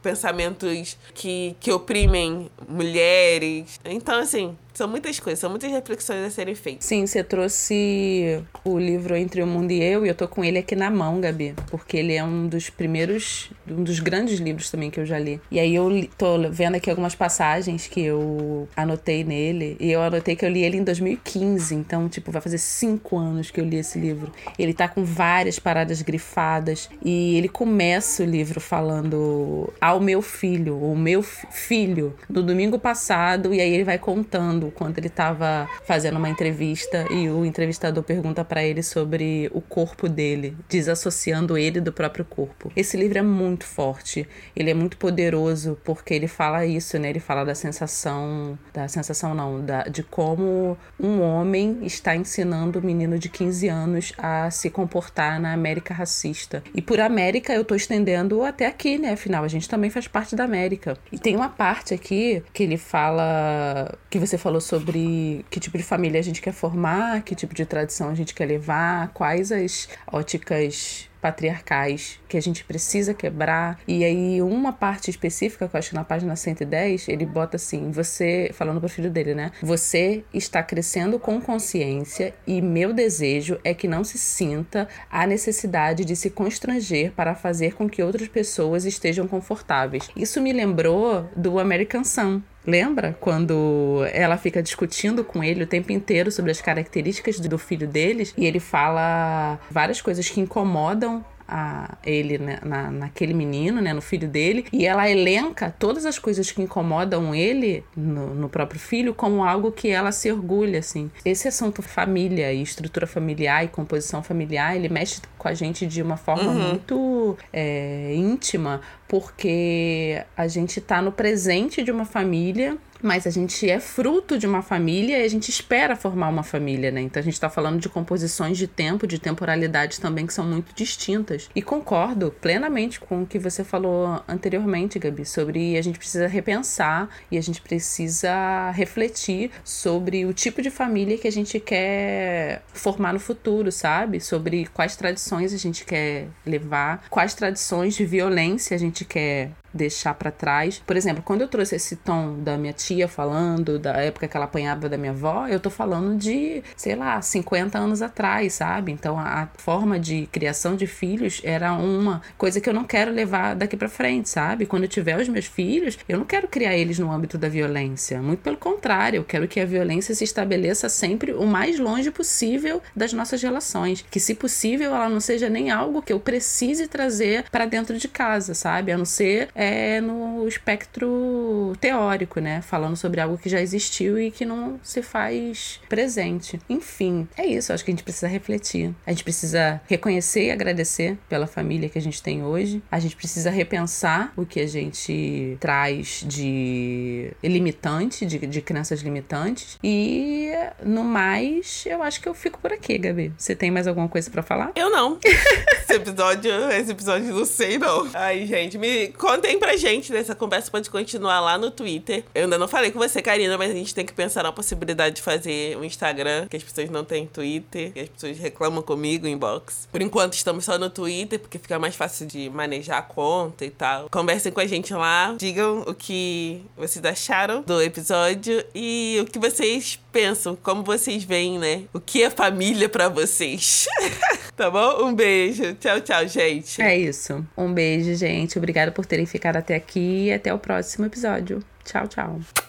pensamentos 0.02 0.97
que, 1.13 1.56
que 1.60 1.71
oprimem 1.71 2.27
mulheres. 2.68 3.80
Então, 3.86 4.20
assim, 4.20 4.58
são 4.78 4.88
muitas 4.88 5.20
coisas, 5.20 5.40
são 5.40 5.50
muitas 5.50 5.72
reflexões 5.72 6.24
a 6.24 6.30
serem 6.30 6.54
feitas. 6.54 6.86
Sim, 6.86 7.08
você 7.08 7.24
trouxe 7.24 8.44
o 8.63 8.78
livro 8.78 9.16
Entre 9.16 9.42
o 9.42 9.48
Mundo 9.48 9.72
e 9.72 9.82
Eu, 9.82 10.06
e 10.06 10.10
eu 10.10 10.13
tô 10.13 10.28
com 10.28 10.44
ele 10.44 10.60
aqui 10.60 10.76
na 10.76 10.92
mão, 10.92 11.20
Gabi, 11.20 11.56
porque 11.72 11.98
ele 11.98 12.13
é 12.13 12.24
um 12.24 12.48
dos 12.48 12.70
primeiros, 12.70 13.50
um 13.68 13.84
dos 13.84 14.00
grandes 14.00 14.40
livros 14.40 14.70
também 14.70 14.92
que 14.92 15.00
eu 15.00 15.06
já 15.06 15.18
li. 15.18 15.42
E 15.50 15.60
aí 15.60 15.74
eu 15.74 15.90
tô 16.16 16.38
vendo 16.52 16.76
aqui 16.76 16.92
algumas 16.92 17.16
passagens 17.16 17.88
que 17.88 18.02
eu 18.02 18.70
anotei 18.76 19.24
nele, 19.24 19.78
e 19.80 19.92
eu 19.92 20.00
anotei 20.00 20.36
que 20.36 20.46
eu 20.46 20.50
li 20.50 20.63
ele 20.63 20.78
em 20.78 20.84
2015, 20.84 21.74
então, 21.74 22.08
tipo, 22.08 22.32
vai 22.32 22.42
fazer 22.42 22.60
cinco 22.60 23.18
anos 23.18 23.50
que 23.50 23.60
eu 23.60 23.66
li 23.66 23.78
esse 23.78 23.98
livro. 23.98 24.32
Ele 24.60 24.76
tá 24.76 24.88
com 24.88 25.04
várias 25.04 25.58
paradas 25.58 26.04
grifadas, 26.04 26.88
e 27.04 27.36
ele 27.36 27.50
começa 27.50 28.22
o 28.22 28.28
livro 28.28 28.62
falando 28.62 29.74
ao 29.82 30.00
meu 30.00 30.22
filho, 30.22 30.78
o 30.78 30.96
meu 30.96 31.24
filho, 31.24 32.16
no 32.30 32.44
domingo 32.44 32.78
passado, 32.78 33.56
e 33.56 33.60
aí 33.60 33.74
ele 33.74 33.84
vai 33.84 33.98
contando 33.98 34.66
quando 34.71 34.97
ele 34.97 35.08
estava 35.08 35.69
fazendo 35.86 36.17
uma 36.17 36.30
entrevista 36.30 37.06
e 37.12 37.30
o 37.30 37.45
entrevistador 37.45 38.03
pergunta 38.03 38.43
para 38.43 38.63
ele 38.63 38.84
sobre 38.84 39.49
o 39.53 39.62
corpo 39.62 40.08
dele, 40.08 40.58
desassociando 40.69 41.58
ele 41.58 41.80
do 41.82 41.91
próprio 41.91 42.25
corpo. 42.25 42.71
Esse 42.75 42.97
livro 42.97 43.17
é 43.17 43.21
muito 43.21 43.65
forte, 43.65 44.27
ele 44.56 44.69
é 44.69 44.73
muito 44.73 44.97
poderoso 44.97 45.77
porque 45.84 46.13
ele 46.13 46.27
fala 46.27 46.65
isso, 46.65 46.97
né? 46.99 47.10
Ele 47.10 47.19
fala 47.19 47.43
da 47.43 47.56
sensação, 47.56 48.58
da 48.73 48.88
sensação 48.88 49.34
não, 49.34 49.63
da, 49.63 49.84
de 49.84 50.03
como 50.03 50.77
um 50.99 51.21
homem 51.21 51.80
está 51.84 52.15
ensinando 52.15 52.80
um 52.80 52.82
menino 52.82 53.17
de 53.17 53.30
15 53.30 53.67
anos 53.67 54.13
a 54.17 54.49
se 54.51 54.69
comportar 54.69 55.39
na 55.39 55.53
América 55.53 55.93
racista. 55.93 56.63
E 56.73 56.82
por 56.82 56.99
América 56.99 57.53
eu 57.53 57.63
tô 57.63 57.75
estendendo 57.75 58.43
até 58.43 58.65
aqui, 58.65 58.97
né? 58.97 59.13
Afinal, 59.13 59.43
a 59.43 59.47
gente 59.47 59.67
também 59.67 59.89
faz 59.89 60.08
parte 60.08 60.36
da 60.36 60.43
América. 60.43 60.97
E 61.12 61.17
tem 61.17 61.36
uma 61.36 61.49
parte 61.49 61.93
aqui 61.93 62.43
que 62.53 62.63
ele 62.63 62.77
fala 62.77 63.97
que 64.10 64.19
você 64.19 64.38
falou 64.38 64.57
sobre 64.60 65.46
que 65.50 65.60
tipo 65.60 65.78
de 65.78 65.84
família 65.84 66.20
a 66.20 66.24
gente 66.24 66.41
quer 66.41 66.54
formar, 66.54 67.22
que 67.22 67.36
tipo 67.36 67.54
de 67.54 67.65
tradição 67.65 68.10
a 68.10 68.15
gente 68.15 68.34
quer 68.34 68.46
levar, 68.46 69.10
quais 69.10 69.52
as 69.52 69.88
óticas 70.12 71.10
patriarcais 71.28 72.20
que 72.28 72.38
a 72.38 72.42
gente 72.42 72.63
precisa 72.63 73.13
quebrar. 73.13 73.80
E 73.88 74.04
aí, 74.04 74.42
uma 74.42 74.72
parte 74.72 75.10
específica, 75.10 75.68
que 75.68 75.76
eu 75.76 75.80
acho 75.80 75.90
que 75.90 75.96
na 75.96 76.04
página 76.04 76.36
110, 76.36 77.10
ele 77.10 77.26
bota 77.26 77.58
assim: 77.58 77.92
você, 77.92 78.50
falando 78.54 78.80
pro 78.80 78.90
filho 78.90 79.10
dele, 79.10 79.36
né? 79.36 79.52
Você 79.62 80.24
está 80.34 80.63
crescendo 80.63 81.20
com 81.20 81.42
consciência 81.42 82.34
e 82.46 82.62
meu 82.62 82.94
desejo 82.94 83.60
é 83.63 83.74
que 83.74 83.88
não 83.88 84.04
se 84.04 84.18
sinta 84.18 84.88
a 85.12 85.28
necessidade 85.28 86.06
de 86.06 86.16
se 86.16 86.30
constranger 86.30 87.12
para 87.12 87.36
fazer 87.36 87.74
com 87.74 87.90
que 87.90 88.02
outras 88.02 88.28
pessoas 88.28 88.86
estejam 88.86 89.28
confortáveis. 89.28 90.10
Isso 90.16 90.42
me 90.42 90.54
lembrou 90.54 91.30
do 91.36 91.60
American 91.60 92.04
Sun, 92.04 92.42
Lembra 92.68 93.16
quando 93.22 94.06
ela 94.12 94.36
fica 94.36 94.62
discutindo 94.62 95.24
com 95.24 95.42
ele 95.42 95.63
o 95.63 95.68
tempo 95.68 95.94
inteiro 95.94 96.30
sobre 96.30 96.52
as 96.52 96.60
características 96.60 97.40
do 97.40 97.58
filho 97.58 97.88
deles 97.88 98.34
e 98.38 98.46
ele 98.46 98.60
fala 98.60 99.58
várias 99.72 100.02
coisas 100.02 100.28
que 100.28 100.42
incomodam 100.42 101.16
a 101.47 101.97
ele 102.03 102.38
né, 102.38 102.60
na, 102.63 102.91
naquele 102.91 103.33
menino, 103.33 103.81
né, 103.81 103.93
no 103.93 104.01
filho 104.01 104.27
dele, 104.27 104.65
e 104.71 104.86
ela 104.86 105.10
elenca 105.10 105.73
todas 105.77 106.05
as 106.05 106.19
coisas 106.19 106.51
que 106.51 106.62
incomodam 106.62 107.33
ele 107.33 107.83
no, 107.95 108.33
no, 108.36 108.49
próprio 108.49 108.79
filho 108.79 109.13
como 109.13 109.43
algo 109.43 109.71
que 109.71 109.89
ela 109.89 110.12
se 110.12 110.31
orgulha, 110.31 110.79
assim. 110.79 111.10
Esse 111.23 111.48
assunto 111.48 111.81
família 111.81 112.52
e 112.52 112.62
estrutura 112.62 113.08
familiar 113.08 113.63
e 113.63 113.67
composição 113.67 114.21
familiar, 114.21 114.75
ele 114.75 114.89
mexe 114.89 115.21
com 115.37 115.48
a 115.48 115.54
gente 115.54 115.85
de 115.85 116.02
uma 116.02 116.17
forma 116.17 116.52
uhum. 116.52 116.69
muito 116.69 117.37
é, 117.54 118.13
íntima, 118.13 118.81
porque 119.08 120.21
a 120.35 120.48
gente 120.48 120.79
está 120.79 121.02
no 121.02 121.12
presente 121.12 121.81
de 121.81 121.91
uma 121.91 122.06
família 122.06 122.77
mas 123.02 123.27
a 123.27 123.29
gente 123.29 123.69
é 123.69 123.79
fruto 123.79 124.37
de 124.37 124.48
uma 124.48 124.62
família 124.62 125.19
e 125.19 125.23
a 125.23 125.27
gente 125.27 125.50
espera 125.50 125.95
formar 125.95 126.29
uma 126.29 126.43
família, 126.43 126.91
né? 126.91 127.02
Então 127.02 127.19
a 127.19 127.23
gente 127.23 127.33
está 127.33 127.50
falando 127.50 127.79
de 127.79 127.89
composições 127.89 128.58
de 128.58 128.67
tempo, 128.67 129.08
de 129.08 129.19
temporalidade 129.19 130.00
também 130.00 130.25
que 130.25 130.33
são 130.33 130.45
muito 130.45 130.73
distintas. 130.73 131.50
E 131.56 131.62
concordo 131.62 132.33
plenamente 132.41 133.00
com 133.00 133.23
o 133.23 133.25
que 133.25 133.39
você 133.39 133.63
falou 133.63 134.21
anteriormente, 134.27 135.00
Gabi, 135.00 135.25
sobre 135.25 135.77
a 135.77 135.81
gente 135.81 135.98
precisa 135.98 136.27
repensar 136.27 137.10
e 137.31 137.37
a 137.37 137.41
gente 137.41 137.62
precisa 137.62 138.71
refletir 138.71 139.52
sobre 139.63 140.25
o 140.25 140.33
tipo 140.33 140.62
de 140.62 140.69
família 140.69 141.17
que 141.17 141.27
a 141.27 141.31
gente 141.31 141.60
quer 141.60 142.63
formar 142.73 143.13
no 143.13 143.19
futuro, 143.19 143.71
sabe? 143.71 144.19
Sobre 144.19 144.67
quais 144.67 144.95
tradições 144.95 145.54
a 145.54 145.58
gente 145.58 145.85
quer 145.85 146.27
levar, 146.45 147.06
quais 147.10 147.33
tradições 147.33 147.95
de 147.95 148.06
violência 148.06 148.75
a 148.75 148.79
gente 148.79 149.06
quer 149.06 149.52
deixar 149.78 150.13
para 150.15 150.32
trás. 150.32 150.82
Por 150.86 150.98
exemplo, 150.98 151.23
quando 151.23 151.42
eu 151.42 151.48
trouxe 151.48 151.75
esse 151.75 151.96
tom 151.96 152.40
da 152.40 152.58
minha 152.58 152.73
tia 152.73 153.08
falando 153.08 153.80
da 153.80 153.94
época 153.94 154.28
que 154.28 154.36
ela 154.36 154.46
apanhava 154.46 154.90
da 154.90 154.98
minha 154.98 155.12
avó, 155.12 155.48
eu 155.48 155.60
tô 155.60 155.69
falando 155.69 156.17
de, 156.17 156.63
sei 156.75 156.96
lá, 156.96 157.21
50 157.21 157.78
anos 157.78 158.02
atrás, 158.02 158.54
sabe? 158.54 158.92
Então 158.92 159.17
a, 159.17 159.48
forma 159.58 160.00
de 160.00 160.28
criação 160.28 160.75
de 160.75 160.88
filhos 160.88 161.42
era 161.44 161.73
uma 161.73 162.21
coisa 162.38 162.60
que 162.60 162.69
eu 162.69 162.73
não 162.73 162.84
quero 162.84 163.12
levar 163.12 163.56
daqui 163.56 163.75
para 163.75 163.90
frente, 163.90 164.30
sabe? 164.30 164.65
Quando 164.65 164.84
eu 164.84 164.90
tiver 164.90 165.19
os 165.19 165.28
meus 165.28 165.46
filhos, 165.46 165.98
eu 166.08 166.17
não 166.17 166.25
quero 166.25 166.48
criar 166.48 166.75
eles 166.75 167.00
no 167.00 167.12
âmbito 167.12 167.38
da 167.38 167.50
violência. 167.50 168.21
Muito 168.21 168.40
pelo 168.40 168.58
contrário, 168.58 169.17
eu 169.17 169.23
quero 169.23 169.48
que 169.48 169.60
a 169.60 169.65
violência 169.65 170.15
se 170.15 170.23
estabeleça 170.23 170.90
sempre 170.90 171.34
o 171.34 171.46
mais 171.46 171.78
longe 171.80 172.12
possível 172.12 172.82
das 172.96 173.13
nossas 173.13 173.42
relações. 173.42 174.06
Que, 174.10 174.19
se 174.19 174.34
possível, 174.36 174.96
ela 174.96 175.10
não 175.10 175.19
seja 175.19 175.50
nem 175.50 175.69
algo 175.69 176.02
que 176.02 176.13
eu 176.13 176.19
precise 176.19 176.88
trazer 176.88 177.46
para 177.52 177.65
dentro 177.65 177.98
de 177.98 178.08
casa, 178.08 178.54
sabe? 178.54 178.92
A 178.92 178.98
não 178.98 179.06
ser 179.06 179.50
é, 179.54 179.67
no 180.02 180.48
espectro 180.48 181.74
teórico, 181.80 182.40
né? 182.40 182.62
Falando 182.62 182.96
sobre 182.96 183.22
algo 183.22 183.38
que 183.38 183.50
já 183.50 183.62
existiu 183.62 184.20
e 184.20 184.32
que 184.32 184.46
não 184.46 184.80
se 184.84 185.02
faz 185.02 185.80
presente. 185.90 186.60
Enfim, 186.70 187.28
é 187.38 187.46
isso. 187.46 187.74
Acho 187.74 187.84
que 187.84 187.92
a 187.92 187.94
gente 187.94 188.04
precisa 188.04 188.28
refletir. 188.28 188.94
A 189.06 189.12
gente 189.12 189.24
precisa 189.24 189.82
reconhecer 189.88 190.48
e 190.48 190.52
agradecer 190.52 191.18
pela 191.30 191.48
família 191.48 191.90
que 191.90 191.98
a 191.98 192.02
gente 192.02 192.22
tem 192.22 192.44
hoje. 192.44 192.82
A 192.92 193.00
gente 193.00 193.15
precisa 193.15 193.50
repensar 193.50 194.34
o 194.36 194.46
que 194.46 194.60
a 194.60 194.68
gente 194.68 195.58
traz 195.60 196.24
de 196.26 197.32
limitante, 197.44 198.26
de, 198.26 198.40
de 198.40 198.62
crenças 198.62 199.02
limitantes. 199.02 199.78
E 199.84 200.52
no 200.84 201.04
mais, 201.04 201.86
eu 201.86 202.02
acho 202.04 202.22
que 202.22 202.30
eu 202.30 202.34
fico 202.34 202.60
por 202.60 202.72
aqui, 202.72 202.98
Gabi. 202.98 203.34
Você 203.38 203.56
tem 203.56 203.72
mais 203.72 203.88
alguma 203.88 204.08
coisa 204.08 204.30
para 204.30 204.44
falar? 204.44 204.72
Eu 204.76 204.90
não. 204.90 205.20
esse 205.24 205.94
episódio, 205.94 206.52
esse 206.72 206.92
episódio 206.92 207.34
não 207.34 207.46
sei 207.46 207.78
não. 207.78 208.10
Ai, 208.13 208.46
gente, 208.46 208.78
me 208.78 209.08
conta 209.10 209.46
Contem 209.48 209.60
pra 209.60 209.77
gente 209.77 210.12
nessa 210.12 210.35
conversa, 210.35 210.69
pode 210.69 210.89
continuar 210.89 211.39
lá 211.39 211.58
no 211.58 211.71
Twitter. 211.71 212.21
Eu 212.35 212.43
ainda 212.43 212.58
não 212.58 212.67
falei 212.67 212.91
com 212.91 213.00
você, 213.00 213.21
Karina, 213.21 213.58
mas 213.58 213.71
a 213.71 213.73
gente 213.73 213.95
tem 213.95 214.06
que 214.06 214.12
pensar 214.12 214.43
na 214.43 214.52
possibilidade 214.52 215.15
de 215.15 215.21
fazer 215.21 215.77
um 215.77 215.85
Instagram, 215.85 216.48
que 216.50 216.58
as 216.58 216.63
pessoas 216.63 216.89
não 216.89 217.06
têm 217.06 217.25
Twitter, 217.25 217.93
que 217.93 218.02
as 218.02 218.10
pessoas 218.10 218.37
reclamam 218.37 218.83
comigo, 218.83 219.25
inbox. 219.25 219.87
Por 219.89 220.02
enquanto 220.02 220.33
estamos 220.33 220.65
só 220.65 220.77
no 220.77 220.89
Twitter, 220.89 221.39
porque 221.39 221.58
fica 221.58 221.79
mais 221.79 221.95
fácil 221.95 222.27
de 222.27 222.50
manejar 222.50 222.98
a 222.98 223.02
conta 223.02 223.63
e 223.63 223.69
tal. 223.69 224.10
Conversem 224.10 224.52
com 224.52 224.60
a 224.60 224.65
gente 224.65 224.93
lá, 224.93 225.33
digam 225.37 225.85
o 225.87 225.93
que 225.93 226.62
vocês 226.75 227.06
acharam 227.06 227.62
do 227.62 227.81
episódio 227.81 228.65
e 228.75 229.17
o 229.21 229.25
que 229.31 229.39
vocês 229.39 229.98
pensam, 230.12 230.58
como 230.62 230.83
vocês 230.83 231.23
veem, 231.23 231.58
né? 231.58 231.83
O 231.93 232.02
que 232.02 232.21
é 232.21 232.29
família 232.29 232.89
para 232.89 233.08
vocês. 233.08 233.87
tá 234.58 234.69
bom? 234.69 235.06
Um 235.06 235.13
beijo. 235.13 235.73
Tchau, 235.75 236.02
tchau, 236.02 236.27
gente. 236.27 236.81
É 236.81 236.98
isso. 236.98 237.45
Um 237.56 237.71
beijo, 237.71 238.13
gente. 238.15 238.58
Obrigada 238.58 238.91
por 238.91 239.06
terem 239.06 239.25
ficado 239.25 239.37
até 239.58 239.75
aqui 239.75 240.25
e 240.25 240.33
até 240.33 240.54
o 240.54 240.60
próximo 240.60 241.06
episódio. 241.06 241.63
Tchau, 241.83 242.08
tchau. 242.08 242.67